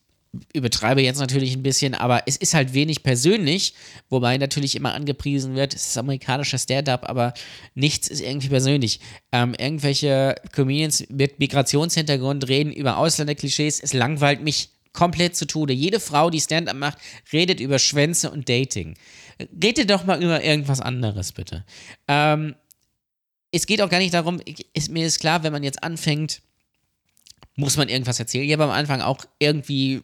übertreibe 0.53 1.01
jetzt 1.01 1.19
natürlich 1.19 1.55
ein 1.55 1.63
bisschen, 1.63 1.93
aber 1.93 2.23
es 2.25 2.37
ist 2.37 2.53
halt 2.53 2.73
wenig 2.73 3.03
persönlich, 3.03 3.73
wobei 4.09 4.37
natürlich 4.37 4.75
immer 4.75 4.93
angepriesen 4.93 5.55
wird, 5.55 5.73
es 5.73 5.87
ist 5.87 5.97
amerikanischer 5.97 6.57
Stand-up, 6.57 7.07
aber 7.09 7.33
nichts 7.73 8.07
ist 8.07 8.21
irgendwie 8.21 8.49
persönlich. 8.49 8.99
Ähm, 9.31 9.55
irgendwelche 9.57 10.35
Comedians 10.51 11.05
mit 11.09 11.39
Migrationshintergrund 11.39 12.47
reden 12.47 12.71
über 12.71 12.97
Ausländerklischees, 12.97 13.79
es 13.81 13.93
langweilt 13.93 14.41
mich 14.41 14.69
komplett 14.93 15.35
zu 15.35 15.45
Tode. 15.45 15.73
Jede 15.73 15.99
Frau, 15.99 16.29
die 16.29 16.39
Stand-up 16.39 16.75
macht, 16.75 16.97
redet 17.31 17.59
über 17.59 17.79
Schwänze 17.79 18.31
und 18.31 18.49
Dating. 18.49 18.95
Redet 19.61 19.89
doch 19.89 20.05
mal 20.05 20.23
über 20.23 20.43
irgendwas 20.43 20.79
anderes, 20.79 21.33
bitte. 21.33 21.65
Ähm, 22.07 22.55
es 23.51 23.67
geht 23.67 23.81
auch 23.81 23.89
gar 23.89 23.99
nicht 23.99 24.13
darum, 24.13 24.41
ist, 24.73 24.89
mir 24.89 25.05
ist 25.05 25.19
klar, 25.19 25.43
wenn 25.43 25.53
man 25.53 25.63
jetzt 25.63 25.83
anfängt, 25.83 26.41
muss 27.55 27.77
man 27.77 27.89
irgendwas 27.89 28.19
erzählen. 28.19 28.45
Ich 28.45 28.53
habe 28.53 28.65
am 28.65 28.69
Anfang 28.69 29.01
auch 29.01 29.25
irgendwie 29.39 30.01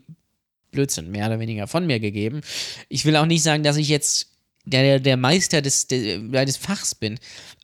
Blödsinn 0.71 1.11
mehr 1.11 1.27
oder 1.27 1.39
weniger 1.39 1.67
von 1.67 1.85
mir 1.85 1.99
gegeben. 1.99 2.41
Ich 2.89 3.05
will 3.05 3.15
auch 3.15 3.25
nicht 3.25 3.43
sagen, 3.43 3.63
dass 3.63 3.77
ich 3.77 3.89
jetzt 3.89 4.27
der, 4.65 4.99
der 4.99 5.17
Meister 5.17 5.61
des, 5.61 5.87
des 5.87 6.57
Fachs 6.57 6.95
bin, 6.95 7.19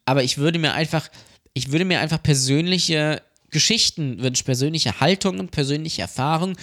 aber 0.06 0.24
ich 0.24 0.38
würde 0.38 0.60
mir 0.60 0.74
einfach, 0.74 1.10
ich 1.54 1.72
würde 1.72 1.86
mir 1.86 2.00
einfach 2.00 2.22
persönliche 2.22 3.22
Geschichten 3.50 4.22
wünschen, 4.22 4.46
persönliche 4.46 5.00
Haltungen, 5.00 5.50
persönliche 5.50 6.02
Erfahrungen 6.02 6.58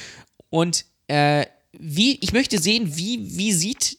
und 0.50 0.84
äh, 1.08 1.46
wie, 1.72 2.18
ich 2.20 2.32
möchte 2.32 2.58
sehen, 2.58 2.96
wie, 2.96 3.36
wie 3.36 3.52
sieht 3.52 3.98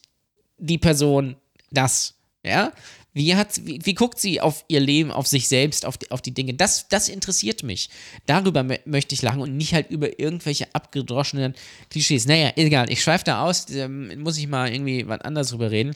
die 0.58 0.78
Person 0.78 1.36
das, 1.70 2.14
ja? 2.42 2.72
Wie, 3.16 3.34
hat, 3.34 3.64
wie, 3.64 3.80
wie, 3.82 3.94
guckt 3.94 4.18
sie 4.18 4.42
auf 4.42 4.62
ihr 4.68 4.78
Leben, 4.78 5.10
auf 5.10 5.26
sich 5.26 5.48
selbst, 5.48 5.86
auf 5.86 5.96
die, 5.96 6.10
auf 6.10 6.20
die 6.20 6.34
Dinge? 6.34 6.52
Das, 6.52 6.86
das 6.88 7.08
interessiert 7.08 7.62
mich. 7.62 7.88
Darüber 8.26 8.62
möchte 8.84 9.14
ich 9.14 9.22
lachen 9.22 9.40
und 9.40 9.56
nicht 9.56 9.72
halt 9.72 9.90
über 9.90 10.20
irgendwelche 10.20 10.66
abgedroschenen 10.74 11.54
Klischees. 11.88 12.26
Naja, 12.26 12.52
egal, 12.56 12.90
ich 12.90 13.02
schweife 13.02 13.24
da 13.24 13.42
aus, 13.42 13.70
ähm, 13.70 14.20
muss 14.20 14.36
ich 14.36 14.48
mal 14.48 14.70
irgendwie 14.70 15.08
was 15.08 15.22
anderes 15.22 15.48
drüber 15.48 15.70
reden. 15.70 15.94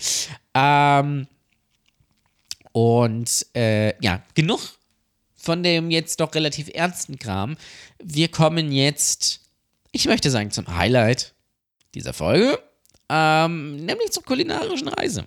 Ähm, 0.54 1.26
und 2.72 3.46
äh, 3.54 4.02
ja, 4.02 4.22
genug 4.32 4.60
von 5.36 5.62
dem 5.62 5.90
jetzt 5.90 6.20
doch 6.20 6.34
relativ 6.34 6.70
ernsten 6.72 7.18
Kram. 7.18 7.58
Wir 8.02 8.28
kommen 8.28 8.72
jetzt, 8.72 9.40
ich 9.92 10.06
möchte 10.06 10.30
sagen, 10.30 10.52
zum 10.52 10.74
Highlight 10.74 11.34
dieser 11.94 12.14
Folge, 12.14 12.58
ähm, 13.10 13.76
nämlich 13.76 14.10
zur 14.10 14.22
kulinarischen 14.22 14.88
Reise. 14.88 15.26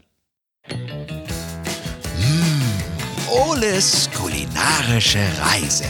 Oles 3.34 4.12
kulinarische 4.12 5.18
Reise. 5.40 5.86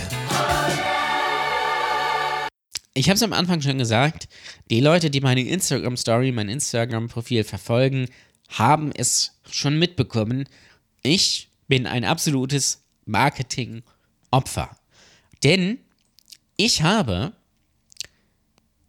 Ich 2.94 3.10
habe 3.10 3.16
es 3.16 3.24
am 3.24 3.34
Anfang 3.34 3.62
schon 3.62 3.78
gesagt, 3.78 4.30
die 4.70 4.80
Leute, 4.80 5.10
die 5.10 5.20
meine 5.20 5.42
Instagram-Story, 5.42 6.32
mein 6.32 6.48
Instagram-Profil 6.48 7.44
verfolgen, 7.44 8.08
haben 8.48 8.94
es 8.96 9.42
schon 9.52 9.78
mitbekommen. 9.78 10.48
Ich 11.02 11.50
bin 11.68 11.86
ein 11.86 12.06
absolutes 12.06 12.86
Marketing-Opfer. 13.06 14.78
Denn 15.44 15.80
ich 16.56 16.82
habe 16.82 17.34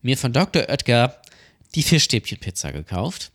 mir 0.00 0.16
von 0.16 0.32
Dr. 0.32 0.68
Oetker 0.68 1.20
die 1.74 1.82
Fischstäbchen-Pizza 1.82 2.70
gekauft. 2.70 3.32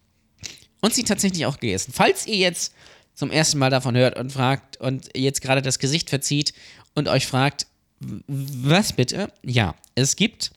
und 0.79 0.93
sie 0.93 1.03
tatsächlich 1.03 1.45
auch 1.45 1.59
gegessen. 1.59 1.91
Falls 1.93 2.25
ihr 2.25 2.37
jetzt 2.37 2.73
zum 3.19 3.31
ersten 3.31 3.59
Mal 3.59 3.69
davon 3.69 3.97
hört 3.97 4.17
und 4.17 4.31
fragt 4.31 4.77
und 4.77 5.09
jetzt 5.13 5.41
gerade 5.41 5.61
das 5.61 5.77
Gesicht 5.77 6.09
verzieht 6.09 6.53
und 6.95 7.09
euch 7.09 7.27
fragt, 7.27 7.67
was 7.99 8.93
bitte? 8.93 9.29
Ja, 9.43 9.75
es 9.93 10.15
gibt, 10.15 10.51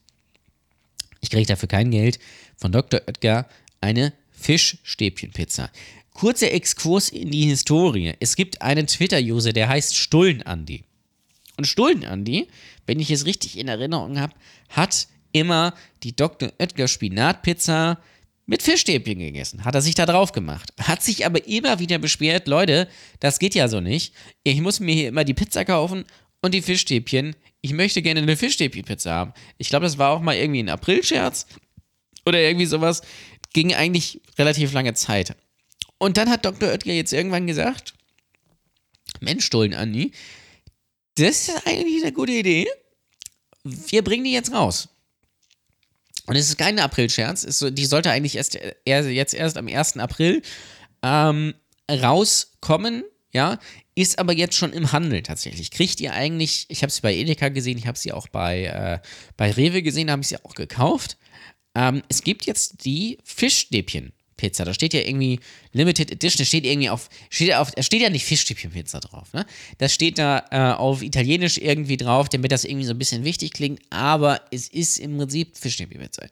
ich 1.21 1.31
kriege 1.31 1.45
dafür 1.45 1.69
kein 1.69 1.91
Geld, 1.91 2.21
von 2.57 2.71
Dr. 2.71 3.01
Oetker 3.09 3.49
eine 3.81 4.13
Fischstäbchenpizza. 4.31 5.71
Kurzer 6.13 6.53
Exkurs 6.53 7.09
in 7.09 7.33
die 7.33 7.47
Historie. 7.47 8.15
Es 8.21 8.37
gibt 8.37 8.63
einen 8.63 8.87
Twitter-User, 8.87 9.53
der 9.53 9.69
heißt 9.69 9.97
Stullen-Andi. 9.97 10.85
Und 11.57 11.65
Stullen-Andi, 11.65 12.47
wenn 12.87 13.01
ich 13.01 13.11
es 13.11 13.27
richtig 13.27 13.59
in 13.59 13.67
Erinnerung 13.67 14.21
habe, 14.21 14.35
hat 14.69 15.09
immer 15.33 15.75
die 16.05 16.15
Dr. 16.15 16.53
Oetker 16.61 16.87
Spinatpizza 16.87 17.99
mit 18.53 18.63
Fischstäbchen 18.63 19.19
gegessen. 19.19 19.65
Hat 19.65 19.75
er 19.75 19.81
sich 19.81 19.95
da 19.95 20.05
drauf 20.05 20.33
gemacht. 20.33 20.75
Hat 20.79 21.03
sich 21.03 21.25
aber 21.25 21.47
immer 21.49 21.79
wieder 21.79 21.97
beschwert, 21.97 22.47
Leute, 22.47 22.87
das 23.19 23.39
geht 23.39 23.55
ja 23.55 23.67
so 23.67 23.81
nicht. 23.81 24.13
Ich 24.43 24.61
muss 24.61 24.79
mir 24.79 24.95
hier 24.95 25.09
immer 25.09 25.25
die 25.25 25.33
Pizza 25.33 25.65
kaufen 25.65 26.05
und 26.43 26.53
die 26.53 26.61
Fischstäbchen. 26.61 27.35
Ich 27.63 27.73
möchte 27.73 28.03
gerne 28.03 28.21
eine 28.21 28.37
Fischstäbchenpizza 28.37 29.11
haben. 29.11 29.33
Ich 29.57 29.71
glaube, 29.71 29.87
das 29.87 29.97
war 29.97 30.11
auch 30.11 30.21
mal 30.21 30.37
irgendwie 30.37 30.63
ein 30.63 30.69
Aprilscherz 30.69 31.47
oder 32.27 32.43
irgendwie 32.43 32.67
sowas. 32.67 33.01
Ging 33.55 33.73
eigentlich 33.73 34.21
relativ 34.39 34.75
lange 34.75 34.93
Zeit. 34.93 35.35
Und 35.97 36.19
dann 36.19 36.29
hat 36.29 36.45
Dr. 36.45 36.69
Oetker 36.69 36.93
jetzt 36.93 37.15
irgendwann 37.15 37.47
gesagt, 37.47 37.95
Mensch, 39.21 39.47
Stullen, 39.47 39.73
Andi, 39.73 40.13
das 41.15 41.49
ist 41.49 41.67
eigentlich 41.67 42.03
eine 42.03 42.13
gute 42.13 42.33
Idee. 42.33 42.67
Wir 43.65 44.05
bringen 44.05 44.25
die 44.25 44.33
jetzt 44.33 44.53
raus. 44.53 44.91
Und 46.27 46.37
es 46.37 46.49
ist 46.49 46.59
kein 46.59 46.79
April-Scherz. 46.79 47.47
Die 47.73 47.87
sollte 47.87 48.11
eigentlich 48.11 48.37
erst, 48.37 48.59
jetzt 48.87 49.35
erst 49.35 49.57
am 49.57 49.67
1. 49.67 49.99
April 49.99 50.43
ähm, 51.03 51.55
rauskommen, 51.91 53.05
ja, 53.33 53.59
ist 53.95 54.19
aber 54.19 54.33
jetzt 54.33 54.57
schon 54.57 54.73
im 54.73 54.93
Handel 54.93 55.23
tatsächlich. 55.23 55.71
Kriegt 55.71 56.01
ihr 56.01 56.13
eigentlich, 56.13 56.67
ich 56.69 56.83
habe 56.83 56.93
sie 56.93 57.01
bei 57.01 57.15
Edeka 57.15 57.49
gesehen, 57.49 57.79
ich 57.79 57.87
habe 57.87 57.99
sie 57.99 58.13
auch 58.13 58.29
bei, 58.29 58.65
äh, 58.65 58.99
bei 59.37 59.51
Rewe 59.51 59.83
gesehen, 59.83 60.11
habe 60.11 60.23
ich 60.23 60.29
sie 60.29 60.43
auch 60.45 60.55
gekauft. 60.55 61.17
Ähm, 61.75 62.03
es 62.09 62.23
gibt 62.23 62.47
jetzt 62.47 62.85
die 62.85 63.19
Fischstäbchen. 63.25 64.13
Pizza. 64.37 64.65
Da 64.65 64.75
steht 64.75 64.95
ja 64.95 65.01
irgendwie 65.01 65.41
Limited 65.73 66.11
Edition, 66.11 66.39
da 66.39 66.45
steht 66.45 66.65
irgendwie 66.65 66.91
auf, 66.91 67.09
steht 67.31 67.55
auf, 67.55 67.71
da 67.71 67.83
steht 67.83 68.03
ja 68.03 68.11
nicht 68.11 68.25
Fischstäbchenpizza 68.25 69.01
drauf, 69.01 69.33
ne? 69.33 69.47
Das 69.79 69.93
steht 69.93 70.19
da 70.19 70.45
äh, 70.51 70.77
auf 70.77 71.03
Italienisch 71.03 71.59
irgendwie 71.59 71.97
drauf, 71.97 72.29
damit 72.29 72.53
das 72.53 72.65
irgendwie 72.65 72.87
so 72.87 72.93
ein 72.93 72.99
bisschen 72.99 73.25
wichtig 73.25 73.53
klingt, 73.53 73.81
aber 73.91 74.41
es 74.51 74.69
ist 74.69 74.99
im 74.99 75.17
Prinzip 75.17 75.57
Fischstäbchenpizza. 75.57 76.27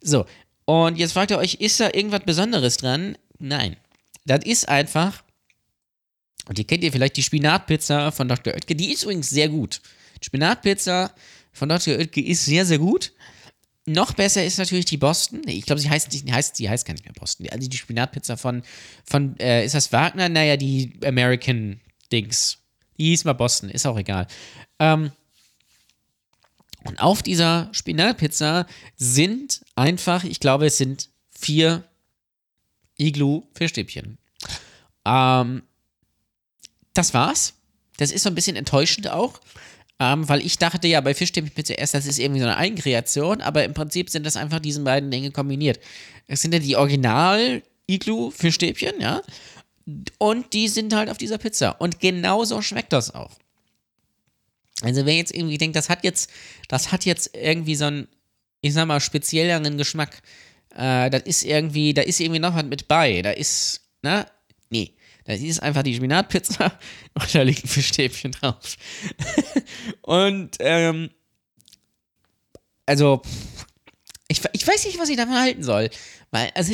So, 0.00 0.26
und 0.64 0.98
jetzt 0.98 1.12
fragt 1.12 1.30
ihr 1.30 1.38
euch, 1.38 1.54
ist 1.54 1.80
da 1.80 1.90
irgendwas 1.92 2.20
Besonderes 2.24 2.76
dran? 2.76 3.18
Nein. 3.38 3.76
Das 4.24 4.44
ist 4.44 4.68
einfach, 4.68 5.22
und 6.46 6.58
ihr 6.58 6.66
kennt 6.66 6.84
ihr 6.84 6.92
vielleicht 6.92 7.16
die 7.16 7.22
Spinatpizza 7.22 8.10
von 8.10 8.28
Dr. 8.28 8.54
Oetker, 8.54 8.74
die 8.74 8.92
ist 8.92 9.02
übrigens 9.02 9.30
sehr 9.30 9.48
gut. 9.48 9.80
Spinatpizza 10.22 11.12
von 11.52 11.68
Dr. 11.68 11.94
Oetker 11.94 12.20
ist 12.20 12.44
sehr, 12.44 12.64
sehr 12.64 12.78
gut. 12.78 13.12
Noch 13.86 14.12
besser 14.12 14.44
ist 14.44 14.58
natürlich 14.58 14.84
die 14.84 14.98
Boston. 14.98 15.42
Ich 15.46 15.64
glaube, 15.64 15.80
sie 15.80 15.88
heißt 15.88 16.12
nicht, 16.12 16.30
heißt, 16.30 16.56
sie 16.56 16.68
heißt 16.68 16.86
gar 16.86 16.92
nicht 16.92 17.04
mehr 17.04 17.14
Boston. 17.14 17.48
Also 17.50 17.68
die 17.68 17.76
Spinatpizza 17.76 18.36
von, 18.36 18.62
von 19.04 19.38
äh, 19.40 19.64
ist 19.64 19.74
das 19.74 19.92
Wagner? 19.92 20.28
Naja, 20.28 20.56
die 20.56 20.98
American 21.04 21.80
Dings. 22.12 22.58
Die 22.98 23.06
hieß 23.06 23.24
mal 23.24 23.32
Boston, 23.32 23.70
ist 23.70 23.86
auch 23.86 23.98
egal. 23.98 24.26
Ähm, 24.78 25.12
und 26.84 27.00
auf 27.00 27.22
dieser 27.22 27.68
Spinatpizza 27.72 28.66
sind 28.96 29.62
einfach, 29.74 30.24
ich 30.24 30.40
glaube, 30.40 30.66
es 30.66 30.78
sind 30.78 31.08
vier 31.30 31.84
Iglu-Fischstäbchen. 32.98 34.18
Ähm, 35.04 35.62
das 36.94 37.14
war's. 37.14 37.54
Das 37.96 38.12
ist 38.12 38.22
so 38.22 38.28
ein 38.28 38.34
bisschen 38.34 38.56
enttäuschend 38.56 39.08
auch. 39.08 39.40
Ähm, 40.02 40.26
weil 40.30 40.40
ich 40.44 40.56
dachte 40.56 40.88
ja 40.88 41.02
bei 41.02 41.14
Fischstäbchen 41.14 41.64
zuerst, 41.64 41.92
das 41.92 42.06
ist 42.06 42.18
irgendwie 42.18 42.40
so 42.40 42.46
eine 42.46 42.56
Eigenkreation, 42.56 43.42
aber 43.42 43.64
im 43.64 43.74
Prinzip 43.74 44.08
sind 44.08 44.24
das 44.24 44.36
einfach 44.36 44.58
diese 44.58 44.80
beiden 44.80 45.10
Dinge 45.10 45.30
kombiniert. 45.30 45.78
Es 46.26 46.40
sind 46.40 46.54
ja 46.54 46.58
die 46.58 46.74
Original 46.74 47.62
Iglu 47.86 48.30
Fischstäbchen, 48.30 48.98
ja. 48.98 49.20
Und 50.16 50.54
die 50.54 50.68
sind 50.68 50.94
halt 50.94 51.10
auf 51.10 51.18
dieser 51.18 51.36
Pizza. 51.36 51.72
Und 51.80 52.00
genauso 52.00 52.62
schmeckt 52.62 52.94
das 52.94 53.14
auch. 53.14 53.36
Also 54.82 55.04
wer 55.04 55.16
jetzt 55.16 55.34
irgendwie 55.34 55.58
denkt, 55.58 55.76
das 55.76 55.90
hat 55.90 56.02
jetzt, 56.02 56.30
das 56.68 56.92
hat 56.92 57.04
jetzt 57.04 57.36
irgendwie 57.36 57.74
so 57.74 57.84
einen, 57.84 58.08
ich 58.62 58.72
sag 58.72 58.86
mal, 58.86 59.00
spezielleren 59.00 59.76
Geschmack. 59.76 60.22
Äh, 60.74 61.10
das 61.10 61.24
ist 61.24 61.44
irgendwie, 61.44 61.92
da 61.92 62.00
ist 62.00 62.20
irgendwie 62.20 62.40
noch 62.40 62.54
was 62.54 62.64
mit 62.64 62.88
bei. 62.88 63.20
Da 63.20 63.32
ist, 63.32 63.82
ne? 64.02 64.26
Nee. 64.70 64.94
Das 65.24 65.40
ist 65.40 65.62
einfach 65.62 65.82
die 65.82 65.94
Spinatpizza 65.94 66.72
und 67.14 67.34
da 67.34 67.42
liegen 67.42 67.66
Fischstäbchen 67.66 68.32
drauf. 68.32 68.76
und, 70.02 70.56
ähm, 70.60 71.10
also, 72.86 73.22
ich, 74.28 74.40
ich 74.52 74.66
weiß 74.66 74.84
nicht, 74.86 74.98
was 74.98 75.08
ich 75.08 75.16
davon 75.16 75.34
halten 75.34 75.62
soll. 75.62 75.90
Weil, 76.30 76.50
also, 76.54 76.72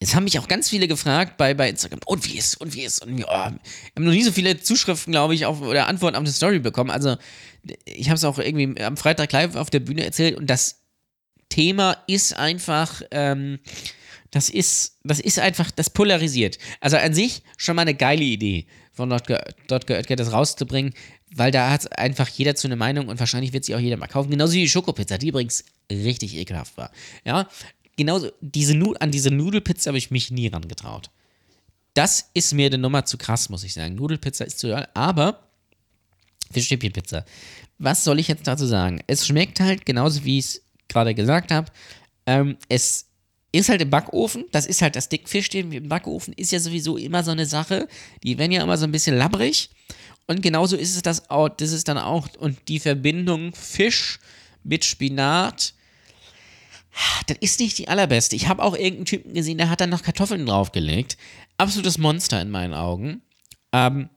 es 0.00 0.14
haben 0.14 0.24
mich 0.24 0.38
auch 0.38 0.48
ganz 0.48 0.68
viele 0.68 0.86
gefragt 0.86 1.36
bei, 1.36 1.54
bei 1.54 1.68
Instagram, 1.68 2.00
und 2.06 2.24
wie 2.24 2.38
ist, 2.38 2.60
und 2.60 2.74
wie 2.74 2.82
ist, 2.82 3.04
und 3.04 3.18
wie, 3.18 3.24
oh, 3.24 3.28
haben 3.28 3.60
noch 3.96 4.12
nie 4.12 4.22
so 4.22 4.32
viele 4.32 4.60
Zuschriften, 4.60 5.12
glaube 5.12 5.34
ich, 5.34 5.44
auf, 5.44 5.60
oder 5.60 5.88
Antworten 5.88 6.16
auf 6.16 6.22
eine 6.22 6.32
Story 6.32 6.60
bekommen. 6.60 6.90
Also, 6.90 7.16
ich 7.84 8.08
habe 8.08 8.16
es 8.16 8.24
auch 8.24 8.38
irgendwie 8.38 8.80
am 8.80 8.96
Freitag 8.96 9.32
live 9.32 9.56
auf 9.56 9.70
der 9.70 9.80
Bühne 9.80 10.04
erzählt 10.04 10.36
und 10.36 10.48
das 10.48 10.82
Thema 11.48 11.96
ist 12.06 12.34
einfach, 12.34 13.02
ähm, 13.10 13.58
das 14.30 14.50
ist, 14.50 14.98
das 15.04 15.20
ist 15.20 15.38
einfach, 15.38 15.70
das 15.70 15.90
polarisiert. 15.90 16.58
Also 16.80 16.96
an 16.96 17.14
sich 17.14 17.42
schon 17.56 17.76
mal 17.76 17.82
eine 17.82 17.94
geile 17.94 18.24
Idee 18.24 18.66
von 18.92 19.10
Dotger 19.10 19.44
Oetker 19.70 20.16
das 20.16 20.32
rauszubringen, 20.32 20.92
weil 21.34 21.50
da 21.50 21.70
hat 21.70 21.98
einfach 21.98 22.28
jeder 22.28 22.54
zu 22.54 22.68
einer 22.68 22.76
Meinung 22.76 23.08
und 23.08 23.20
wahrscheinlich 23.20 23.52
wird 23.52 23.64
sie 23.64 23.74
auch 23.74 23.80
jeder 23.80 23.96
mal 23.96 24.06
kaufen. 24.06 24.30
Genauso 24.30 24.54
wie 24.54 24.62
die 24.62 24.68
Schokopizza, 24.68 25.18
die 25.18 25.28
übrigens 25.28 25.64
richtig 25.90 26.36
ekelhaft 26.36 26.76
war. 26.76 26.90
Ja, 27.24 27.48
genauso, 27.96 28.30
diese 28.40 28.78
an 29.00 29.10
diese 29.10 29.30
Nudelpizza 29.30 29.88
habe 29.88 29.98
ich 29.98 30.10
mich 30.10 30.30
nie 30.30 30.48
rangetraut. 30.48 31.10
Das 31.94 32.30
ist 32.34 32.54
mir 32.54 32.66
eine 32.66 32.78
Nummer 32.78 33.04
zu 33.04 33.18
krass, 33.18 33.48
muss 33.48 33.64
ich 33.64 33.72
sagen. 33.72 33.94
Nudelpizza 33.94 34.44
ist 34.44 34.58
zu, 34.58 34.74
aber 34.94 35.48
Fischstäbchenpizza. 36.50 37.24
Was 37.78 38.04
soll 38.04 38.18
ich 38.18 38.28
jetzt 38.28 38.46
dazu 38.46 38.66
sagen? 38.66 39.00
Es 39.06 39.26
schmeckt 39.26 39.60
halt 39.60 39.86
genauso, 39.86 40.24
wie 40.24 40.38
ich 40.38 40.44
es 40.44 40.62
gerade 40.88 41.14
gesagt 41.14 41.50
habe. 41.50 41.70
Ähm, 42.26 42.56
es 42.68 43.07
ist 43.52 43.68
halt 43.68 43.80
im 43.80 43.90
Backofen, 43.90 44.44
das 44.52 44.66
ist 44.66 44.82
halt 44.82 44.96
das 44.96 45.08
Dickfischstäbchen 45.08 45.72
im 45.72 45.88
Backofen, 45.88 46.34
ist 46.34 46.52
ja 46.52 46.60
sowieso 46.60 46.96
immer 46.96 47.24
so 47.24 47.30
eine 47.30 47.46
Sache. 47.46 47.88
Die 48.22 48.38
werden 48.38 48.52
ja 48.52 48.62
immer 48.62 48.76
so 48.76 48.84
ein 48.84 48.92
bisschen 48.92 49.16
labbrig. 49.16 49.70
Und 50.26 50.42
genauso 50.42 50.76
ist 50.76 50.94
es 50.94 51.02
das 51.02 51.30
auch, 51.30 51.48
das 51.48 51.72
ist 51.72 51.88
dann 51.88 51.96
auch, 51.96 52.28
und 52.38 52.58
die 52.68 52.80
Verbindung 52.80 53.54
Fisch 53.54 54.20
mit 54.62 54.84
Spinat, 54.84 55.72
das 57.26 57.36
ist 57.40 57.60
nicht 57.60 57.78
die 57.78 57.88
allerbeste. 57.88 58.36
Ich 58.36 58.48
habe 58.48 58.62
auch 58.62 58.74
irgendeinen 58.74 59.06
Typen 59.06 59.34
gesehen, 59.34 59.58
der 59.58 59.70
hat 59.70 59.80
dann 59.80 59.90
noch 59.90 60.02
Kartoffeln 60.02 60.44
draufgelegt. 60.44 61.16
Absolutes 61.56 61.96
Monster 61.96 62.42
in 62.42 62.50
meinen 62.50 62.74
Augen. 62.74 63.22
Ähm, 63.72 64.10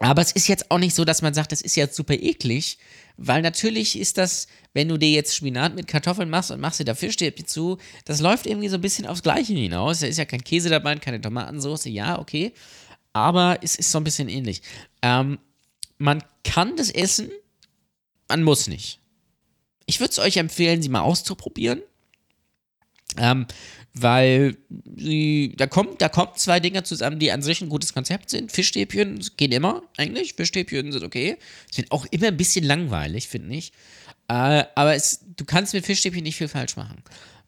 aber 0.00 0.22
es 0.22 0.32
ist 0.32 0.48
jetzt 0.48 0.70
auch 0.70 0.78
nicht 0.78 0.94
so, 0.94 1.04
dass 1.04 1.20
man 1.20 1.34
sagt, 1.34 1.52
das 1.52 1.60
ist 1.60 1.76
jetzt 1.76 1.94
super 1.94 2.14
eklig, 2.14 2.78
weil 3.18 3.42
natürlich 3.42 3.98
ist 3.98 4.16
das, 4.16 4.46
wenn 4.72 4.88
du 4.88 4.96
dir 4.96 5.10
jetzt 5.10 5.36
Spinat 5.36 5.74
mit 5.74 5.86
Kartoffeln 5.86 6.30
machst 6.30 6.50
und 6.50 6.58
machst 6.58 6.80
dir 6.80 6.84
da 6.84 6.94
Fischstäbchen 6.94 7.46
zu, 7.46 7.76
das 8.06 8.20
läuft 8.20 8.46
irgendwie 8.46 8.68
so 8.68 8.76
ein 8.76 8.80
bisschen 8.80 9.06
aufs 9.06 9.22
Gleiche 9.22 9.52
hinaus. 9.52 10.00
Da 10.00 10.06
ist 10.06 10.16
ja 10.16 10.24
kein 10.24 10.42
Käse 10.42 10.70
dabei, 10.70 10.96
keine 10.96 11.20
Tomatensauce, 11.20 11.84
ja, 11.84 12.18
okay. 12.18 12.52
Aber 13.12 13.58
es 13.62 13.76
ist 13.76 13.90
so 13.90 13.98
ein 13.98 14.04
bisschen 14.04 14.30
ähnlich. 14.30 14.62
Ähm, 15.02 15.38
man 15.98 16.24
kann 16.44 16.76
das 16.76 16.90
essen, 16.90 17.30
man 18.28 18.42
muss 18.42 18.68
nicht. 18.68 19.00
Ich 19.84 20.00
würde 20.00 20.12
es 20.12 20.18
euch 20.18 20.38
empfehlen, 20.38 20.80
sie 20.80 20.88
mal 20.88 21.02
auszuprobieren. 21.02 21.82
Ähm, 23.18 23.46
weil 23.94 24.56
sie, 24.96 25.54
da 25.56 25.66
kommen, 25.66 25.90
da 25.98 26.08
kommen 26.08 26.32
zwei 26.36 26.60
Dinge 26.60 26.82
zusammen, 26.84 27.18
die 27.18 27.32
an 27.32 27.42
sich 27.42 27.60
ein 27.60 27.68
gutes 27.68 27.92
Konzept 27.92 28.30
sind. 28.30 28.52
Fischstäbchen 28.52 29.24
gehen 29.36 29.52
immer, 29.52 29.82
eigentlich. 29.96 30.34
Fischstäbchen 30.34 30.92
sind 30.92 31.02
okay. 31.02 31.36
Sind 31.70 31.90
auch 31.90 32.06
immer 32.10 32.28
ein 32.28 32.36
bisschen 32.36 32.64
langweilig, 32.64 33.28
finde 33.28 33.56
ich. 33.56 33.72
Äh, 34.28 34.64
aber 34.74 34.94
es, 34.94 35.24
du 35.36 35.44
kannst 35.44 35.74
mit 35.74 35.84
Fischstäbchen 35.84 36.22
nicht 36.22 36.36
viel 36.36 36.48
falsch 36.48 36.76
machen. 36.76 37.02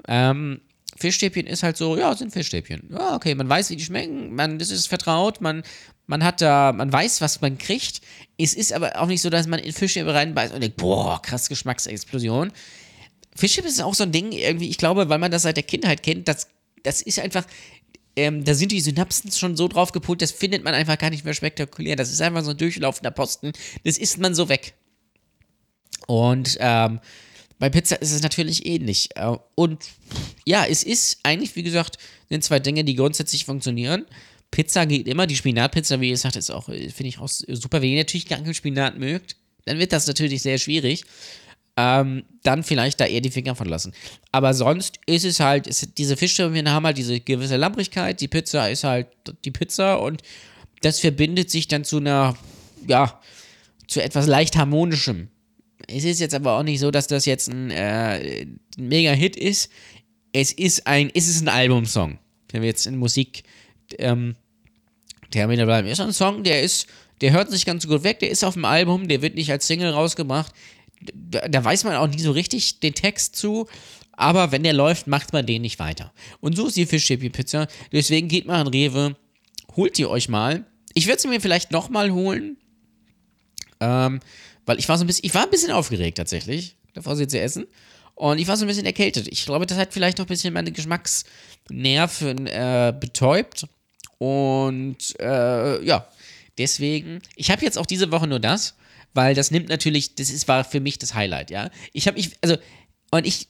Ähm, 0.09 0.61
Fischstäbchen 0.97 1.47
ist 1.47 1.63
halt 1.63 1.77
so, 1.77 1.97
ja, 1.97 2.15
sind 2.15 2.33
Fischstäbchen. 2.33 2.89
Ja, 2.91 3.15
okay, 3.15 3.35
man 3.35 3.49
weiß, 3.49 3.71
wie 3.71 3.77
die 3.77 3.85
schmecken, 3.85 4.35
man, 4.35 4.59
das 4.59 4.71
ist 4.71 4.89
vertraut, 4.89 5.41
man, 5.41 5.63
man 6.07 6.25
hat 6.25 6.41
da, 6.41 6.73
man 6.73 6.93
weiß, 6.93 7.21
was 7.21 7.41
man 7.41 7.57
kriegt. 7.57 8.01
Es 8.37 8.55
ist 8.55 8.73
aber 8.73 9.01
auch 9.01 9.07
nicht 9.07 9.23
so, 9.23 9.31
dass 9.31 9.47
man 9.47 9.61
in 9.61 9.73
Fischstäbchen 9.73 10.11
reinbeißt 10.11 10.53
und 10.53 10.61
denkt, 10.61 10.77
boah, 10.77 11.23
krass 11.23 11.49
Geschmacksexplosion. 11.49 12.53
Fischchips 13.35 13.69
ist 13.69 13.83
auch 13.83 13.95
so 13.95 14.05
ein 14.05 14.13
Ding, 14.13 14.33
irgendwie, 14.33 14.69
ich 14.69 14.79
glaube, 14.79 15.09
weil 15.09 15.19
man 15.19 15.31
das 15.31 15.43
seit 15.43 15.57
der 15.57 15.65
Kindheit 15.65 16.03
kennt, 16.03 16.29
das, 16.29 16.49
das 16.83 17.03
ist 17.03 17.19
einfach, 17.19 17.47
ähm, 18.17 18.45
da 18.45 18.55
sind 18.55 18.73
die 18.73 18.81
Synapsen 18.81 19.33
schon 19.33 19.57
so 19.57 19.69
drauf 19.69 19.93
gepolt, 19.93 20.21
das 20.21 20.33
findet 20.33 20.65
man 20.65 20.75
einfach 20.75 20.99
gar 20.99 21.11
nicht 21.11 21.25
mehr 21.25 21.35
spektakulär. 21.35 21.97
Das 21.97 22.11
ist 22.11 22.21
einfach 22.21 22.45
so 22.45 22.51
ein 22.51 22.57
durchlaufender 22.59 23.11
Posten. 23.11 23.53
Das 23.85 23.97
isst 23.99 24.19
man 24.19 24.35
so 24.35 24.49
weg. 24.49 24.75
Und 26.07 26.59
ähm, 26.61 27.01
bei 27.59 27.71
Pizza 27.71 28.01
ist 28.03 28.13
es 28.13 28.23
natürlich 28.23 28.67
ähnlich. 28.67 29.11
Äh, 29.15 29.37
Und 29.55 29.85
ja, 30.45 30.67
es 30.67 30.83
ist 30.83 31.21
eigentlich, 31.23 31.57
wie 31.57 31.63
gesagt, 31.63 31.97
sind 32.29 32.45
zwei 32.45 32.59
Dinge, 32.59 32.85
die 32.85 32.97
grundsätzlich 32.97 33.45
funktionieren. 33.45 34.05
Pizza 34.51 34.85
geht 34.85 35.09
immer. 35.09 35.27
Die 35.27 35.37
Spinatpizza, 35.37 36.01
wie 36.01 36.11
gesagt, 36.11 36.37
ist 36.37 36.51
auch, 36.51 36.69
äh, 36.69 36.91
finde 36.91 37.09
ich 37.09 37.19
auch 37.19 37.29
super. 37.29 37.81
Wenn 37.81 37.91
ihr 37.91 37.99
natürlich 37.99 38.27
gar 38.27 38.41
keinen 38.41 38.53
Spinat 38.53 38.99
mögt, 38.99 39.37
dann 39.65 39.79
wird 39.79 39.93
das 39.93 40.07
natürlich 40.07 40.43
sehr 40.43 40.59
schwierig. 40.59 41.05
Ähm, 41.77 42.25
dann 42.43 42.63
vielleicht 42.63 43.01
da 43.01 43.07
eher 43.07 43.23
die 43.23 43.31
Finger 43.31 43.55
von 43.55 43.67
lassen. 43.67 43.93
Aber 44.31 44.53
sonst 44.53 45.01
ist 45.07 45.25
es 45.25 45.41
halt, 45.41 45.67
ist, 45.67 45.97
diese 45.97 46.17
Fischstäbchen 46.17 46.71
haben 46.71 46.85
halt 46.85 46.99
diese 46.99 47.19
gewisse 47.21 47.57
Lambrigkeit. 47.57 48.21
Die 48.21 48.29
Pizza 48.29 48.71
ist 48.71 48.85
halt 48.85 49.07
die 49.45 49.51
Pizza 49.51 50.01
und 50.01 50.23
das 50.83 51.01
verbindet 51.01 51.51
sich 51.51 51.69
dann 51.69 51.85
zu 51.85 51.97
einer, 51.99 52.37
ja, 52.87 53.21
zu 53.87 54.03
etwas 54.03 54.27
leicht 54.27 54.57
harmonischem. 54.57 55.29
Es 55.89 56.05
ist 56.05 56.21
jetzt 56.21 56.35
aber 56.35 56.59
auch 56.59 56.63
nicht 56.63 56.81
so, 56.81 56.91
dass 56.91 57.07
das 57.07 57.25
jetzt 57.25 57.49
ein, 57.49 57.71
äh, 57.71 58.43
ein 58.43 58.61
Mega-Hit 58.77 59.37
ist. 59.37 59.71
Es 60.33 60.53
ist 60.53 60.87
ein, 60.87 61.11
es 61.15 61.41
ein 61.41 61.49
Albumsong. 61.49 62.19
Wenn 62.51 62.63
wir 62.63 62.69
jetzt 62.69 62.87
in 62.87 62.97
Musik 62.97 63.45
ähm, 63.99 64.37
Termine 65.31 65.65
bleiben. 65.65 65.89
Ist 65.89 66.01
ein 66.01 66.13
Song, 66.13 66.45
der 66.45 66.63
ist, 66.63 66.87
der 67.21 67.33
hört 67.33 67.51
sich 67.51 67.67
ganz 67.67 67.87
gut 67.89 68.05
weg, 68.05 68.21
der 68.21 68.31
ist 68.31 68.45
auf 68.45 68.55
dem 68.55 68.65
Album, 68.65 69.09
der 69.09 69.23
wird 69.23 69.35
nicht 69.35 69.51
als 69.51 69.67
Single 69.67 69.91
rausgebracht. 69.91 70.53
Da, 71.31 71.49
da 71.49 71.65
weiß 71.65 71.85
man 71.85 71.97
auch 71.97 72.07
nie 72.07 72.21
so 72.21 72.33
richtig 72.33 72.81
den 72.81 72.95
Text 72.95 73.37
zu, 73.37 73.67
aber 74.13 74.53
wenn 74.53 74.63
der 74.63 74.73
läuft, 74.73 75.07
macht 75.07 75.33
man 75.33 75.47
den 75.47 75.63
nicht 75.63 75.79
weiter. 75.79 76.13
Und 76.41 76.57
so 76.57 76.67
ist 76.67 76.77
die 76.77 76.87
Fischstäbchen-Pizza. 76.87 77.67
Deswegen 77.93 78.29
geht 78.29 78.47
mal 78.47 78.61
in 78.61 78.69
Rewe, 78.69 79.17
holt 79.77 79.99
ihr 79.99 80.11
euch 80.11 80.29
mal. 80.29 80.65
Ich 80.95 81.07
würde 81.07 81.21
sie 81.21 81.29
mir 81.29 81.41
vielleicht 81.41 81.73
nochmal 81.73 82.13
holen, 82.13 82.57
ähm, 83.81 84.21
weil 84.67 84.79
ich 84.79 84.89
war 84.89 84.99
so 84.99 85.05
ein 85.05 85.07
bisschen, 85.07 85.25
ich 85.25 85.35
war 85.35 85.45
ein 85.45 85.51
bisschen 85.51 85.73
aufgeregt 85.73 86.19
tatsächlich, 86.19 86.77
davor 86.95 87.17
sie 87.17 87.27
zu 87.27 87.41
essen. 87.41 87.67
Und 88.15 88.39
ich 88.39 88.47
war 88.47 88.57
so 88.57 88.65
ein 88.65 88.69
bisschen 88.69 88.87
erkältet. 88.87 89.27
Ich 89.29 89.47
glaube, 89.47 89.67
das 89.67 89.79
hat 89.79 89.93
vielleicht 89.93 90.19
noch 90.19 90.27
ein 90.27 90.29
bisschen 90.29 90.53
meine 90.53 90.71
Geschmacksnerven 90.71 92.47
äh, 92.47 92.95
betäubt. 92.99 93.67
Und 94.19 95.19
äh, 95.19 95.85
ja, 95.85 96.07
deswegen, 96.59 97.21
ich 97.35 97.51
habe 97.51 97.65
jetzt 97.65 97.79
auch 97.79 97.87
diese 97.87 98.13
Woche 98.13 98.27
nur 98.27 98.39
das, 98.39 98.77
weil 99.15 99.35
das 99.35 99.51
nimmt 99.51 99.69
natürlich, 99.69 100.15
das 100.15 100.31
ist, 100.31 100.49
war 100.49 100.65
für 100.65 100.81
mich 100.81 100.99
das 100.99 101.15
Highlight, 101.15 101.51
ja. 101.51 101.71
Ich 101.93 102.07
habe, 102.07 102.19
ich, 102.19 102.31
also, 102.41 102.57
und 103.11 103.27
ich, 103.27 103.49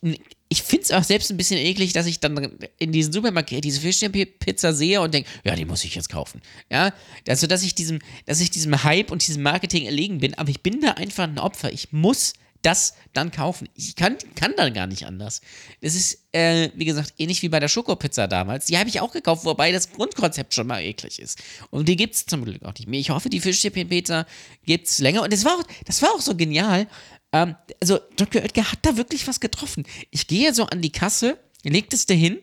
ich 0.49 0.63
finde 0.63 0.85
es 0.85 0.91
auch 0.91 1.05
selbst 1.05 1.31
ein 1.31 1.37
bisschen 1.37 1.59
eklig, 1.59 1.93
dass 1.93 2.07
ich 2.07 2.19
dann 2.19 2.59
in 2.79 2.91
diesen 2.91 3.13
Supermarkt 3.13 3.51
diese 3.51 3.81
Fischstäbchen-Pizza 3.81 4.73
sehe 4.73 5.01
und 5.01 5.15
denke, 5.15 5.31
ja, 5.45 5.55
die 5.55 5.65
muss 5.65 5.85
ich 5.85 5.95
jetzt 5.95 6.09
kaufen. 6.09 6.43
Ja, 6.71 6.93
also, 7.29 7.47
dass 7.47 7.63
ich 7.63 7.75
diesem, 7.75 8.01
dass 8.27 8.41
ich 8.41 8.51
diesem 8.51 8.83
Hype 8.83 9.13
und 9.13 9.27
diesem 9.27 9.43
Marketing 9.43 9.85
erlegen 9.85 10.19
bin, 10.19 10.35
aber 10.35 10.51
ich 10.51 10.63
bin 10.63 10.81
da 10.81 10.93
einfach 10.93 11.25
ein 11.25 11.39
Opfer. 11.39 11.73
Ich 11.73 11.93
muss 11.93 12.35
das 12.63 12.95
dann 13.13 13.31
kaufen. 13.31 13.69
Ich 13.75 13.97
kann, 13.97 14.17
kann 14.37 14.55
dann 14.57 14.73
gar 14.73 14.87
nicht 14.87 15.07
anders. 15.07 15.41
Das 15.81 15.95
ist, 15.95 16.27
äh, 16.33 16.71
wie 16.75 16.85
gesagt, 16.85 17.15
ähnlich 17.19 17.43
wie 17.43 17.49
bei 17.49 17.61
der 17.61 17.69
Schokopizza 17.69 18.27
damals. 18.27 18.67
Die 18.67 18.79
habe 18.79 18.89
ich 18.89 19.01
auch 19.01 19.13
gekauft, 19.13 19.45
wobei 19.45 19.73
das 19.73 19.93
Grundkonzept 19.93 20.55
schon 20.55 20.67
mal 20.67 20.81
eklig 20.81 21.21
ist. 21.21 21.43
Und 21.71 21.89
die 21.89 21.97
gibt 21.97 22.15
es 22.15 22.27
zum 22.27 22.45
Glück 22.45 22.63
auch 22.65 22.75
nicht 22.75 22.89
mehr. 22.89 23.01
Ich 23.01 23.11
hoffe, 23.11 23.29
die 23.29 23.41
Fischstäbchen-Pizza 23.41 24.27
gibt 24.65 24.87
es 24.87 24.99
länger. 24.99 25.23
Und 25.23 25.33
das 25.33 25.45
war, 25.45 25.59
auch, 25.59 25.65
das 25.85 26.01
war 26.03 26.11
auch 26.15 26.21
so 26.21 26.37
genial. 26.37 26.87
Ähm, 27.33 27.57
also, 27.81 27.99
Dr. 28.17 28.43
Oetker 28.43 28.71
hat 28.71 28.79
da 28.83 28.97
wirklich 28.97 29.27
was 29.27 29.41
getroffen. 29.41 29.85
Ich 30.11 30.27
gehe 30.27 30.55
so 30.55 30.67
an 30.67 30.81
die 30.81 30.93
Kasse, 30.93 31.39
legt 31.65 31.93
es 31.93 32.07
dahin 32.07 32.39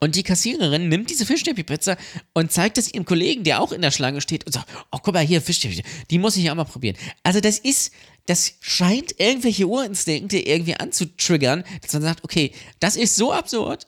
und 0.00 0.16
die 0.16 0.22
Kassiererin 0.22 0.88
nimmt 0.88 1.10
diese 1.10 1.26
Fischstäbchen-Pizza 1.26 1.96
und 2.32 2.52
zeigt 2.52 2.78
es 2.78 2.92
ihrem 2.92 3.04
Kollegen, 3.04 3.44
der 3.44 3.60
auch 3.60 3.72
in 3.72 3.82
der 3.82 3.90
Schlange 3.90 4.20
steht 4.20 4.46
und 4.46 4.52
sagt, 4.52 4.68
oh, 4.92 4.98
guck 5.02 5.14
mal 5.14 5.24
hier, 5.24 5.40
Fischstäbchen, 5.40 5.84
die 6.10 6.18
muss 6.18 6.36
ich 6.36 6.44
ja 6.44 6.52
auch 6.52 6.56
mal 6.56 6.64
probieren. 6.64 6.96
Also 7.22 7.40
das 7.40 7.58
ist, 7.58 7.92
das 8.26 8.54
scheint 8.60 9.18
irgendwelche 9.18 9.66
Urinstinkte 9.66 10.38
irgendwie 10.38 10.76
anzutriggern, 10.76 11.64
dass 11.82 11.92
man 11.92 12.02
sagt, 12.02 12.24
okay, 12.24 12.52
das 12.80 12.96
ist 12.96 13.16
so 13.16 13.32
absurd, 13.32 13.86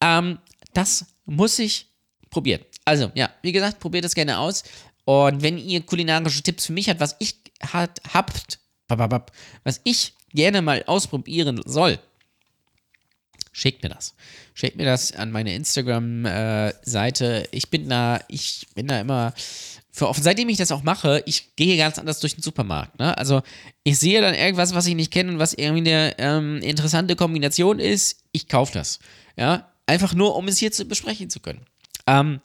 ähm, 0.00 0.38
das 0.72 1.06
muss 1.24 1.58
ich 1.58 1.88
probieren. 2.30 2.60
Also, 2.84 3.10
ja, 3.14 3.30
wie 3.42 3.52
gesagt, 3.52 3.80
probiert 3.80 4.04
es 4.04 4.14
gerne 4.14 4.38
aus. 4.38 4.62
Und 5.04 5.42
wenn 5.42 5.58
ihr 5.58 5.80
kulinarische 5.82 6.42
Tipps 6.42 6.66
für 6.66 6.72
mich 6.72 6.88
habt, 6.88 7.00
was 7.00 7.16
ich 7.18 7.36
hat, 7.60 8.00
habt, 8.12 8.58
was 9.64 9.80
ich 9.84 10.14
gerne 10.32 10.62
mal 10.62 10.84
ausprobieren 10.86 11.60
soll, 11.64 11.98
schickt 13.56 13.82
mir 13.82 13.88
das. 13.88 14.14
Schickt 14.52 14.76
mir 14.76 14.84
das 14.84 15.12
an 15.12 15.32
meine 15.32 15.54
Instagram-Seite. 15.54 17.48
ich 17.52 17.70
bin 17.70 17.88
da, 17.88 18.20
ich 18.28 18.66
bin 18.74 18.86
da 18.86 19.00
immer 19.00 19.32
für 19.90 20.08
offen. 20.08 20.22
Seitdem 20.22 20.50
ich 20.50 20.58
das 20.58 20.72
auch 20.72 20.82
mache, 20.82 21.22
ich 21.24 21.56
gehe 21.56 21.78
ganz 21.78 21.98
anders 21.98 22.20
durch 22.20 22.34
den 22.34 22.42
Supermarkt. 22.42 22.98
Ne? 22.98 23.16
Also 23.16 23.40
ich 23.82 23.98
sehe 23.98 24.20
dann 24.20 24.34
irgendwas, 24.34 24.74
was 24.74 24.86
ich 24.86 24.94
nicht 24.94 25.10
kenne 25.10 25.32
und 25.32 25.38
was 25.38 25.54
irgendwie 25.54 25.90
eine 25.90 26.18
ähm, 26.18 26.58
interessante 26.58 27.16
Kombination 27.16 27.78
ist. 27.78 28.24
Ich 28.32 28.46
kaufe 28.46 28.74
das. 28.74 28.98
Ja, 29.38 29.72
einfach 29.86 30.12
nur, 30.12 30.36
um 30.36 30.48
es 30.48 30.58
hier 30.58 30.70
zu 30.70 30.84
besprechen 30.84 31.30
zu 31.30 31.40
können. 31.40 31.64
Ähm, 32.06 32.42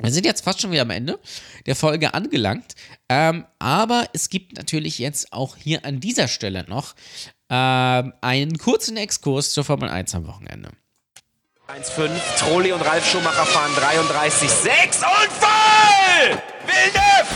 wir 0.00 0.12
sind 0.12 0.26
jetzt 0.26 0.44
fast 0.44 0.60
schon 0.60 0.70
wieder 0.70 0.82
am 0.82 0.90
Ende 0.90 1.18
der 1.64 1.74
Folge 1.74 2.14
angelangt. 2.14 2.76
Ähm, 3.08 3.46
aber 3.58 4.08
es 4.12 4.28
gibt 4.28 4.56
natürlich 4.56 4.98
jetzt 4.98 5.32
auch 5.32 5.56
hier 5.56 5.84
an 5.84 6.00
dieser 6.00 6.28
Stelle 6.28 6.64
noch 6.68 6.94
ähm, 7.48 8.12
einen 8.20 8.58
kurzen 8.58 8.96
Exkurs 8.96 9.50
zur 9.52 9.64
Formel 9.64 9.88
1 9.88 10.14
am 10.14 10.26
Wochenende. 10.26 10.70
1,5, 11.68 12.10
Trolli 12.38 12.72
und 12.72 12.80
Ralf 12.80 13.10
Schumacher 13.10 13.44
fahren 13.44 13.72
33,6 13.72 15.02
und 15.02 15.32
voll! 15.32 16.42
Villeneuve! 16.64 17.26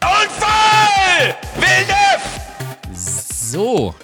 Und 0.00 0.30
voll! 0.30 1.34
Villeneuve! 1.56 2.94
So, 2.94 3.94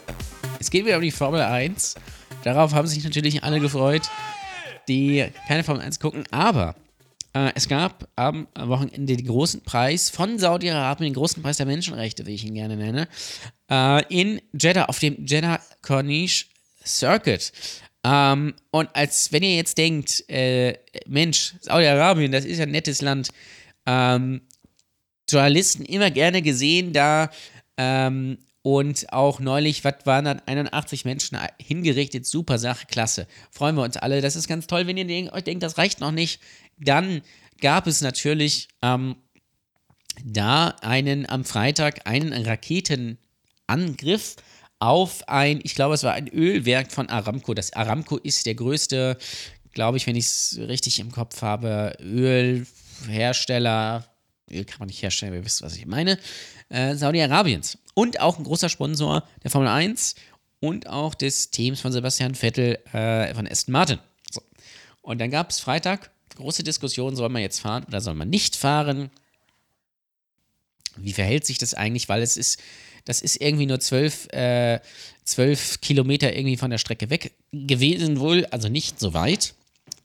es 0.58 0.70
geht 0.70 0.84
wieder 0.84 0.96
um 0.96 1.02
die 1.02 1.12
Formel 1.12 1.40
1. 1.40 1.94
Darauf 2.42 2.74
haben 2.74 2.88
sich 2.88 3.04
natürlich 3.04 3.44
alle 3.44 3.60
gefreut, 3.60 4.10
die 4.88 5.26
keine 5.46 5.62
Formel 5.62 5.82
1 5.82 6.00
gucken. 6.00 6.24
Aber 6.32 6.74
es 7.54 7.68
gab 7.68 8.08
am 8.16 8.46
Wochenende 8.54 9.16
den 9.16 9.26
großen 9.26 9.62
Preis 9.62 10.10
von 10.10 10.38
Saudi-Arabien, 10.38 11.12
den 11.12 11.14
großen 11.14 11.42
Preis 11.42 11.56
der 11.56 11.66
Menschenrechte, 11.66 12.26
wie 12.26 12.34
ich 12.34 12.44
ihn 12.44 12.54
gerne 12.54 12.76
nenne, 12.76 13.08
äh, 13.70 14.04
in 14.08 14.40
Jeddah, 14.52 14.86
auf 14.86 14.98
dem 14.98 15.26
Jeddah 15.26 15.60
Corniche 15.82 16.46
Circuit. 16.84 17.52
Ähm, 18.04 18.54
und 18.70 18.94
als 18.94 19.32
wenn 19.32 19.42
ihr 19.42 19.56
jetzt 19.56 19.78
denkt, 19.78 20.28
äh, 20.28 20.74
Mensch, 21.06 21.54
Saudi-Arabien, 21.60 22.30
das 22.30 22.44
ist 22.44 22.58
ja 22.58 22.64
ein 22.64 22.70
nettes 22.70 23.02
Land, 23.02 23.30
ähm, 23.84 24.42
Journalisten 25.28 25.84
immer 25.84 26.10
gerne 26.12 26.42
gesehen 26.42 26.92
da 26.92 27.30
ähm, 27.76 28.38
und 28.62 29.12
auch 29.12 29.40
neulich, 29.40 29.84
was 29.84 29.94
waren 30.04 30.24
dann 30.24 30.42
81 30.46 31.04
Menschen 31.04 31.38
hingerichtet, 31.60 32.26
super 32.26 32.58
Sache, 32.58 32.86
klasse. 32.86 33.26
Freuen 33.50 33.76
wir 33.76 33.82
uns 33.82 33.96
alle. 33.96 34.20
Das 34.20 34.36
ist 34.36 34.48
ganz 34.48 34.66
toll, 34.66 34.86
wenn 34.86 34.96
ihr 34.96 35.32
euch 35.32 35.44
denkt, 35.44 35.62
das 35.62 35.78
reicht 35.78 36.00
noch 36.00 36.12
nicht. 36.12 36.40
Dann 36.78 37.22
gab 37.60 37.86
es 37.86 38.00
natürlich 38.00 38.68
ähm, 38.82 39.16
da 40.24 40.68
einen 40.82 41.28
am 41.28 41.44
Freitag 41.44 42.06
einen 42.06 42.32
Raketenangriff 42.32 44.36
auf 44.78 45.26
ein, 45.28 45.60
ich 45.62 45.74
glaube, 45.74 45.94
es 45.94 46.02
war 46.02 46.12
ein 46.12 46.28
Ölwerk 46.28 46.92
von 46.92 47.08
Aramco. 47.08 47.54
Das 47.54 47.72
Aramco 47.72 48.18
ist 48.18 48.46
der 48.46 48.54
größte, 48.54 49.16
glaube 49.72 49.96
ich, 49.96 50.06
wenn 50.06 50.16
ich 50.16 50.26
es 50.26 50.58
richtig 50.60 51.00
im 51.00 51.10
Kopf 51.10 51.42
habe, 51.42 51.96
Ölhersteller. 52.00 54.04
Öl 54.50 54.64
kann 54.64 54.78
man 54.78 54.88
nicht 54.88 55.02
herstellen, 55.02 55.34
ihr 55.34 55.44
wisst, 55.44 55.62
was 55.62 55.76
ich 55.76 55.86
meine. 55.86 56.18
Äh, 56.68 56.94
Saudi-Arabiens. 56.94 57.78
Und 57.94 58.20
auch 58.20 58.38
ein 58.38 58.44
großer 58.44 58.68
Sponsor 58.68 59.26
der 59.42 59.50
Formel 59.50 59.68
1 59.68 60.14
und 60.60 60.88
auch 60.88 61.14
des 61.14 61.50
Teams 61.50 61.80
von 61.80 61.92
Sebastian 61.92 62.34
Vettel 62.34 62.78
äh, 62.92 63.34
von 63.34 63.46
Aston 63.46 63.72
Martin. 63.72 63.98
So. 64.30 64.42
Und 65.02 65.20
dann 65.20 65.30
gab 65.30 65.50
es 65.50 65.60
Freitag 65.60 66.10
große 66.36 66.62
Diskussion, 66.62 67.16
soll 67.16 67.28
man 67.28 67.42
jetzt 67.42 67.60
fahren 67.60 67.84
oder 67.88 68.00
soll 68.00 68.14
man 68.14 68.30
nicht 68.30 68.56
fahren? 68.56 69.10
Wie 70.96 71.12
verhält 71.12 71.44
sich 71.44 71.58
das 71.58 71.74
eigentlich? 71.74 72.08
Weil 72.08 72.22
es 72.22 72.36
ist, 72.36 72.62
das 73.04 73.20
ist 73.20 73.40
irgendwie 73.40 73.66
nur 73.66 73.80
zwölf, 73.80 74.26
äh, 74.32 74.80
zwölf 75.24 75.80
Kilometer 75.80 76.34
irgendwie 76.34 76.56
von 76.56 76.70
der 76.70 76.78
Strecke 76.78 77.10
weg 77.10 77.32
gewesen 77.52 78.20
wohl, 78.20 78.46
also 78.46 78.68
nicht 78.68 78.98
so 79.00 79.12
weit. 79.14 79.54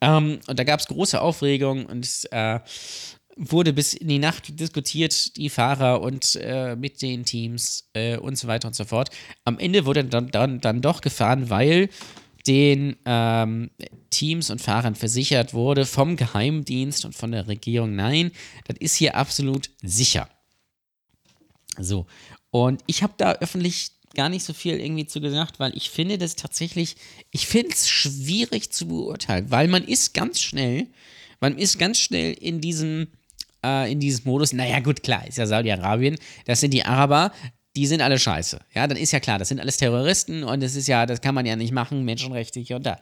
Ähm, 0.01 0.39
und 0.47 0.59
da 0.59 0.63
gab 0.63 0.79
es 0.79 0.87
große 0.87 1.21
Aufregung 1.21 1.85
und 1.85 2.05
es 2.05 2.25
äh, 2.25 2.59
wurde 3.35 3.73
bis 3.73 3.93
in 3.93 4.07
die 4.07 4.19
Nacht 4.19 4.59
diskutiert, 4.59 5.37
die 5.37 5.49
Fahrer 5.49 6.01
und 6.01 6.37
äh, 6.41 6.75
mit 6.75 7.01
den 7.01 7.23
Teams 7.23 7.89
äh, 7.93 8.17
und 8.17 8.37
so 8.37 8.47
weiter 8.47 8.67
und 8.67 8.75
so 8.75 8.85
fort. 8.85 9.09
Am 9.45 9.57
Ende 9.59 9.85
wurde 9.85 10.03
dann, 10.03 10.29
dann, 10.31 10.59
dann 10.59 10.81
doch 10.81 11.01
gefahren, 11.01 11.49
weil 11.49 11.89
den 12.47 12.95
ähm, 13.05 13.69
Teams 14.09 14.49
und 14.49 14.61
Fahrern 14.61 14.95
versichert 14.95 15.53
wurde 15.53 15.85
vom 15.85 16.15
Geheimdienst 16.15 17.05
und 17.05 17.15
von 17.15 17.31
der 17.31 17.47
Regierung, 17.47 17.95
nein, 17.95 18.31
das 18.67 18.77
ist 18.77 18.95
hier 18.95 19.15
absolut 19.15 19.69
sicher. 19.81 20.29
So, 21.77 22.05
und 22.49 22.83
ich 22.87 23.03
habe 23.03 23.13
da 23.17 23.33
öffentlich 23.33 23.91
gar 24.13 24.29
nicht 24.29 24.43
so 24.43 24.53
viel 24.53 24.79
irgendwie 24.79 25.07
zu 25.07 25.21
gesagt, 25.21 25.59
weil 25.59 25.75
ich 25.75 25.89
finde 25.89 26.17
das 26.17 26.35
tatsächlich, 26.35 26.95
ich 27.31 27.47
finde 27.47 27.71
es 27.71 27.87
schwierig 27.87 28.71
zu 28.71 28.87
beurteilen, 28.87 29.49
weil 29.49 29.67
man 29.67 29.83
ist 29.83 30.13
ganz 30.13 30.41
schnell, 30.41 30.87
man 31.39 31.57
ist 31.57 31.79
ganz 31.79 31.99
schnell 31.99 32.33
in 32.33 32.59
diesem 32.59 33.07
äh, 33.63 33.91
in 33.91 33.99
dieses 33.99 34.25
Modus, 34.25 34.53
naja, 34.53 34.79
gut, 34.79 35.03
klar, 35.03 35.27
ist 35.27 35.37
ja 35.37 35.45
Saudi-Arabien, 35.45 36.17
das 36.45 36.59
sind 36.59 36.73
die 36.73 36.83
Araber, 36.83 37.31
die 37.75 37.87
sind 37.87 38.01
alle 38.01 38.19
scheiße. 38.19 38.59
Ja, 38.73 38.87
dann 38.87 38.97
ist 38.97 39.11
ja 39.11 39.19
klar, 39.19 39.39
das 39.39 39.49
sind 39.49 39.59
alles 39.59 39.77
Terroristen 39.77 40.43
und 40.43 40.61
das 40.61 40.75
ist 40.75 40.87
ja, 40.87 41.05
das 41.05 41.21
kann 41.21 41.35
man 41.35 41.45
ja 41.45 41.55
nicht 41.55 41.71
machen, 41.71 42.03
menschenrechtlich 42.03 42.73
und 42.73 42.85
da. 42.85 42.99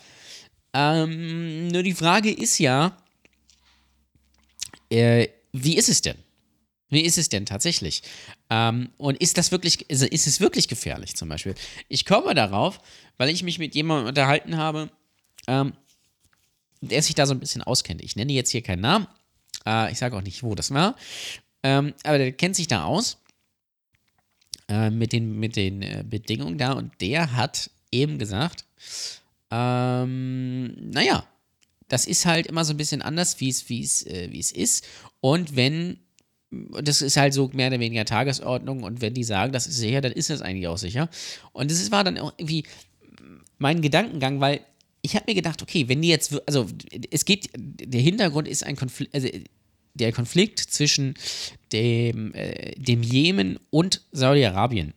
Ähm, 0.74 1.70
nur 1.70 1.82
die 1.84 1.93
Frage 1.93 2.32
ist 2.32 2.59
ja, 2.59 2.95
äh, 4.89 5.28
wie 5.51 5.78
ist 5.78 5.89
es 5.89 6.01
denn? 6.01 6.17
Wie 6.89 7.01
ist 7.01 7.17
es 7.17 7.30
denn 7.30 7.45
tatsächlich? 7.45 8.01
Ähm, 8.49 8.89
und 8.97 9.17
ist 9.22 9.38
das 9.38 9.51
wirklich, 9.51 9.86
also 9.89 10.05
ist 10.05 10.28
es 10.28 10.39
wirklich 10.39 10.67
gefährlich 10.67 11.15
zum 11.15 11.30
Beispiel? 11.30 11.55
Ich 11.88 12.05
komme 12.05 12.34
darauf, 12.34 12.80
weil 13.17 13.30
ich 13.30 13.43
mich 13.43 13.59
mit 13.59 13.76
jemandem 13.76 14.07
unterhalten 14.07 14.57
habe, 14.57 14.89
ähm, 15.47 15.74
der 16.82 17.01
sich 17.01 17.15
da 17.15 17.26
so 17.26 17.34
ein 17.34 17.39
bisschen 17.39 17.61
auskennt. 17.61 18.01
Ich 18.01 18.15
nenne 18.15 18.34
jetzt 18.34 18.51
hier 18.51 18.61
keinen 18.61 18.82
Namen, 18.82 19.07
äh, 19.65 19.91
ich 19.91 19.97
sage 19.97 20.15
auch 20.15 20.22
nicht, 20.22 20.43
wo 20.43 20.55
das 20.55 20.72
war, 20.72 20.95
ähm, 21.63 21.93
aber 22.03 22.17
der 22.17 22.32
kennt 22.32 22.55
sich 22.55 22.67
da 22.67 22.86
aus 22.86 23.17
äh, 24.70 24.89
mit 24.89 25.11
den, 25.11 25.39
mit 25.39 25.55
den 25.55 25.82
äh, 25.82 26.03
Bedingungen 26.07 26.57
da 26.57 26.74
und 26.74 26.93
der 27.01 27.36
hat 27.36 27.70
eben 27.91 28.17
gesagt, 28.17 28.65
ähm, 29.51 30.91
naja, 30.91 31.26
das 31.88 32.05
ist 32.05 32.26
halt 32.26 32.47
immer 32.47 32.63
so 32.63 32.74
ein 32.74 32.78
bisschen 32.78 33.01
anders, 33.01 33.39
wie 33.39 33.49
es, 33.49 34.05
äh, 34.05 34.30
wie 34.32 34.39
es 34.39 34.51
ist. 34.51 34.88
Und 35.20 35.55
wenn 35.55 35.97
das 36.51 37.01
ist 37.01 37.17
halt 37.17 37.34
so 37.34 37.49
mehr 37.53 37.67
oder 37.67 37.80
weniger 37.80 38.05
Tagesordnung 38.05 38.84
und 38.84 39.01
wenn 39.01 39.13
die 39.13 39.24
sagen, 39.24 39.53
das 39.53 39.67
ist 39.67 39.78
sicher, 39.78 40.01
dann 40.01 40.11
ist 40.11 40.30
das 40.32 40.41
eigentlich 40.41 40.67
auch 40.67 40.78
sicher. 40.78 41.09
Und 41.51 41.70
das 41.70 41.91
war 41.91 42.03
dann 42.03 42.17
auch 42.17 42.34
irgendwie 42.38 42.63
mein 43.59 43.82
Gedankengang, 43.82 44.39
weil 44.39 44.61
ich 45.01 45.15
habe 45.15 45.26
mir 45.28 45.36
gedacht, 45.36 45.61
okay, 45.61 45.88
wenn 45.88 46.01
die 46.01 46.09
jetzt, 46.09 46.41
also 46.47 46.67
es 47.11 47.26
geht, 47.26 47.49
der 47.55 48.01
Hintergrund 48.01 48.47
ist 48.47 48.65
ein 48.65 48.76
Konflikt, 48.76 49.13
also 49.13 49.28
der 49.94 50.12
Konflikt 50.12 50.60
zwischen 50.60 51.16
dem, 51.72 52.34
äh, 52.34 52.74
dem 52.76 53.04
Jemen 53.04 53.60
und 53.70 54.02
Saudi-Arabien. 54.12 54.94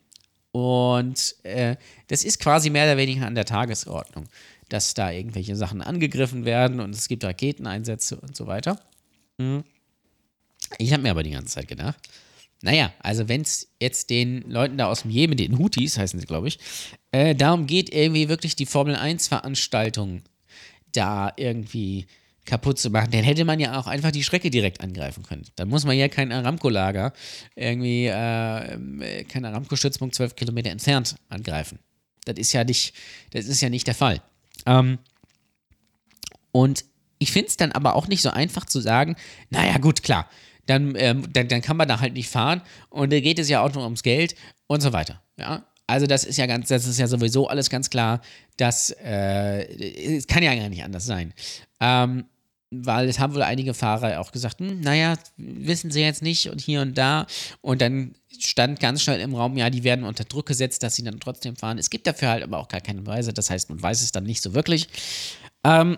Und 0.51 1.35
äh, 1.43 1.75
das 2.07 2.23
ist 2.23 2.39
quasi 2.39 2.69
mehr 2.69 2.85
oder 2.85 2.97
weniger 2.97 3.25
an 3.25 3.35
der 3.35 3.45
Tagesordnung, 3.45 4.25
dass 4.69 4.93
da 4.93 5.11
irgendwelche 5.11 5.55
Sachen 5.55 5.81
angegriffen 5.81 6.45
werden 6.45 6.79
und 6.79 6.91
es 6.91 7.07
gibt 7.07 7.23
Raketeneinsätze 7.23 8.17
und 8.17 8.35
so 8.35 8.45
weiter. 8.45 8.79
Mhm. 9.37 9.63
Ich 10.77 10.93
habe 10.93 11.03
mir 11.03 11.11
aber 11.11 11.23
die 11.23 11.31
ganze 11.31 11.55
Zeit 11.55 11.67
gedacht, 11.67 11.97
naja, 12.61 12.93
also 12.99 13.27
wenn 13.27 13.41
es 13.41 13.67
jetzt 13.81 14.09
den 14.09 14.49
Leuten 14.49 14.77
da 14.77 14.87
aus 14.87 15.01
dem 15.01 15.11
Jemen, 15.11 15.35
den 15.35 15.59
Houthis 15.59 15.97
heißen 15.97 16.19
sie, 16.19 16.25
glaube 16.25 16.47
ich, 16.47 16.59
äh, 17.11 17.35
darum 17.35 17.67
geht, 17.67 17.93
irgendwie 17.93 18.29
wirklich 18.29 18.55
die 18.55 18.65
Formel 18.65 18.95
1-Veranstaltung 18.95 20.21
da 20.93 21.33
irgendwie 21.35 22.05
kaputt 22.45 22.77
zu 22.79 22.89
machen, 22.89 23.11
dann 23.11 23.23
hätte 23.23 23.45
man 23.45 23.59
ja 23.59 23.79
auch 23.79 23.87
einfach 23.87 24.11
die 24.11 24.23
Strecke 24.23 24.49
direkt 24.49 24.81
angreifen 24.81 25.23
können. 25.23 25.45
Dann 25.55 25.69
muss 25.69 25.85
man 25.85 25.97
ja 25.97 26.07
kein 26.09 26.31
Aramco-Lager 26.31 27.13
irgendwie, 27.55 28.07
äh, 28.07 29.23
kein 29.25 29.45
Aramco-Stützpunkt 29.45 30.15
zwölf 30.15 30.35
Kilometer 30.35 30.69
entfernt 30.69 31.15
angreifen. 31.29 31.79
Das 32.25 32.35
ist 32.37 32.53
ja 32.53 32.63
nicht, 32.63 32.93
das 33.31 33.45
ist 33.45 33.61
ja 33.61 33.69
nicht 33.69 33.87
der 33.87 33.95
Fall. 33.95 34.21
Ähm, 34.65 34.99
und 36.51 36.85
ich 37.19 37.31
finde 37.31 37.47
es 37.47 37.57
dann 37.57 37.71
aber 37.71 37.95
auch 37.95 38.07
nicht 38.07 38.21
so 38.21 38.29
einfach 38.29 38.65
zu 38.65 38.79
sagen, 38.81 39.15
naja, 39.49 39.77
gut, 39.77 40.03
klar, 40.03 40.29
dann, 40.65 40.93
ähm, 40.97 41.31
dann, 41.31 41.47
dann 41.47 41.61
kann 41.61 41.77
man 41.77 41.87
da 41.87 41.99
halt 41.99 42.13
nicht 42.13 42.29
fahren 42.29 42.61
und 42.89 43.11
da 43.11 43.19
geht 43.19 43.39
es 43.39 43.49
ja 43.49 43.61
auch 43.61 43.73
nur 43.73 43.83
ums 43.83 44.03
Geld 44.03 44.35
und 44.67 44.81
so 44.81 44.93
weiter. 44.93 45.21
Ja, 45.37 45.65
also 45.87 46.07
das 46.07 46.23
ist 46.23 46.37
ja 46.37 46.45
ganz, 46.45 46.67
das 46.69 46.85
ist 46.85 46.99
ja 46.99 47.07
sowieso 47.07 47.47
alles 47.47 47.69
ganz 47.69 47.89
klar, 47.89 48.21
dass 48.57 48.91
äh, 48.91 50.21
kann 50.27 50.43
ja 50.43 50.55
gar 50.55 50.69
nicht 50.69 50.83
anders 50.83 51.05
sein. 51.05 51.33
Ähm, 51.79 52.25
weil 52.81 53.07
es 53.07 53.19
haben 53.19 53.35
wohl 53.35 53.43
einige 53.43 53.73
Fahrer 53.73 54.19
auch 54.19 54.31
gesagt, 54.31 54.59
hm, 54.59 54.81
naja, 54.81 55.15
wissen 55.37 55.91
sie 55.91 56.01
jetzt 56.01 56.21
nicht 56.21 56.49
und 56.49 56.61
hier 56.61 56.81
und 56.81 56.97
da. 56.97 57.27
Und 57.61 57.81
dann 57.81 58.15
stand 58.39 58.79
ganz 58.79 59.01
schnell 59.01 59.19
im 59.19 59.35
Raum, 59.35 59.57
ja, 59.57 59.69
die 59.69 59.83
werden 59.83 60.05
unter 60.05 60.23
Druck 60.23 60.47
gesetzt, 60.47 60.83
dass 60.83 60.95
sie 60.95 61.03
dann 61.03 61.19
trotzdem 61.19 61.55
fahren. 61.55 61.77
Es 61.77 61.89
gibt 61.89 62.07
dafür 62.07 62.29
halt 62.29 62.43
aber 62.43 62.59
auch 62.59 62.67
gar 62.67 62.81
keine 62.81 63.05
Weise. 63.05 63.33
Das 63.33 63.49
heißt, 63.49 63.69
man 63.69 63.81
weiß 63.81 64.01
es 64.01 64.11
dann 64.11 64.23
nicht 64.23 64.41
so 64.41 64.53
wirklich. 64.53 64.87
Ähm, 65.63 65.97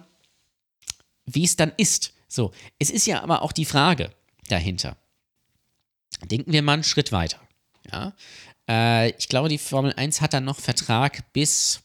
wie 1.25 1.43
es 1.43 1.55
dann 1.55 1.71
ist. 1.77 2.13
So, 2.27 2.51
es 2.79 2.89
ist 2.89 3.07
ja 3.07 3.23
aber 3.23 3.41
auch 3.41 3.51
die 3.51 3.65
Frage 3.65 4.11
dahinter. 4.49 4.97
Denken 6.23 6.51
wir 6.51 6.61
mal 6.61 6.73
einen 6.73 6.83
Schritt 6.83 7.11
weiter. 7.11 7.39
Ja, 7.91 8.13
äh, 8.67 9.09
ich 9.11 9.29
glaube, 9.29 9.49
die 9.49 9.57
Formel 9.57 9.93
1 9.93 10.21
hat 10.21 10.33
dann 10.33 10.45
noch 10.45 10.59
Vertrag 10.59 11.31
bis 11.33 11.81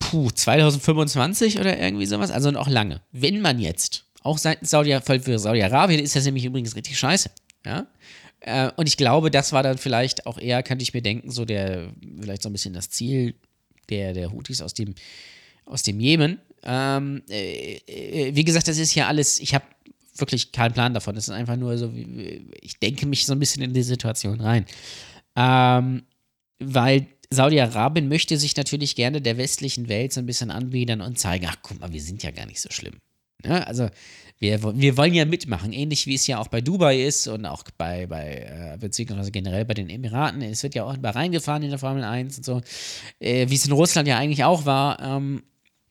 puh, 0.00 0.30
2025 0.30 1.60
oder 1.60 1.78
irgendwie 1.78 2.06
sowas, 2.06 2.32
also 2.32 2.50
noch 2.50 2.68
lange. 2.68 3.00
Wenn 3.12 3.40
man 3.40 3.60
jetzt, 3.60 4.06
auch 4.22 4.38
seitens 4.38 4.70
Saudi, 4.70 4.98
Saudi-Arabien 4.98 6.00
ist 6.00 6.16
das 6.16 6.24
nämlich 6.24 6.44
übrigens 6.44 6.74
richtig 6.74 6.98
scheiße, 6.98 7.30
ja. 7.64 7.86
Äh, 8.40 8.70
und 8.76 8.88
ich 8.88 8.96
glaube, 8.96 9.30
das 9.30 9.52
war 9.52 9.62
dann 9.62 9.78
vielleicht 9.78 10.26
auch 10.26 10.38
eher, 10.38 10.62
könnte 10.62 10.82
ich 10.82 10.94
mir 10.94 11.02
denken, 11.02 11.30
so 11.30 11.44
der, 11.44 11.92
vielleicht 12.20 12.42
so 12.42 12.48
ein 12.48 12.52
bisschen 12.52 12.74
das 12.74 12.90
Ziel 12.90 13.34
der, 13.90 14.14
der 14.14 14.32
Houthis 14.32 14.62
aus 14.62 14.74
dem, 14.74 14.94
aus 15.66 15.82
dem 15.82 16.00
Jemen. 16.00 16.40
Ähm, 16.62 17.22
äh, 17.28 17.76
äh 17.86 18.34
wie 18.34 18.44
gesagt, 18.44 18.66
das 18.66 18.78
ist 18.78 18.94
ja 18.94 19.08
alles, 19.08 19.38
ich 19.40 19.54
habe 19.54 19.64
wirklich 20.16 20.52
keinen 20.52 20.72
Plan 20.72 20.94
davon. 20.94 21.14
Das 21.14 21.28
ist 21.28 21.34
einfach 21.34 21.56
nur 21.56 21.76
so, 21.76 21.92
ich 22.60 22.78
denke 22.78 23.06
mich 23.06 23.26
so 23.26 23.32
ein 23.32 23.38
bisschen 23.38 23.62
in 23.62 23.74
die 23.74 23.82
Situation 23.82 24.40
rein. 24.40 24.64
Ähm, 25.36 26.02
weil 26.58 27.06
Saudi-Arabien 27.32 28.08
möchte 28.08 28.36
sich 28.36 28.56
natürlich 28.56 28.96
gerne 28.96 29.20
der 29.20 29.36
westlichen 29.36 29.88
Welt 29.88 30.12
so 30.12 30.20
ein 30.20 30.26
bisschen 30.26 30.50
anbiedern 30.50 31.00
und 31.00 31.18
zeigen, 31.18 31.46
ach 31.48 31.56
guck 31.62 31.78
mal, 31.80 31.92
wir 31.92 32.02
sind 32.02 32.22
ja 32.22 32.32
gar 32.32 32.46
nicht 32.46 32.60
so 32.60 32.70
schlimm. 32.70 32.94
Ja, 33.44 33.50
ne? 33.50 33.66
also 33.66 33.88
wir, 34.38 34.62
wir 34.62 34.96
wollen 34.96 35.14
ja 35.14 35.24
mitmachen, 35.24 35.72
ähnlich 35.72 36.06
wie 36.06 36.14
es 36.14 36.26
ja 36.26 36.38
auch 36.38 36.48
bei 36.48 36.60
Dubai 36.60 37.02
ist 37.02 37.28
und 37.28 37.46
auch 37.46 37.62
bei, 37.76 38.06
bei 38.06 38.72
äh, 38.74 38.78
beziehungsweise 38.78 39.30
generell 39.30 39.64
bei 39.64 39.74
den 39.74 39.90
Emiraten. 39.90 40.42
Es 40.42 40.62
wird 40.62 40.74
ja 40.74 40.84
auch 40.84 40.96
mal 40.96 41.10
reingefahren 41.10 41.62
in 41.62 41.70
der 41.70 41.78
Formel 41.78 42.02
1 42.02 42.38
und 42.38 42.44
so, 42.44 42.62
äh, 43.20 43.48
wie 43.48 43.54
es 43.54 43.66
in 43.66 43.72
Russland 43.72 44.08
ja 44.08 44.18
eigentlich 44.18 44.44
auch 44.44 44.64
war. 44.64 44.98
Ähm, 45.00 45.42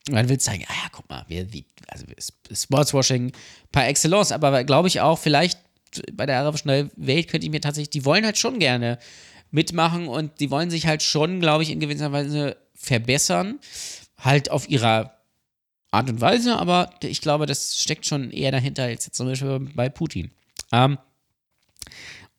man 0.10 0.28
will 0.28 0.40
zeigen, 0.40 0.66
ah 0.68 0.74
ja, 0.74 0.90
guck 0.92 1.08
mal, 1.10 1.24
wir, 1.28 1.48
also 1.88 2.06
Sportswashing 2.52 3.32
par 3.72 3.88
excellence, 3.88 4.32
aber 4.32 4.64
glaube 4.64 4.88
ich 4.88 5.00
auch, 5.00 5.20
vielleicht 5.20 5.60
bei 6.14 6.26
der 6.26 6.40
arabischen 6.40 6.92
Welt 6.96 7.28
könnte 7.30 7.46
ich 7.46 7.52
mir 7.52 7.62
tatsächlich, 7.62 7.92
die 7.92 8.06
wollen 8.06 8.26
halt 8.26 8.38
schon 8.38 8.60
gerne 8.60 9.00
mitmachen 9.52 10.08
und 10.08 10.40
die 10.40 10.52
wollen 10.52 10.70
sich 10.70 10.88
halt 10.88 11.04
schon, 11.04 11.40
glaube 11.40 11.64
ich, 11.64 11.72
in 11.72 11.80
gewisser 11.80 12.12
Weise 12.12 12.58
verbessern. 12.74 13.60
Halt 14.18 14.52
auf 14.52 14.70
ihrer 14.70 15.20
Art 15.92 16.10
und 16.10 16.22
Weise, 16.22 16.58
aber 16.58 16.92
ich 17.02 17.22
glaube, 17.22 17.46
das 17.46 17.80
steckt 17.80 18.06
schon 18.06 18.32
eher 18.32 18.52
dahinter 18.52 18.84
als 18.84 19.06
jetzt 19.06 19.18
zum 19.18 19.28
Beispiel 19.28 19.60
bei 19.74 19.90
Putin. 19.90 20.32
Ähm, 20.72 20.98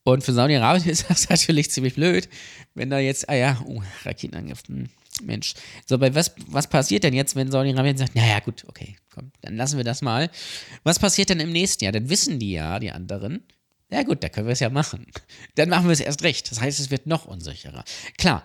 und 0.05 0.23
für 0.23 0.33
Saudi-Arabien 0.33 0.89
ist 0.91 1.09
das 1.09 1.29
natürlich 1.29 1.71
ziemlich 1.71 1.95
blöd, 1.95 2.29
wenn 2.75 2.91
da 2.91 2.99
jetzt, 2.99 3.29
ah 3.29 3.35
ja, 3.35 3.61
oh, 3.67 3.83
Raketenangriff, 4.05 4.63
hm, 4.69 4.89
Mensch. 5.23 5.55
So, 5.87 5.99
bei 5.99 6.15
was, 6.15 6.33
was 6.47 6.69
passiert 6.69 7.05
denn 7.05 7.15
jetzt, 7.15 7.35
wenn 7.37 7.51
Saudi-Arabien 7.51 7.97
sagt, 7.97 8.15
naja, 8.15 8.39
gut, 8.41 8.65
okay, 8.69 8.97
komm, 9.13 9.33
dann 9.43 9.57
lassen 9.57 9.77
wir 9.77 9.85
das 9.85 10.03
mal. 10.03 10.31
Was 10.85 10.99
passiert 10.99 11.31
denn 11.31 11.41
im 11.41 11.53
nächsten 11.53 11.85
Jahr? 11.85 11.93
Dann 11.93 12.09
wissen 12.09 12.39
die 12.39 12.53
ja, 12.53 12.79
die 12.79 12.91
anderen, 12.91 13.43
ja 13.91 14.03
gut, 14.03 14.23
da 14.23 14.29
können 14.29 14.47
wir 14.47 14.53
es 14.53 14.61
ja 14.61 14.71
machen. 14.71 15.07
Dann 15.55 15.69
machen 15.69 15.87
wir 15.87 15.93
es 15.93 16.01
erst 16.01 16.23
recht. 16.23 16.51
Das 16.51 16.61
heißt, 16.61 16.81
es 16.81 16.91
wird 16.91 17.07
noch 17.07 17.27
unsicherer. 17.27 17.85
Klar, 18.19 18.45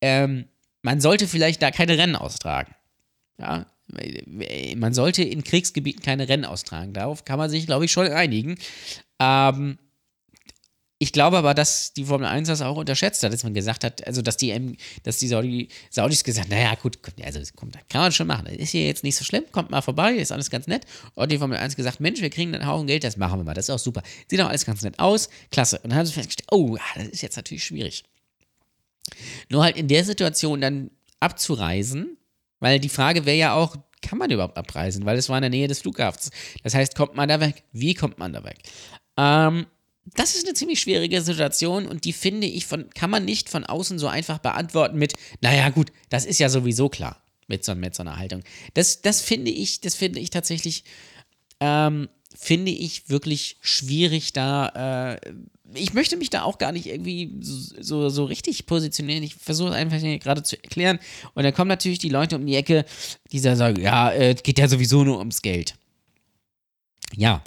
ähm, 0.00 0.46
man 0.82 1.00
sollte 1.00 1.26
vielleicht 1.26 1.62
da 1.62 1.70
keine 1.70 1.98
Rennen 1.98 2.16
austragen. 2.16 2.74
Ja, 3.38 3.66
man 4.76 4.94
sollte 4.94 5.22
in 5.22 5.44
Kriegsgebieten 5.44 6.02
keine 6.02 6.28
Rennen 6.28 6.44
austragen. 6.44 6.92
Darauf 6.92 7.24
kann 7.24 7.38
man 7.38 7.50
sich, 7.50 7.66
glaube 7.66 7.84
ich, 7.84 7.92
schon 7.92 8.08
einigen. 8.08 8.56
Ähm, 9.20 9.78
ich 10.98 11.12
glaube 11.12 11.36
aber, 11.36 11.52
dass 11.52 11.92
die 11.92 12.04
Formel 12.04 12.26
1 12.26 12.48
das 12.48 12.62
auch 12.62 12.76
unterschätzt 12.76 13.22
hat, 13.22 13.32
dass 13.32 13.44
man 13.44 13.52
gesagt 13.52 13.84
hat, 13.84 14.06
also 14.06 14.22
dass 14.22 14.38
die, 14.38 14.78
dass 15.02 15.18
die 15.18 15.28
Saudi, 15.28 15.68
Saudis 15.90 16.24
gesagt 16.24 16.48
naja, 16.48 16.74
gut, 16.74 16.98
also 17.22 17.38
kommt, 17.54 17.76
kann 17.90 18.00
man 18.00 18.12
schon 18.12 18.26
machen. 18.26 18.46
Das 18.46 18.56
ist 18.56 18.70
hier 18.70 18.86
jetzt 18.86 19.04
nicht 19.04 19.16
so 19.16 19.24
schlimm, 19.24 19.44
kommt 19.52 19.70
mal 19.70 19.82
vorbei, 19.82 20.14
ist 20.14 20.32
alles 20.32 20.48
ganz 20.48 20.66
nett. 20.66 20.86
Und 21.14 21.30
die 21.30 21.38
Formel 21.38 21.58
1 21.58 21.76
gesagt, 21.76 22.00
Mensch, 22.00 22.22
wir 22.22 22.30
kriegen 22.30 22.54
einen 22.54 22.66
Haufen 22.66 22.86
Geld, 22.86 23.04
das 23.04 23.18
machen 23.18 23.40
wir 23.40 23.44
mal, 23.44 23.52
das 23.52 23.66
ist 23.66 23.74
auch 23.74 23.78
super. 23.78 24.02
Sieht 24.28 24.40
auch 24.40 24.48
alles 24.48 24.64
ganz 24.64 24.82
nett 24.82 24.98
aus, 24.98 25.28
klasse. 25.50 25.78
Und 25.80 25.90
dann 25.90 25.98
haben 25.98 26.06
sie 26.06 26.14
festgestellt, 26.14 26.48
oh, 26.50 26.78
das 26.94 27.08
ist 27.08 27.22
jetzt 27.22 27.36
natürlich 27.36 27.64
schwierig. 27.64 28.04
Nur 29.50 29.64
halt 29.64 29.76
in 29.76 29.88
der 29.88 30.04
Situation 30.04 30.62
dann 30.62 30.90
abzureisen, 31.20 32.16
weil 32.58 32.80
die 32.80 32.88
Frage 32.88 33.26
wäre 33.26 33.36
ja 33.36 33.54
auch, 33.54 33.76
kann 34.00 34.18
man 34.18 34.30
überhaupt 34.30 34.56
abreisen? 34.56 35.04
Weil 35.04 35.18
es 35.18 35.28
war 35.28 35.36
in 35.36 35.42
der 35.42 35.50
Nähe 35.50 35.68
des 35.68 35.80
Flughafens. 35.80 36.30
Das 36.62 36.74
heißt, 36.74 36.94
kommt 36.94 37.16
man 37.16 37.28
da 37.28 37.40
weg? 37.40 37.64
Wie 37.72 37.94
kommt 37.94 38.18
man 38.18 38.32
da 38.32 38.44
weg? 38.44 38.58
Ähm, 39.16 39.66
das 40.14 40.34
ist 40.34 40.46
eine 40.46 40.54
ziemlich 40.54 40.80
schwierige 40.80 41.20
Situation 41.20 41.86
und 41.86 42.04
die 42.04 42.12
finde 42.12 42.46
ich 42.46 42.66
von, 42.66 42.88
kann 42.90 43.10
man 43.10 43.24
nicht 43.24 43.48
von 43.48 43.64
außen 43.64 43.98
so 43.98 44.06
einfach 44.06 44.38
beantworten 44.38 44.98
mit, 44.98 45.14
naja, 45.40 45.68
gut, 45.70 45.92
das 46.08 46.24
ist 46.24 46.38
ja 46.38 46.48
sowieso 46.48 46.88
klar 46.88 47.22
mit 47.48 47.64
so, 47.64 47.74
mit 47.74 47.94
so 47.94 48.02
einer 48.02 48.16
Haltung. 48.16 48.42
Das, 48.74 49.02
das 49.02 49.20
finde 49.20 49.50
ich, 49.50 49.80
das 49.80 49.94
finde 49.94 50.20
ich 50.20 50.30
tatsächlich, 50.30 50.84
ähm, 51.60 52.08
finde 52.36 52.70
ich 52.70 53.08
wirklich 53.08 53.56
schwierig 53.60 54.32
da. 54.32 55.16
Äh, 55.24 55.34
ich 55.74 55.94
möchte 55.94 56.16
mich 56.16 56.30
da 56.30 56.42
auch 56.42 56.58
gar 56.58 56.70
nicht 56.70 56.86
irgendwie 56.86 57.36
so, 57.40 57.82
so, 57.82 58.08
so 58.08 58.24
richtig 58.24 58.66
positionieren. 58.66 59.22
Ich 59.22 59.34
versuche 59.34 59.72
einfach 59.72 60.00
gerade 60.00 60.42
zu 60.42 60.56
erklären. 60.62 60.98
Und 61.34 61.42
dann 61.42 61.54
kommen 61.54 61.68
natürlich 61.68 61.98
die 61.98 62.08
Leute 62.08 62.36
um 62.36 62.46
die 62.46 62.54
Ecke, 62.54 62.84
die 63.32 63.38
sagen, 63.38 63.80
ja, 63.80 64.12
äh, 64.12 64.34
geht 64.34 64.58
ja 64.58 64.68
sowieso 64.68 65.02
nur 65.02 65.18
ums 65.18 65.42
Geld. 65.42 65.74
Ja, 67.14 67.42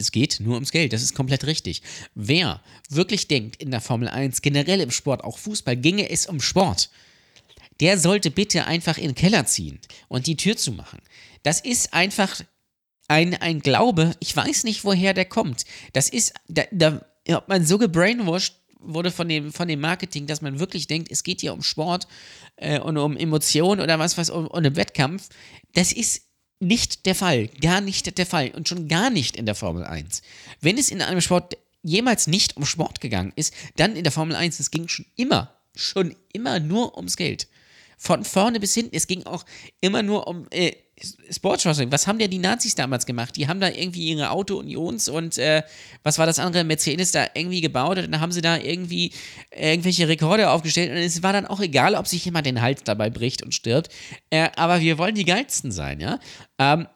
es 0.00 0.12
geht 0.12 0.40
nur 0.40 0.54
ums 0.54 0.72
Geld, 0.72 0.92
das 0.92 1.02
ist 1.02 1.14
komplett 1.14 1.44
richtig. 1.46 1.82
Wer 2.14 2.60
wirklich 2.88 3.28
denkt, 3.28 3.62
in 3.62 3.70
der 3.70 3.80
Formel 3.80 4.08
1, 4.08 4.42
generell 4.42 4.80
im 4.80 4.90
Sport, 4.90 5.24
auch 5.24 5.38
Fußball, 5.38 5.76
ginge 5.76 6.10
es 6.10 6.26
um 6.26 6.40
Sport, 6.40 6.90
der 7.80 7.98
sollte 7.98 8.30
bitte 8.30 8.66
einfach 8.66 8.98
in 8.98 9.08
den 9.08 9.14
Keller 9.14 9.46
ziehen 9.46 9.80
und 10.08 10.26
die 10.26 10.36
Tür 10.36 10.56
zumachen. 10.56 11.00
Das 11.42 11.60
ist 11.60 11.94
einfach 11.94 12.42
ein, 13.08 13.34
ein 13.34 13.60
Glaube, 13.60 14.14
ich 14.20 14.36
weiß 14.36 14.64
nicht, 14.64 14.84
woher 14.84 15.14
der 15.14 15.24
kommt. 15.24 15.64
Das 15.92 16.08
ist, 16.08 16.34
da, 16.48 16.64
da 16.70 17.04
hat 17.28 17.48
man 17.48 17.64
so 17.64 17.78
gebrainwashed 17.78 18.54
wurde 18.82 19.10
von 19.10 19.28
dem, 19.28 19.52
von 19.52 19.68
dem 19.68 19.80
Marketing, 19.80 20.26
dass 20.26 20.40
man 20.40 20.58
wirklich 20.58 20.86
denkt, 20.86 21.10
es 21.10 21.22
geht 21.22 21.42
hier 21.42 21.52
um 21.52 21.62
Sport 21.62 22.08
äh, 22.56 22.80
und 22.80 22.96
um 22.96 23.16
Emotionen 23.16 23.80
oder 23.80 23.98
was, 23.98 24.16
was, 24.16 24.30
um, 24.30 24.46
um 24.46 24.54
einen 24.54 24.76
Wettkampf. 24.76 25.28
Das 25.74 25.92
ist 25.92 26.22
nicht 26.60 27.06
der 27.06 27.14
Fall. 27.14 27.48
Gar 27.60 27.80
nicht 27.80 28.16
der 28.16 28.26
Fall. 28.26 28.50
Und 28.50 28.68
schon 28.68 28.86
gar 28.86 29.10
nicht 29.10 29.36
in 29.36 29.46
der 29.46 29.54
Formel 29.54 29.84
1. 29.84 30.22
Wenn 30.60 30.78
es 30.78 30.90
in 30.90 31.02
einem 31.02 31.20
Sport 31.20 31.56
jemals 31.82 32.26
nicht 32.26 32.56
um 32.56 32.66
Sport 32.66 33.00
gegangen 33.00 33.32
ist, 33.36 33.54
dann 33.76 33.96
in 33.96 34.04
der 34.04 34.12
Formel 34.12 34.36
1. 34.36 34.60
Es 34.60 34.70
ging 34.70 34.86
schon 34.86 35.06
immer, 35.16 35.54
schon 35.74 36.14
immer 36.32 36.60
nur 36.60 36.96
ums 36.96 37.16
Geld. 37.16 37.48
Von 37.96 38.24
vorne 38.24 38.60
bis 38.60 38.74
hinten. 38.74 38.94
Es 38.94 39.06
ging 39.06 39.24
auch 39.24 39.44
immer 39.80 40.02
nur 40.02 40.26
um 40.26 40.46
äh, 40.50 40.72
Sportswashing. 41.30 41.90
Was 41.92 42.06
haben 42.06 42.18
denn 42.18 42.30
die 42.30 42.38
Nazis 42.38 42.74
damals 42.74 43.06
gemacht? 43.06 43.36
Die 43.36 43.48
haben 43.48 43.60
da 43.60 43.68
irgendwie 43.68 44.10
ihre 44.10 44.30
Auto-Unions 44.30 45.08
und 45.08 45.38
äh, 45.38 45.62
was 46.02 46.18
war 46.18 46.26
das 46.26 46.38
andere? 46.38 46.64
Mercedes 46.64 47.12
da 47.12 47.26
irgendwie 47.34 47.60
gebaut 47.60 47.98
und 47.98 48.10
dann 48.10 48.20
haben 48.20 48.32
sie 48.32 48.42
da 48.42 48.58
irgendwie 48.58 49.12
irgendwelche 49.50 50.08
Rekorde 50.08 50.50
aufgestellt 50.50 50.90
und 50.90 50.98
es 50.98 51.22
war 51.22 51.32
dann 51.32 51.46
auch 51.46 51.60
egal, 51.60 51.94
ob 51.94 52.06
sich 52.06 52.24
jemand 52.24 52.46
den 52.46 52.60
Hals 52.60 52.82
dabei 52.84 53.10
bricht 53.10 53.42
und 53.42 53.54
stirbt. 53.54 53.90
Äh, 54.30 54.50
aber 54.56 54.80
wir 54.80 54.98
wollen 54.98 55.14
die 55.14 55.24
geilsten 55.24 55.72
sein, 55.72 56.00
ja? 56.00 56.18
Ähm, 56.58 56.86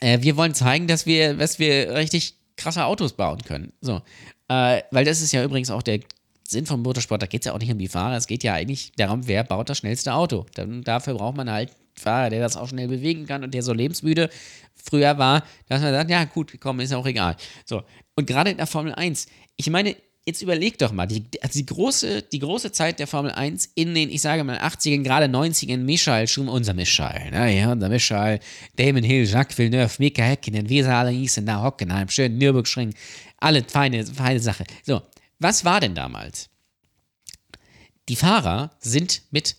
äh, 0.00 0.20
wir 0.20 0.36
wollen 0.36 0.54
zeigen, 0.54 0.86
dass 0.86 1.06
wir, 1.06 1.34
dass 1.34 1.58
wir 1.58 1.94
richtig 1.94 2.34
krasse 2.56 2.84
Autos 2.84 3.14
bauen 3.14 3.42
können. 3.42 3.72
So. 3.80 4.02
Äh, 4.48 4.82
weil 4.90 5.04
das 5.04 5.20
ist 5.20 5.32
ja 5.32 5.42
übrigens 5.44 5.70
auch 5.70 5.82
der 5.82 6.00
Sinn 6.48 6.66
vom 6.66 6.82
Motorsport, 6.82 7.22
da 7.22 7.26
geht 7.26 7.40
es 7.42 7.46
ja 7.46 7.52
auch 7.52 7.58
nicht 7.58 7.72
um 7.72 7.78
die 7.78 7.88
Fahrer, 7.88 8.16
es 8.16 8.26
geht 8.26 8.44
ja 8.44 8.54
eigentlich 8.54 8.92
darum, 8.96 9.26
wer 9.26 9.42
baut 9.42 9.68
das 9.68 9.78
schnellste 9.78 10.14
Auto. 10.14 10.46
Dann, 10.54 10.82
dafür 10.82 11.14
braucht 11.14 11.36
man 11.36 11.50
halt 11.50 11.72
Fahrer, 11.98 12.30
der 12.30 12.40
das 12.40 12.56
auch 12.56 12.68
schnell 12.68 12.88
bewegen 12.88 13.26
kann 13.26 13.42
und 13.44 13.54
der 13.54 13.62
so 13.62 13.72
lebensmüde 13.72 14.30
früher 14.74 15.18
war, 15.18 15.44
dass 15.68 15.82
man 15.82 15.92
sagt, 15.92 16.10
ja 16.10 16.24
gut, 16.24 16.52
komm, 16.60 16.80
ist 16.80 16.92
auch 16.92 17.06
egal. 17.06 17.36
So, 17.64 17.82
und 18.14 18.26
gerade 18.26 18.50
in 18.50 18.56
der 18.56 18.66
Formel 18.66 18.94
1, 18.94 19.26
ich 19.56 19.68
meine, 19.70 19.96
jetzt 20.26 20.42
überleg 20.42 20.78
doch 20.78 20.92
mal, 20.92 21.06
die, 21.06 21.24
also 21.40 21.58
die, 21.58 21.66
große, 21.66 22.22
die 22.22 22.40
große 22.40 22.72
Zeit 22.72 22.98
der 22.98 23.06
Formel 23.06 23.30
1 23.30 23.70
in 23.74 23.94
den, 23.94 24.10
ich 24.10 24.20
sage 24.20 24.42
mal, 24.42 24.58
80ern, 24.58 25.02
gerade 25.02 25.26
90ern, 25.26 25.78
Michael 25.78 26.26
Schumacher, 26.26 26.56
unser 26.56 26.74
Michael, 26.74 27.30
ne, 27.30 27.56
ja, 27.56 27.72
unser 27.72 27.88
Michael, 27.88 28.40
Damon 28.76 29.04
Hill, 29.04 29.24
Jacques 29.24 29.56
Villeneuve, 29.56 29.94
Mika 29.98 30.22
Häkkinen, 30.22 30.66
alle 30.86 31.10
hießen, 31.10 31.46
da 31.46 31.62
Hockenheim, 31.62 32.08
schön 32.08 32.38
Nürburgring, 32.38 32.92
alle 33.38 33.62
feine, 33.64 34.04
feine 34.04 34.40
Sache. 34.40 34.64
So, 34.82 35.02
was 35.38 35.64
war 35.64 35.80
denn 35.80 35.94
damals? 35.94 36.48
Die 38.08 38.16
Fahrer 38.16 38.70
sind 38.80 39.22
mit 39.30 39.56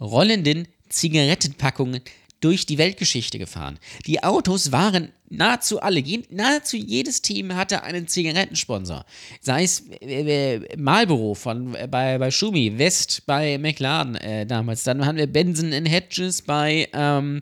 rollenden 0.00 0.68
Zigarettenpackungen 0.88 2.00
durch 2.40 2.66
die 2.66 2.78
Weltgeschichte 2.78 3.38
gefahren. 3.38 3.78
Die 4.06 4.22
Autos 4.22 4.70
waren 4.70 5.12
nahezu 5.28 5.80
alle, 5.80 6.02
nahezu 6.30 6.76
jedes 6.76 7.20
Team 7.20 7.54
hatte 7.54 7.82
einen 7.82 8.06
Zigarettensponsor. 8.06 9.04
Sei 9.40 9.64
es 9.64 9.84
äh, 10.00 10.54
äh, 10.54 10.76
Marlboro 10.76 11.34
von, 11.34 11.74
äh, 11.74 11.88
bei, 11.90 12.18
bei 12.18 12.30
Schumi, 12.30 12.78
West 12.78 13.24
bei 13.26 13.58
McLaren 13.58 14.14
äh, 14.16 14.46
damals. 14.46 14.84
Dann 14.84 15.04
hatten 15.04 15.18
wir 15.18 15.26
Benson 15.26 15.72
in 15.72 15.86
Hedges 15.86 16.42
bei, 16.42 16.88
ähm, 16.92 17.40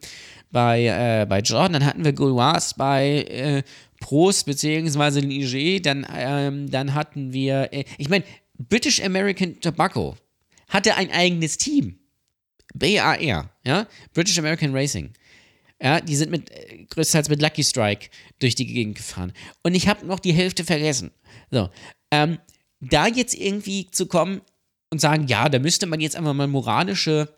bei, 0.51 0.87
äh, 0.87 1.27
bei 1.27 1.41
Jordan. 1.41 1.75
Dann 1.75 1.87
hatten 1.87 2.05
wir 2.05 2.13
Gouloirs 2.13 2.75
bei 2.75 3.23
äh, 3.29 3.63
Prost 4.01 4.47
bzw. 4.47 5.21
Ligier. 5.21 5.83
Dann, 5.83 6.07
ähm, 6.17 6.71
dann 6.71 6.95
hatten 6.95 7.33
wir, 7.33 7.71
ich 7.99 8.09
meine, 8.09 8.25
British 8.59 9.03
American 9.03 9.61
Tobacco 9.61 10.17
hatte 10.69 10.97
ein 10.97 11.11
eigenes 11.13 11.59
Team. 11.59 11.99
BAR, 12.79 13.21
ja, 13.21 13.51
British 14.13 14.39
American 14.39 14.75
Racing. 14.75 15.13
Ja, 15.81 16.01
die 16.01 16.17
sind 16.17 16.31
mit 16.31 16.51
äh, 16.51 16.85
größtenteils 16.89 17.29
mit 17.29 17.43
Lucky 17.43 17.63
Strike 17.63 18.09
durch 18.39 18.55
die 18.55 18.67
Gegend 18.67 18.97
gefahren. 18.97 19.33
Und 19.63 19.75
ich 19.75 19.89
habe 19.89 20.07
noch 20.07 20.21
die 20.21 20.33
Hälfte 20.33 20.65
vergessen. 20.65 21.11
So, 21.51 21.69
ähm, 22.11 22.39
da 22.81 23.07
jetzt 23.07 23.35
irgendwie 23.35 23.91
zu 23.91 24.07
kommen 24.07 24.41
und 24.91 25.01
sagen, 25.01 25.27
ja, 25.27 25.49
da 25.49 25.59
müsste 25.59 25.87
man 25.87 26.01
jetzt 26.01 26.17
einfach 26.17 26.33
mal 26.33 26.47
moralische, 26.47 27.29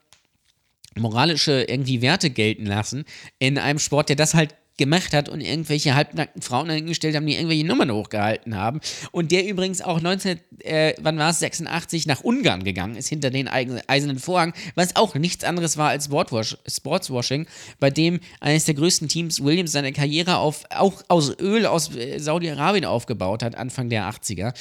moralische 0.95 1.65
irgendwie 1.65 2.01
Werte 2.01 2.31
gelten 2.31 2.67
lassen 2.67 3.05
in 3.39 3.59
einem 3.59 3.79
Sport, 3.81 4.09
der 4.09 4.17
das 4.17 4.35
halt 4.35 4.55
gemacht 4.79 5.13
hat 5.13 5.29
und 5.29 5.41
irgendwelche 5.41 5.95
halbnackten 5.95 6.41
Frauen 6.41 6.71
eingestellt 6.71 7.15
haben, 7.17 7.27
die 7.27 7.35
irgendwelche 7.35 7.67
Nummern 7.67 7.91
hochgehalten 7.91 8.57
haben. 8.57 8.81
Und 9.13 9.33
der 9.33 9.47
übrigens 9.47 9.83
auch 9.83 10.01
19, 10.01 10.39
äh, 10.61 10.95
wann 11.01 11.19
war 11.19 11.31
es, 11.31 11.41
86 11.41 12.07
nach 12.07 12.23
Ungarn 12.23 12.65
gegangen 12.65 12.97
ist, 12.97 13.09
hinter 13.09 13.31
den 13.31 13.49
eisernen 13.49 14.19
Vorhang, 14.19 14.55
was 14.75 14.97
auch 14.97 15.15
nichts 15.17 15.45
anderes 15.45 15.77
war 15.77 15.91
als 15.91 16.09
Sportswashing, 16.09 17.47
bei 17.81 17.91
dem 17.91 18.21
eines 18.41 18.65
der 18.65 18.75
größten 18.75 19.09
Teams 19.09 19.43
Williams 19.43 19.73
seine 19.73 19.93
Karriere 19.93 20.39
auf, 20.39 20.65
auch 20.71 21.03
aus 21.09 21.39
Öl 21.41 21.67
aus 21.67 21.95
äh, 21.95 22.19
Saudi-Arabien 22.19 22.85
aufgebaut 22.85 23.43
hat, 23.43 23.57
Anfang 23.57 23.91
der 23.91 24.09
80er. 24.09 24.55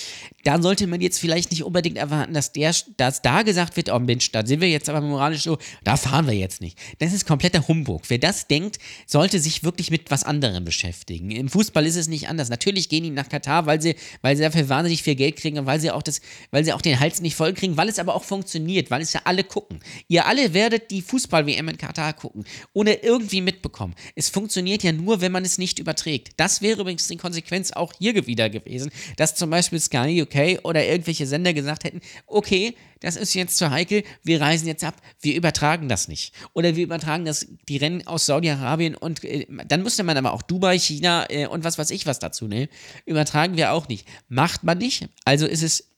Da 0.43 0.61
sollte 0.61 0.87
man 0.87 0.99
jetzt 0.99 1.19
vielleicht 1.19 1.51
nicht 1.51 1.63
unbedingt 1.63 1.97
erwarten, 1.97 2.33
dass, 2.33 2.51
der, 2.51 2.73
dass 2.97 3.21
da 3.21 3.43
gesagt 3.43 3.77
wird, 3.77 3.91
oh 3.91 3.99
Mensch, 3.99 4.31
da 4.31 4.45
sind 4.45 4.61
wir 4.61 4.69
jetzt 4.69 4.89
aber 4.89 5.01
moralisch 5.01 5.43
so, 5.43 5.59
da 5.83 5.95
fahren 5.95 6.25
wir 6.25 6.33
jetzt 6.33 6.61
nicht. 6.61 6.77
Das 6.97 7.13
ist 7.13 7.27
kompletter 7.27 7.67
Humbug. 7.67 8.03
Wer 8.07 8.17
das 8.17 8.47
denkt, 8.47 8.79
sollte 9.05 9.39
sich 9.39 9.63
wirklich 9.63 9.91
mit 9.91 10.06
was 10.11 10.23
anderem 10.23 10.65
beschäftigen. 10.65 11.31
Im 11.31 11.49
Fußball 11.49 11.85
ist 11.85 11.95
es 11.95 12.07
nicht 12.07 12.29
anders. 12.29 12.49
Natürlich 12.49 12.89
gehen 12.89 13.03
die 13.03 13.09
nach 13.09 13.29
Katar, 13.29 13.65
weil 13.65 13.81
sie, 13.81 13.95
weil 14.21 14.35
sie 14.35 14.43
dafür 14.43 14.69
wahnsinnig 14.69 15.03
viel 15.03 15.15
Geld 15.15 15.37
kriegen 15.37 15.59
und 15.59 15.65
weil 15.65 15.79
sie 15.79 15.91
auch 15.91 16.03
das, 16.03 16.21
weil 16.51 16.63
sie 16.63 16.73
auch 16.73 16.81
den 16.81 16.99
Hals 16.99 17.21
nicht 17.21 17.35
voll 17.35 17.53
kriegen, 17.53 17.77
weil 17.77 17.89
es 17.89 17.99
aber 17.99 18.15
auch 18.15 18.23
funktioniert, 18.23 18.91
weil 18.91 19.01
es 19.01 19.13
ja 19.13 19.21
alle 19.23 19.43
gucken. 19.43 19.79
Ihr 20.07 20.25
alle 20.25 20.53
werdet 20.53 20.91
die 20.91 21.01
Fußball-WM 21.01 21.67
in 21.69 21.77
Katar 21.77 22.13
gucken, 22.13 22.43
ohne 22.73 22.95
irgendwie 22.95 23.41
mitbekommen. 23.41 23.95
Es 24.15 24.29
funktioniert 24.29 24.83
ja 24.83 24.91
nur, 24.91 25.21
wenn 25.21 25.31
man 25.31 25.45
es 25.45 25.57
nicht 25.57 25.79
überträgt. 25.79 26.31
Das 26.37 26.61
wäre 26.61 26.81
übrigens 26.81 27.07
die 27.07 27.17
Konsequenz 27.17 27.71
auch 27.71 27.93
hier 27.97 28.27
wieder 28.27 28.49
gewesen, 28.49 28.91
dass 29.17 29.35
zum 29.35 29.49
Beispiel 29.49 29.79
Sky 29.79 30.21
UK 30.21 30.63
oder 30.63 30.85
irgendwelche 30.85 31.27
Sender 31.27 31.53
gesagt 31.53 31.83
hätten, 31.83 32.01
okay, 32.25 32.75
das 32.99 33.15
ist 33.15 33.33
jetzt 33.33 33.57
zu 33.57 33.69
heikel, 33.69 34.03
wir 34.23 34.41
reisen 34.41 34.67
jetzt 34.67 34.83
ab, 34.83 34.95
wir 35.21 35.35
übertragen 35.35 35.89
das 35.89 36.07
nicht. 36.07 36.33
Oder 36.53 36.75
wir 36.75 36.83
übertragen 36.83 37.25
das, 37.25 37.47
die 37.67 37.77
Rennen 37.77 38.05
aus 38.07 38.25
Saudi-Arabien 38.25 38.95
und 38.95 39.23
äh, 39.23 39.45
dann 39.67 39.83
müsste 39.97 40.03
man 40.03 40.17
aber 40.17 40.33
auch 40.33 40.43
Dubai, 40.43 40.77
China 40.77 41.25
äh, 41.29 41.47
und 41.47 41.63
was 41.63 41.79
weiß 41.79 41.89
ich 41.89 42.05
was 42.05 42.19
dazu 42.19 42.47
nehmen. 42.47 42.67
Übertragen 43.05 43.57
wir 43.57 43.71
auch 43.71 43.87
nicht. 43.87 44.07
Macht 44.29 44.63
man 44.63 44.77
nicht, 44.77 45.09
also 45.25 45.47
ist 45.47 45.63
es, 45.63 45.89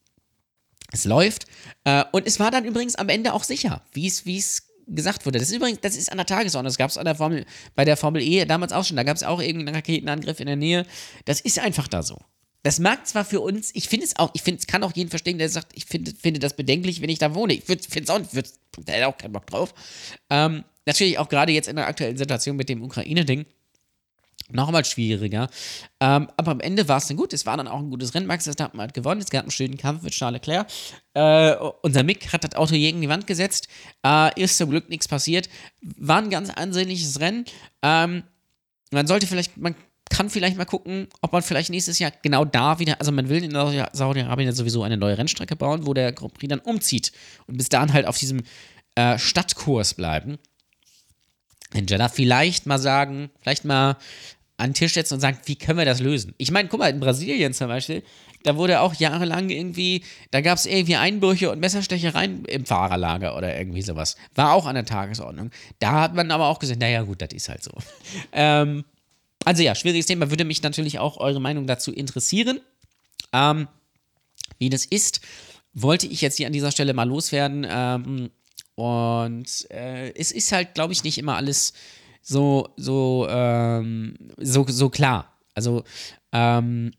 es 0.93 1.03
läuft. 1.03 1.45
Äh, 1.83 2.05
und 2.13 2.25
es 2.25 2.39
war 2.39 2.49
dann 2.49 2.63
übrigens 2.63 2.95
am 2.95 3.09
Ende 3.09 3.33
auch 3.33 3.43
sicher, 3.43 3.81
wie 3.91 4.07
es 4.07 4.63
gesagt 4.87 5.25
wurde. 5.25 5.37
Das 5.37 5.49
ist 5.49 5.55
übrigens, 5.55 5.81
das 5.81 5.97
ist 5.97 6.11
an 6.11 6.17
der 6.17 6.25
Tagesordnung. 6.25 6.69
Das 6.69 6.77
gab 6.77 6.89
es 6.89 6.97
an 6.97 7.03
der 7.03 7.15
Formel, 7.15 7.45
bei 7.75 7.83
der 7.83 7.97
Formel 7.97 8.21
E 8.21 8.45
damals 8.45 8.71
auch 8.71 8.85
schon. 8.85 8.95
Da 8.95 9.03
gab 9.03 9.17
es 9.17 9.23
auch 9.23 9.41
irgendeinen 9.41 9.75
Raketenangriff 9.75 10.39
in 10.39 10.47
der 10.47 10.55
Nähe. 10.55 10.85
Das 11.25 11.41
ist 11.41 11.59
einfach 11.59 11.89
da 11.89 12.01
so. 12.01 12.17
Das 12.63 12.79
mag 12.79 13.05
zwar 13.05 13.25
für 13.25 13.41
uns, 13.41 13.71
ich 13.73 13.89
finde 13.89 14.05
es 14.05 14.15
auch, 14.15 14.31
ich 14.33 14.43
finde, 14.43 14.59
es 14.59 14.67
kann 14.67 14.83
auch 14.83 14.93
jeden 14.95 15.09
verstehen, 15.09 15.37
der 15.37 15.49
sagt, 15.49 15.71
ich 15.75 15.85
finde, 15.85 16.13
finde 16.13 16.39
das 16.39 16.55
bedenklich, 16.55 17.01
wenn 17.01 17.09
ich 17.09 17.19
da 17.19 17.35
wohne. 17.35 17.53
Ich 17.53 17.63
finde 17.65 17.83
es 18.03 18.09
auch, 18.09 18.21
würd, 18.31 18.49
da 18.85 18.93
hätte 18.93 19.07
auch 19.07 19.17
keinen 19.17 19.33
Bock 19.33 19.47
drauf. 19.47 19.73
Ähm, 20.29 20.63
natürlich 20.85 21.17
auch 21.17 21.29
gerade 21.29 21.51
jetzt 21.51 21.67
in 21.67 21.75
der 21.75 21.87
aktuellen 21.87 22.17
Situation 22.17 22.55
mit 22.55 22.69
dem 22.69 22.81
Ukraine-Ding 22.81 23.45
nochmal 24.51 24.85
schwieriger. 24.85 25.49
Ähm, 25.99 26.29
aber 26.37 26.51
am 26.51 26.59
Ende 26.59 26.87
war 26.87 26.97
es 26.97 27.07
dann 27.07 27.17
gut. 27.17 27.33
Es 27.33 27.45
war 27.45 27.57
dann 27.57 27.67
auch 27.67 27.79
ein 27.79 27.89
gutes 27.89 28.13
Rennen. 28.13 28.27
Max 28.27 28.45
Verstappen 28.45 28.81
hat 28.81 28.93
gewonnen. 28.93 29.21
Es 29.21 29.29
gab 29.29 29.43
einen 29.43 29.51
schönen 29.51 29.77
Kampf 29.77 30.03
mit 30.03 30.13
Charles 30.13 30.41
Leclerc. 30.41 30.67
Äh, 31.13 31.55
unser 31.81 32.03
Mick 32.03 32.31
hat 32.33 32.43
das 32.43 32.55
Auto 32.55 32.73
gegen 32.73 33.01
die 33.01 33.09
Wand 33.09 33.27
gesetzt. 33.27 33.67
Äh, 34.05 34.41
ist 34.41 34.57
zum 34.57 34.69
Glück 34.69 34.89
nichts 34.89 35.07
passiert. 35.07 35.49
War 35.81 36.21
ein 36.21 36.29
ganz 36.29 36.49
ansehnliches 36.49 37.19
Rennen. 37.19 37.45
Ähm, 37.81 38.23
man 38.91 39.07
sollte 39.07 39.27
vielleicht, 39.27 39.57
man 39.57 39.75
kann 40.09 40.29
vielleicht 40.29 40.57
mal 40.57 40.65
gucken, 40.65 41.07
ob 41.21 41.31
man 41.31 41.41
vielleicht 41.41 41.69
nächstes 41.69 41.99
Jahr 41.99 42.11
genau 42.23 42.43
da 42.43 42.79
wieder, 42.79 42.99
also 42.99 43.11
man 43.11 43.29
will 43.29 43.43
in 43.43 43.51
Saudi-Arabien 43.51 44.51
sowieso 44.53 44.83
eine 44.83 44.97
neue 44.97 45.17
Rennstrecke 45.17 45.55
bauen, 45.55 45.85
wo 45.85 45.93
der 45.93 46.11
Grand 46.11 46.33
Prix 46.33 46.49
dann 46.49 46.59
umzieht 46.59 47.11
und 47.45 47.57
bis 47.57 47.69
dahin 47.69 47.93
halt 47.93 48.07
auf 48.07 48.17
diesem 48.17 48.43
äh, 48.95 49.17
Stadtkurs 49.17 49.93
bleiben. 49.93 50.39
In 51.73 51.85
Jeddah 51.85 52.09
vielleicht 52.09 52.65
mal 52.65 52.79
sagen, 52.79 53.29
vielleicht 53.39 53.63
mal 53.63 53.97
an 54.59 54.71
den 54.71 54.73
Tisch 54.73 54.93
setzen 54.93 55.15
und 55.15 55.19
sagen, 55.21 55.37
wie 55.45 55.55
können 55.55 55.77
wir 55.77 55.85
das 55.85 55.99
lösen? 55.99 56.33
Ich 56.37 56.51
meine, 56.51 56.67
guck 56.67 56.79
mal, 56.79 56.89
in 56.89 56.99
Brasilien 56.99 57.53
zum 57.53 57.69
Beispiel, 57.69 58.03
da 58.43 58.57
wurde 58.57 58.81
auch 58.81 58.93
jahrelang 58.93 59.49
irgendwie, 59.49 60.03
da 60.31 60.41
gab 60.41 60.57
es 60.57 60.65
irgendwie 60.65 60.97
Einbrüche 60.97 61.49
und 61.49 61.59
Messerstechereien 61.59 62.45
im 62.45 62.65
Fahrerlager 62.65 63.37
oder 63.37 63.57
irgendwie 63.57 63.81
sowas. 63.81 64.17
War 64.35 64.53
auch 64.53 64.65
an 64.65 64.75
der 64.75 64.85
Tagesordnung. 64.85 65.51
Da 65.79 66.01
hat 66.01 66.13
man 66.13 66.29
aber 66.31 66.47
auch 66.47 66.59
gesagt, 66.59 66.79
naja, 66.79 67.03
gut, 67.03 67.21
das 67.21 67.29
ist 67.33 67.47
halt 67.47 67.63
so. 67.63 67.71
ähm, 68.33 68.83
also 69.45 69.63
ja, 69.63 69.75
schwieriges 69.75 70.05
Thema, 70.05 70.29
würde 70.29 70.43
mich 70.43 70.61
natürlich 70.61 70.99
auch 70.99 71.17
eure 71.17 71.39
Meinung 71.39 71.65
dazu 71.65 71.93
interessieren. 71.93 72.59
Ähm, 73.31 73.67
wie 74.57 74.69
das 74.69 74.85
ist, 74.85 75.21
wollte 75.73 76.07
ich 76.07 76.19
jetzt 76.19 76.35
hier 76.35 76.47
an 76.47 76.53
dieser 76.53 76.71
Stelle 76.71 76.93
mal 76.93 77.07
loswerden. 77.07 77.65
Ähm, 77.69 78.29
und 78.75 79.71
äh, 79.71 80.11
es 80.15 80.31
ist 80.31 80.51
halt, 80.51 80.73
glaube 80.73 80.91
ich, 80.93 81.03
nicht 81.03 81.17
immer 81.17 81.35
alles 81.35 81.73
so, 82.21 82.69
so, 82.77 83.27
ähm, 83.29 84.15
so, 84.37 84.65
so 84.67 84.89
klar. 84.89 85.33
Also, 85.55 85.83
ähm, 86.31 86.91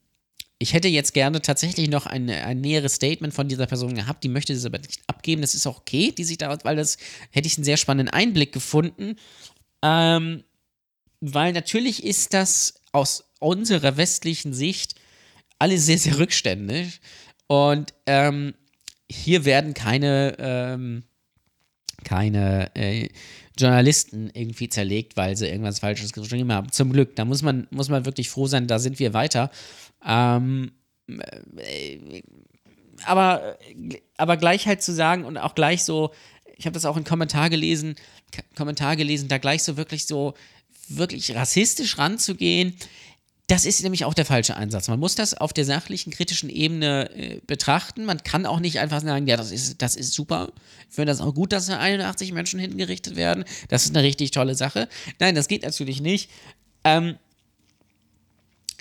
ich 0.62 0.74
hätte 0.74 0.88
jetzt 0.88 1.14
gerne 1.14 1.40
tatsächlich 1.40 1.88
noch 1.88 2.04
ein, 2.04 2.28
ein 2.28 2.60
näheres 2.60 2.94
Statement 2.94 3.32
von 3.32 3.48
dieser 3.48 3.66
Person 3.66 3.94
gehabt. 3.94 4.22
Die 4.22 4.28
möchte 4.28 4.52
es 4.52 4.66
aber 4.66 4.78
nicht 4.78 5.00
abgeben. 5.06 5.40
Das 5.40 5.54
ist 5.54 5.66
auch 5.66 5.78
okay, 5.78 6.12
die 6.12 6.24
sich 6.24 6.36
da, 6.36 6.54
weil 6.64 6.76
das 6.76 6.98
hätte 7.30 7.46
ich 7.46 7.56
einen 7.56 7.64
sehr 7.64 7.78
spannenden 7.78 8.12
Einblick 8.12 8.52
gefunden. 8.52 9.16
Ähm, 9.82 10.44
weil 11.20 11.54
natürlich 11.54 12.04
ist 12.04 12.34
das 12.34 12.74
aus 12.92 13.32
unserer 13.38 13.96
westlichen 13.96 14.52
Sicht 14.52 14.96
alles 15.58 15.86
sehr, 15.86 15.98
sehr 15.98 16.18
rückständig. 16.18 17.00
Und 17.46 17.94
ähm, 18.06 18.54
hier 19.10 19.46
werden 19.46 19.72
keine, 19.72 20.36
ähm, 20.38 21.04
keine 22.04 22.70
äh, 22.76 23.08
Journalisten 23.60 24.30
irgendwie 24.34 24.68
zerlegt, 24.68 25.16
weil 25.16 25.36
sie 25.36 25.48
irgendwas 25.48 25.80
Falsches 25.80 26.12
geschrieben 26.12 26.52
haben. 26.52 26.72
Zum 26.72 26.92
Glück, 26.92 27.16
da 27.16 27.24
muss 27.24 27.42
man, 27.42 27.66
muss 27.70 27.88
man 27.88 28.04
wirklich 28.04 28.30
froh 28.30 28.46
sein, 28.46 28.66
da 28.66 28.78
sind 28.78 28.98
wir 28.98 29.12
weiter. 29.14 29.50
Ähm, 30.06 30.72
äh, 31.08 32.22
aber, 33.04 33.58
aber 34.16 34.36
gleich 34.36 34.66
halt 34.66 34.82
zu 34.82 34.92
sagen 34.92 35.24
und 35.24 35.36
auch 35.38 35.54
gleich 35.54 35.84
so, 35.84 36.12
ich 36.56 36.66
habe 36.66 36.74
das 36.74 36.84
auch 36.84 36.96
in 36.96 37.04
Kommentar 37.04 37.50
gelesen, 37.50 37.94
Kommentar 38.54 38.96
gelesen, 38.96 39.28
da 39.28 39.38
gleich 39.38 39.62
so 39.62 39.76
wirklich 39.76 40.06
so, 40.06 40.34
wirklich 40.90 41.34
rassistisch 41.34 41.98
ranzugehen, 41.98 42.74
das 43.50 43.64
ist 43.64 43.82
nämlich 43.82 44.04
auch 44.04 44.14
der 44.14 44.24
falsche 44.24 44.56
Einsatz. 44.56 44.86
Man 44.86 45.00
muss 45.00 45.16
das 45.16 45.34
auf 45.34 45.52
der 45.52 45.64
sachlichen, 45.64 46.12
kritischen 46.12 46.48
Ebene 46.48 47.10
äh, 47.16 47.40
betrachten. 47.48 48.04
Man 48.04 48.22
kann 48.22 48.46
auch 48.46 48.60
nicht 48.60 48.78
einfach 48.78 49.00
sagen, 49.00 49.26
ja, 49.26 49.36
das 49.36 49.50
ist, 49.50 49.82
das 49.82 49.96
ist 49.96 50.12
super. 50.12 50.52
Ich 50.88 50.94
finde 50.94 51.10
das 51.10 51.20
auch 51.20 51.34
gut, 51.34 51.52
dass 51.52 51.66
da 51.66 51.80
81 51.80 52.32
Menschen 52.32 52.60
hingerichtet 52.60 53.16
werden. 53.16 53.44
Das 53.68 53.84
ist 53.84 53.96
eine 53.96 54.04
richtig 54.04 54.30
tolle 54.30 54.54
Sache. 54.54 54.88
Nein, 55.18 55.34
das 55.34 55.48
geht 55.48 55.64
natürlich 55.64 56.00
nicht. 56.00 56.30
Ähm, 56.84 57.16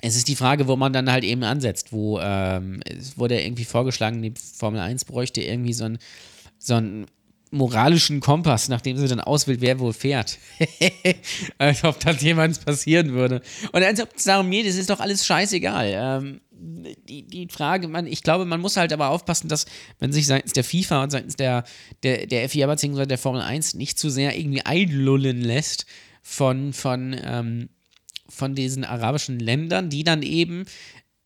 es 0.04 0.16
ist 0.16 0.28
die 0.28 0.36
Frage, 0.36 0.68
wo 0.68 0.76
man 0.76 0.94
dann 0.94 1.12
halt 1.12 1.24
eben 1.24 1.44
ansetzt, 1.44 1.92
wo 1.92 2.20
ähm, 2.20 2.82
es 2.86 3.18
wurde 3.18 3.42
irgendwie 3.42 3.66
vorgeschlagen, 3.66 4.22
die 4.22 4.34
Formel 4.56 4.82
1 4.82 5.06
bräuchte 5.06 5.42
irgendwie 5.42 5.74
so 5.74 5.86
ein, 5.86 5.98
so 6.60 6.76
ein 6.76 7.08
moralischen 7.52 8.20
Kompass, 8.20 8.70
nachdem 8.70 8.98
sie 8.98 9.08
dann 9.08 9.20
auswählt, 9.20 9.62
wer 9.62 9.80
wohl 9.80 9.94
fährt. 9.94 10.38
als 11.58 11.84
ob 11.84 12.00
das 12.00 12.22
jemals 12.22 12.60
passieren 12.60 13.14
würde. 13.14 13.42
Und 13.72 13.84
als 13.84 14.02
ob 14.02 14.10
es 14.16 14.24
darum 14.24 14.50
geht, 14.52 14.66
es 14.66 14.76
ist 14.76 14.90
doch 14.90 15.00
alles 15.00 15.26
scheißegal. 15.26 15.92
Ähm, 15.92 16.42
die, 16.52 17.24
die 17.24 17.48
Frage, 17.48 17.88
man, 17.88 18.06
ich 18.06 18.24
glaube, 18.24 18.46
man 18.46 18.62
muss 18.62 18.78
halt 18.78 18.94
aber 18.94 19.10
aufpassen, 19.10 19.48
dass 19.48 19.66
man 20.00 20.12
sich 20.12 20.28
seitens 20.28 20.54
der 20.54 20.64
FIFA 20.64 21.04
und 21.04 21.10
seitens 21.12 21.36
der, 21.36 21.64
der, 22.04 22.28
der 22.28 22.50
FIA 22.50 22.68
bzw. 22.68 23.06
der 23.06 23.18
Formel 23.18 23.42
1 23.42 23.76
nicht 23.76 23.98
zu 23.98 24.10
sehr 24.10 24.38
irgendwie 24.38 24.62
einlullen 24.62 25.42
lässt 25.42 25.86
von, 26.22 26.74
von, 26.74 27.16
ähm, 27.24 27.70
von 28.28 28.56
diesen 28.56 28.84
arabischen 28.84 29.40
Ländern, 29.40 29.90
die 29.90 30.04
dann 30.04 30.22
eben 30.22 30.66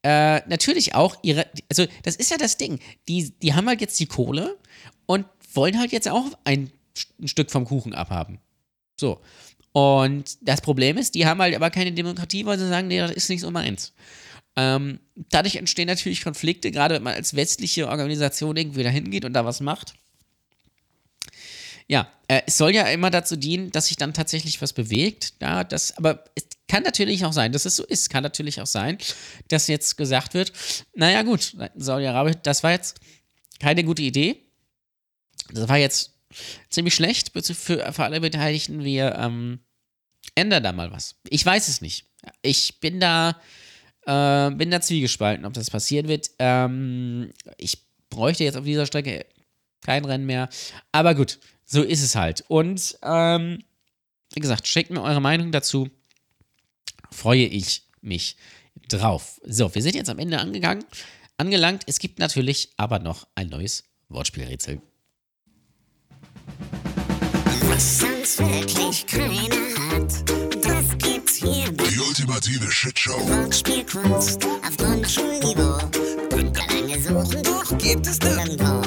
äh, 0.04 0.42
natürlich 0.48 0.96
auch 0.96 1.16
ihre, 1.24 1.48
also 1.70 1.86
das 2.04 2.16
ist 2.16 2.30
ja 2.30 2.38
das 2.38 2.58
Ding, 2.58 2.80
die, 3.08 3.32
die 3.40 3.54
haben 3.54 3.68
halt 3.68 3.82
jetzt 3.82 4.00
die 4.00 4.06
Kohle 4.06 4.58
und 5.06 5.26
wollen 5.56 5.80
halt 5.80 5.92
jetzt 5.92 6.10
auch 6.10 6.26
ein, 6.44 6.72
ein 7.22 7.28
Stück 7.28 7.52
vom 7.52 7.66
Kuchen 7.66 7.94
abhaben. 7.94 8.40
So. 9.00 9.22
Und 9.72 10.38
das 10.42 10.62
Problem 10.62 10.98
ist, 10.98 11.16
die 11.16 11.26
haben 11.26 11.42
halt 11.42 11.56
aber 11.56 11.72
keine 11.72 11.92
Demokratie, 11.92 12.46
weil 12.46 12.60
sie 12.60 12.68
sagen, 12.68 12.88
nee, 12.88 13.00
das 13.00 13.12
ist 13.12 13.30
nicht 13.30 13.42
so 13.42 13.50
meins. 13.50 13.94
Ähm, 14.56 15.00
dadurch 15.16 15.56
entstehen 15.56 15.88
natürlich 15.88 16.24
Konflikte, 16.24 16.70
gerade 16.70 16.96
wenn 16.96 17.04
man 17.04 17.16
als 17.16 17.36
westliche 17.36 17.90
Organisation 17.90 18.56
irgendwie 18.56 18.84
dahin 18.84 19.10
geht 19.10 19.26
und 19.26 19.34
da 19.34 19.46
was 19.46 19.62
macht. 19.62 19.96
Ja, 21.88 22.08
äh, 22.28 22.42
es 22.46 22.58
soll 22.58 22.74
ja 22.74 22.84
immer 22.88 23.10
dazu 23.10 23.36
dienen, 23.36 23.72
dass 23.72 23.88
sich 23.88 23.98
dann 23.98 24.14
tatsächlich 24.14 24.62
was 24.62 24.74
bewegt. 24.74 25.34
Ja, 25.42 25.64
das, 25.64 25.98
aber 25.98 26.24
es 26.36 26.46
kann 26.68 26.84
natürlich 26.84 27.26
auch 27.26 27.34
sein, 27.34 27.52
dass 27.52 27.66
es 27.66 27.76
so 27.76 27.84
ist. 27.84 28.10
Kann 28.10 28.24
natürlich 28.24 28.62
auch 28.62 28.68
sein, 28.68 29.00
dass 29.48 29.68
jetzt 29.68 29.98
gesagt 29.98 30.34
wird, 30.34 30.54
naja 30.96 31.24
gut, 31.24 31.56
Saudi-Arabien, 31.76 32.38
das 32.44 32.64
war 32.64 32.72
jetzt 32.72 33.00
keine 33.60 33.84
gute 33.84 34.04
Idee. 34.04 34.44
Das 35.52 35.68
war 35.70 35.78
jetzt 35.78 36.14
ziemlich 36.70 36.96
schlecht 36.96 37.32
für, 37.34 37.94
für 37.94 38.04
alle 38.04 38.22
Beteiligten. 38.22 38.84
Wir 38.84 39.16
ähm, 39.16 39.60
ändern 40.36 40.64
da 40.64 40.72
mal 40.72 40.92
was. 40.92 41.16
Ich 41.30 41.46
weiß 41.46 41.68
es 41.68 41.82
nicht. 41.82 42.06
Ich 42.42 42.80
bin 42.80 43.00
da, 43.00 43.40
äh, 44.06 44.52
bin 44.52 44.72
da 44.72 44.82
zwiegespalten, 44.82 45.46
ob 45.46 45.54
das 45.54 45.70
passieren 45.70 46.08
wird. 46.08 46.32
Ähm, 46.40 47.32
ich 47.58 47.78
bräuchte 48.10 48.44
jetzt 48.44 48.58
auf 48.58 48.66
dieser 48.66 48.86
Strecke 48.86 49.26
kein 49.82 50.06
Rennen 50.06 50.26
mehr. 50.26 50.50
Aber 50.92 51.16
gut, 51.16 51.40
so 51.66 51.84
ist 51.84 52.02
es 52.02 52.16
halt. 52.16 52.44
Und 52.48 52.98
ähm, 53.04 53.64
wie 54.34 54.40
gesagt, 54.40 54.68
schickt 54.68 54.92
mir 54.92 55.02
eure 55.02 55.22
Meinung 55.22 55.52
dazu. 55.52 55.90
Freue 57.12 57.46
ich 57.46 57.84
mich 58.02 58.38
drauf. 58.90 59.40
So, 59.46 59.74
wir 59.74 59.82
sind 59.82 59.96
jetzt 59.96 60.10
am 60.10 60.20
Ende 60.20 60.40
angegangen, 60.40 60.84
angelangt. 61.38 61.84
Es 61.86 62.00
gibt 62.00 62.20
natürlich 62.20 62.72
aber 62.78 63.00
noch 63.00 63.28
ein 63.36 63.50
neues 63.50 63.84
Wortspielrätsel 64.10 64.82
was 67.74 68.00
sonst 68.00 68.40
wirklich 68.40 69.06
keiner 69.08 69.66
hat. 69.90 70.12
Das 70.64 70.98
gibt's 71.00 71.36
hier. 71.36 71.72
Die 71.72 72.00
ultimative 72.00 72.72
Shitshow. 72.72 73.18
Wortspielkunst 73.28 74.46
auf 74.46 74.78
Grundschulniveau. 74.78 75.80
Könnt 76.30 76.58
ihr 76.58 76.68
lange 76.68 77.02
suchen, 77.02 77.42
doch 77.44 77.78
gibt 77.80 78.06
es 78.06 78.20
nirgendwo. 78.20 78.82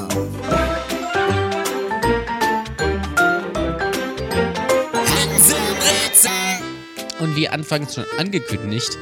Und 7.19 7.35
wie 7.35 7.49
anfangs 7.49 7.95
schon 7.95 8.05
angekündigt, 8.19 8.97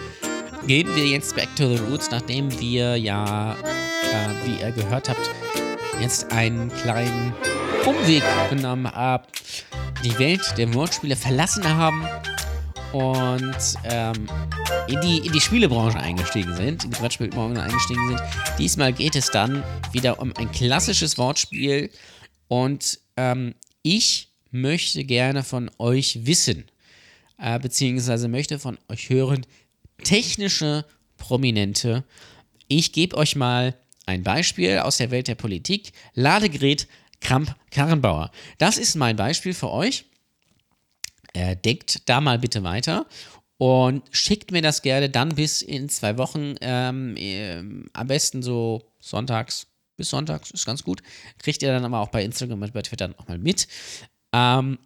gehen 0.67 0.89
wir 0.95 1.07
jetzt 1.07 1.37
back 1.37 1.55
to 1.57 1.77
the 1.77 1.83
roots, 1.91 2.11
nachdem 2.11 2.51
wir 2.59 2.97
ja, 2.97 3.53
äh, 3.53 4.47
wie 4.47 4.61
ihr 4.63 4.71
gehört 4.71 5.11
habt, 5.11 5.31
jetzt 6.01 6.33
einen 6.33 6.73
kleinen 6.75 7.35
Umweg 7.87 8.23
genommen 8.49 8.91
haben, 8.91 9.25
die 10.03 10.19
Welt 10.19 10.55
der 10.57 10.73
Wortspiele 10.73 11.17
verlassen 11.17 11.69
haben 11.69 12.07
und 12.93 13.57
ähm, 13.85 14.27
in, 14.89 15.01
die, 15.03 15.19
in 15.19 15.33
die 15.33 15.41
Spielebranche 15.41 15.99
eingestiegen 15.99 16.55
sind, 16.55 16.85
in 16.85 16.91
die 16.91 16.97
Brettspielbranche 16.97 17.61
eingestiegen 17.61 18.09
sind. 18.09 18.21
Diesmal 18.59 18.93
geht 18.93 19.17
es 19.17 19.31
dann 19.31 19.63
wieder 19.93 20.19
um 20.19 20.33
ein 20.37 20.51
klassisches 20.51 21.19
Wortspiel 21.19 21.91
und 22.49 23.01
ähm, 23.17 23.55
ich 23.83 24.29
möchte 24.51 25.05
gerne 25.05 25.43
von 25.43 25.71
euch 25.79 26.21
wissen, 26.25 26.65
äh, 27.39 27.59
beziehungsweise 27.59 28.29
möchte 28.29 28.59
von 28.59 28.79
euch 28.89 29.11
hören, 29.11 29.45
technische 30.03 30.87
Prominente. 31.19 32.05
Ich 32.69 32.93
gebe 32.93 33.17
euch 33.17 33.37
mal 33.37 33.75
ein 34.07 34.23
Beispiel 34.23 34.79
aus 34.79 34.99
der 34.99 35.11
Welt 35.11 35.29
der 35.29 35.35
Politik. 35.35 35.93
Ladegerät 36.15 36.87
Kramp-Karrenbauer. 37.21 38.31
Das 38.59 38.79
ist 38.79 38.97
mein 38.97 39.17
Beispiel 39.17 39.55
für 39.55 39.71
euch. 39.71 40.07
Äh, 41.33 41.57
denkt 41.57 42.09
da 42.09 42.21
mal 42.21 42.39
bitte 42.39 42.63
weiter 42.63 43.07
und 43.59 44.03
schickt 44.11 44.53
mir 44.53 44.63
das 44.63 44.83
gerne 44.83 45.11
dann 45.11 45.35
bis 45.35 45.63
in 45.63 45.89
zwei 45.89 46.17
Wochen. 46.19 46.55
Ähm, 46.61 47.17
äh, 47.17 47.59
am 47.93 48.07
besten 48.07 48.43
so 48.43 48.83
sonntags 49.01 49.67
bis 49.97 50.11
sonntags, 50.11 50.51
ist 50.51 50.67
ganz 50.67 50.83
gut. 50.83 51.03
Kriegt 51.39 51.63
ihr 51.63 51.73
dann 51.73 51.85
aber 51.85 52.01
auch 52.01 52.09
bei 52.09 52.25
Instagram 52.25 52.63
und 52.63 52.73
bei 52.73 52.83
Twitter 52.83 53.15
auch 53.17 53.29
mal 53.29 53.39
mit. 53.39 53.69
Ähm, 54.33 54.79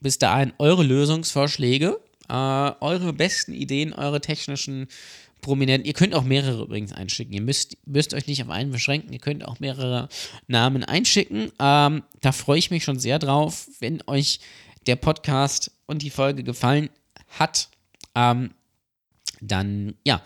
bis 0.00 0.18
dahin 0.18 0.52
eure 0.58 0.82
Lösungsvorschläge, 0.82 2.00
äh, 2.28 2.72
eure 2.80 3.12
besten 3.12 3.52
Ideen, 3.52 3.92
eure 3.92 4.20
technischen 4.20 4.88
Prominenten. 5.40 5.86
Ihr 5.86 5.92
könnt 5.92 6.14
auch 6.14 6.24
mehrere 6.24 6.62
übrigens 6.62 6.92
einschicken. 6.92 7.32
Ihr 7.32 7.42
müsst, 7.42 7.76
müsst 7.86 8.14
euch 8.14 8.26
nicht 8.26 8.42
auf 8.42 8.50
einen 8.50 8.72
beschränken. 8.72 9.12
Ihr 9.12 9.20
könnt 9.20 9.44
auch 9.44 9.60
mehrere 9.60 10.08
Namen 10.48 10.82
einschicken. 10.82 11.52
Ähm, 11.60 12.02
da 12.20 12.32
freue 12.32 12.58
ich 12.58 12.70
mich 12.70 12.84
schon 12.84 12.98
sehr 12.98 13.18
drauf, 13.18 13.68
wenn 13.80 14.02
euch 14.06 14.40
der 14.86 14.96
Podcast 14.96 15.70
und 15.86 16.02
die 16.02 16.10
Folge 16.10 16.42
gefallen 16.42 16.90
hat. 17.38 17.68
Ähm, 18.14 18.50
dann, 19.40 19.94
ja, 20.04 20.22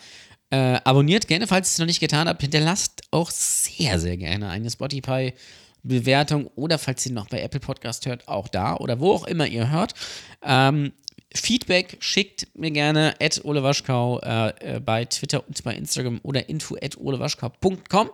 äh, 0.50 0.80
abonniert 0.84 1.28
gerne, 1.28 1.46
falls 1.46 1.68
ihr 1.68 1.72
es 1.72 1.78
noch 1.78 1.86
nicht 1.86 2.00
getan 2.00 2.28
habt. 2.28 2.40
Hinterlasst 2.40 3.02
auch 3.10 3.30
sehr, 3.30 4.00
sehr 4.00 4.16
gerne 4.16 4.48
eine 4.48 4.70
Spotify-Bewertung 4.70 6.46
oder 6.56 6.78
falls 6.78 7.06
ihr 7.06 7.12
noch 7.12 7.28
bei 7.28 7.40
Apple 7.40 7.60
Podcast 7.60 8.06
hört, 8.06 8.26
auch 8.28 8.48
da 8.48 8.76
oder 8.76 9.00
wo 9.00 9.12
auch 9.12 9.26
immer 9.26 9.46
ihr 9.46 9.70
hört. 9.70 9.94
Ähm, 10.42 10.92
Feedback 11.34 11.96
schickt 12.00 12.48
mir 12.54 12.70
gerne 12.70 13.14
at 13.20 13.44
olewaschkau 13.44 14.20
äh, 14.20 14.76
äh, 14.76 14.80
bei 14.80 15.04
Twitter 15.04 15.46
und 15.46 15.62
bei 15.62 15.74
Instagram 15.74 16.20
oder 16.22 16.48
info 16.48 16.76
at 16.80 16.96
olewaschkau.com. 16.96 18.10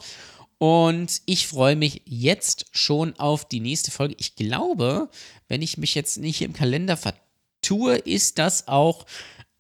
Und 0.59 1.23
ich 1.27 1.47
freue 1.47 1.77
mich 1.77 2.03
jetzt 2.05 2.67
schon 2.73 3.19
auf 3.19 3.47
die 3.47 3.61
nächste 3.61 3.91
Folge. 3.91 4.15
Ich 4.19 4.37
glaube, 4.37 5.11
wenn 5.49 5.63
ich 5.63 5.77
mich 5.79 5.95
jetzt 5.95 6.19
nicht 6.19 6.41
im 6.43 6.53
Kalender 6.53 6.97
vertue, 6.97 7.97
ist 7.97 8.39
das 8.39 8.69
auch 8.69 9.07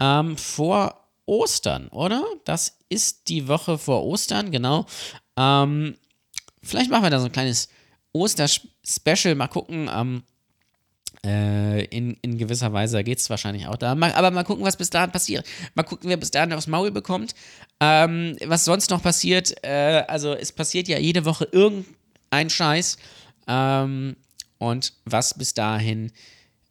ähm, 0.00 0.36
vor 0.36 1.08
Ostern, 1.26 1.88
oder? 1.88 2.24
Das 2.44 2.78
ist 2.88 3.28
die 3.28 3.48
Woche 3.48 3.78
vor 3.78 4.04
Ostern, 4.04 4.50
genau. 4.50 4.86
Ähm, 5.36 5.96
vielleicht 6.62 6.90
machen 6.90 7.02
wir 7.02 7.10
da 7.10 7.20
so 7.20 7.26
ein 7.26 7.32
kleines 7.32 7.68
Oster-Special. 8.12 9.34
Mal 9.34 9.48
gucken. 9.48 9.90
Ähm, 9.92 10.22
Äh, 10.22 10.35
in, 11.26 12.16
in 12.22 12.38
gewisser 12.38 12.72
Weise 12.72 13.02
geht 13.04 13.18
es 13.18 13.30
wahrscheinlich 13.30 13.66
auch 13.66 13.76
da. 13.76 13.92
Aber 13.92 14.30
mal 14.30 14.44
gucken, 14.44 14.64
was 14.64 14.76
bis 14.76 14.90
dahin 14.90 15.10
passiert. 15.10 15.46
Mal 15.74 15.82
gucken, 15.82 16.08
wer 16.08 16.16
bis 16.16 16.30
dahin 16.30 16.52
aufs 16.52 16.66
Maul 16.66 16.90
bekommt. 16.90 17.34
Ähm, 17.80 18.36
was 18.44 18.64
sonst 18.64 18.90
noch 18.90 19.02
passiert, 19.02 19.54
äh, 19.62 20.04
also 20.08 20.34
es 20.34 20.52
passiert 20.52 20.88
ja 20.88 20.98
jede 20.98 21.24
Woche 21.24 21.48
irgendein 21.50 22.50
Scheiß. 22.50 22.98
Ähm, 23.46 24.16
und 24.58 24.94
was 25.04 25.36
bis 25.36 25.54
dahin, 25.54 26.12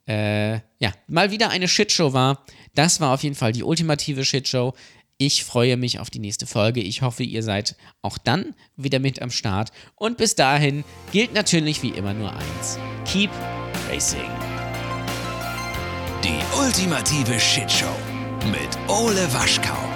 äh, 0.06 0.54
ja, 0.78 0.92
mal 1.06 1.30
wieder 1.30 1.50
eine 1.50 1.68
Shitshow 1.68 2.12
war, 2.12 2.44
das 2.74 3.00
war 3.00 3.14
auf 3.14 3.22
jeden 3.22 3.36
Fall 3.36 3.52
die 3.52 3.62
ultimative 3.62 4.24
Shitshow. 4.24 4.74
Ich 5.18 5.44
freue 5.44 5.78
mich 5.78 5.98
auf 5.98 6.10
die 6.10 6.18
nächste 6.18 6.46
Folge. 6.46 6.80
Ich 6.80 7.00
hoffe, 7.00 7.22
ihr 7.22 7.42
seid 7.42 7.76
auch 8.02 8.18
dann 8.18 8.54
wieder 8.76 8.98
mit 8.98 9.22
am 9.22 9.30
Start. 9.30 9.70
Und 9.94 10.18
bis 10.18 10.34
dahin 10.34 10.84
gilt 11.10 11.32
natürlich 11.32 11.82
wie 11.82 11.90
immer 11.90 12.12
nur 12.12 12.32
eins. 12.32 12.78
Keep 13.06 13.30
racing. 13.88 14.45
Die 16.26 16.42
ultimative 16.58 17.38
Shitshow 17.38 17.94
mit 18.50 18.76
Ole 18.88 19.32
Waschkau. 19.32 19.95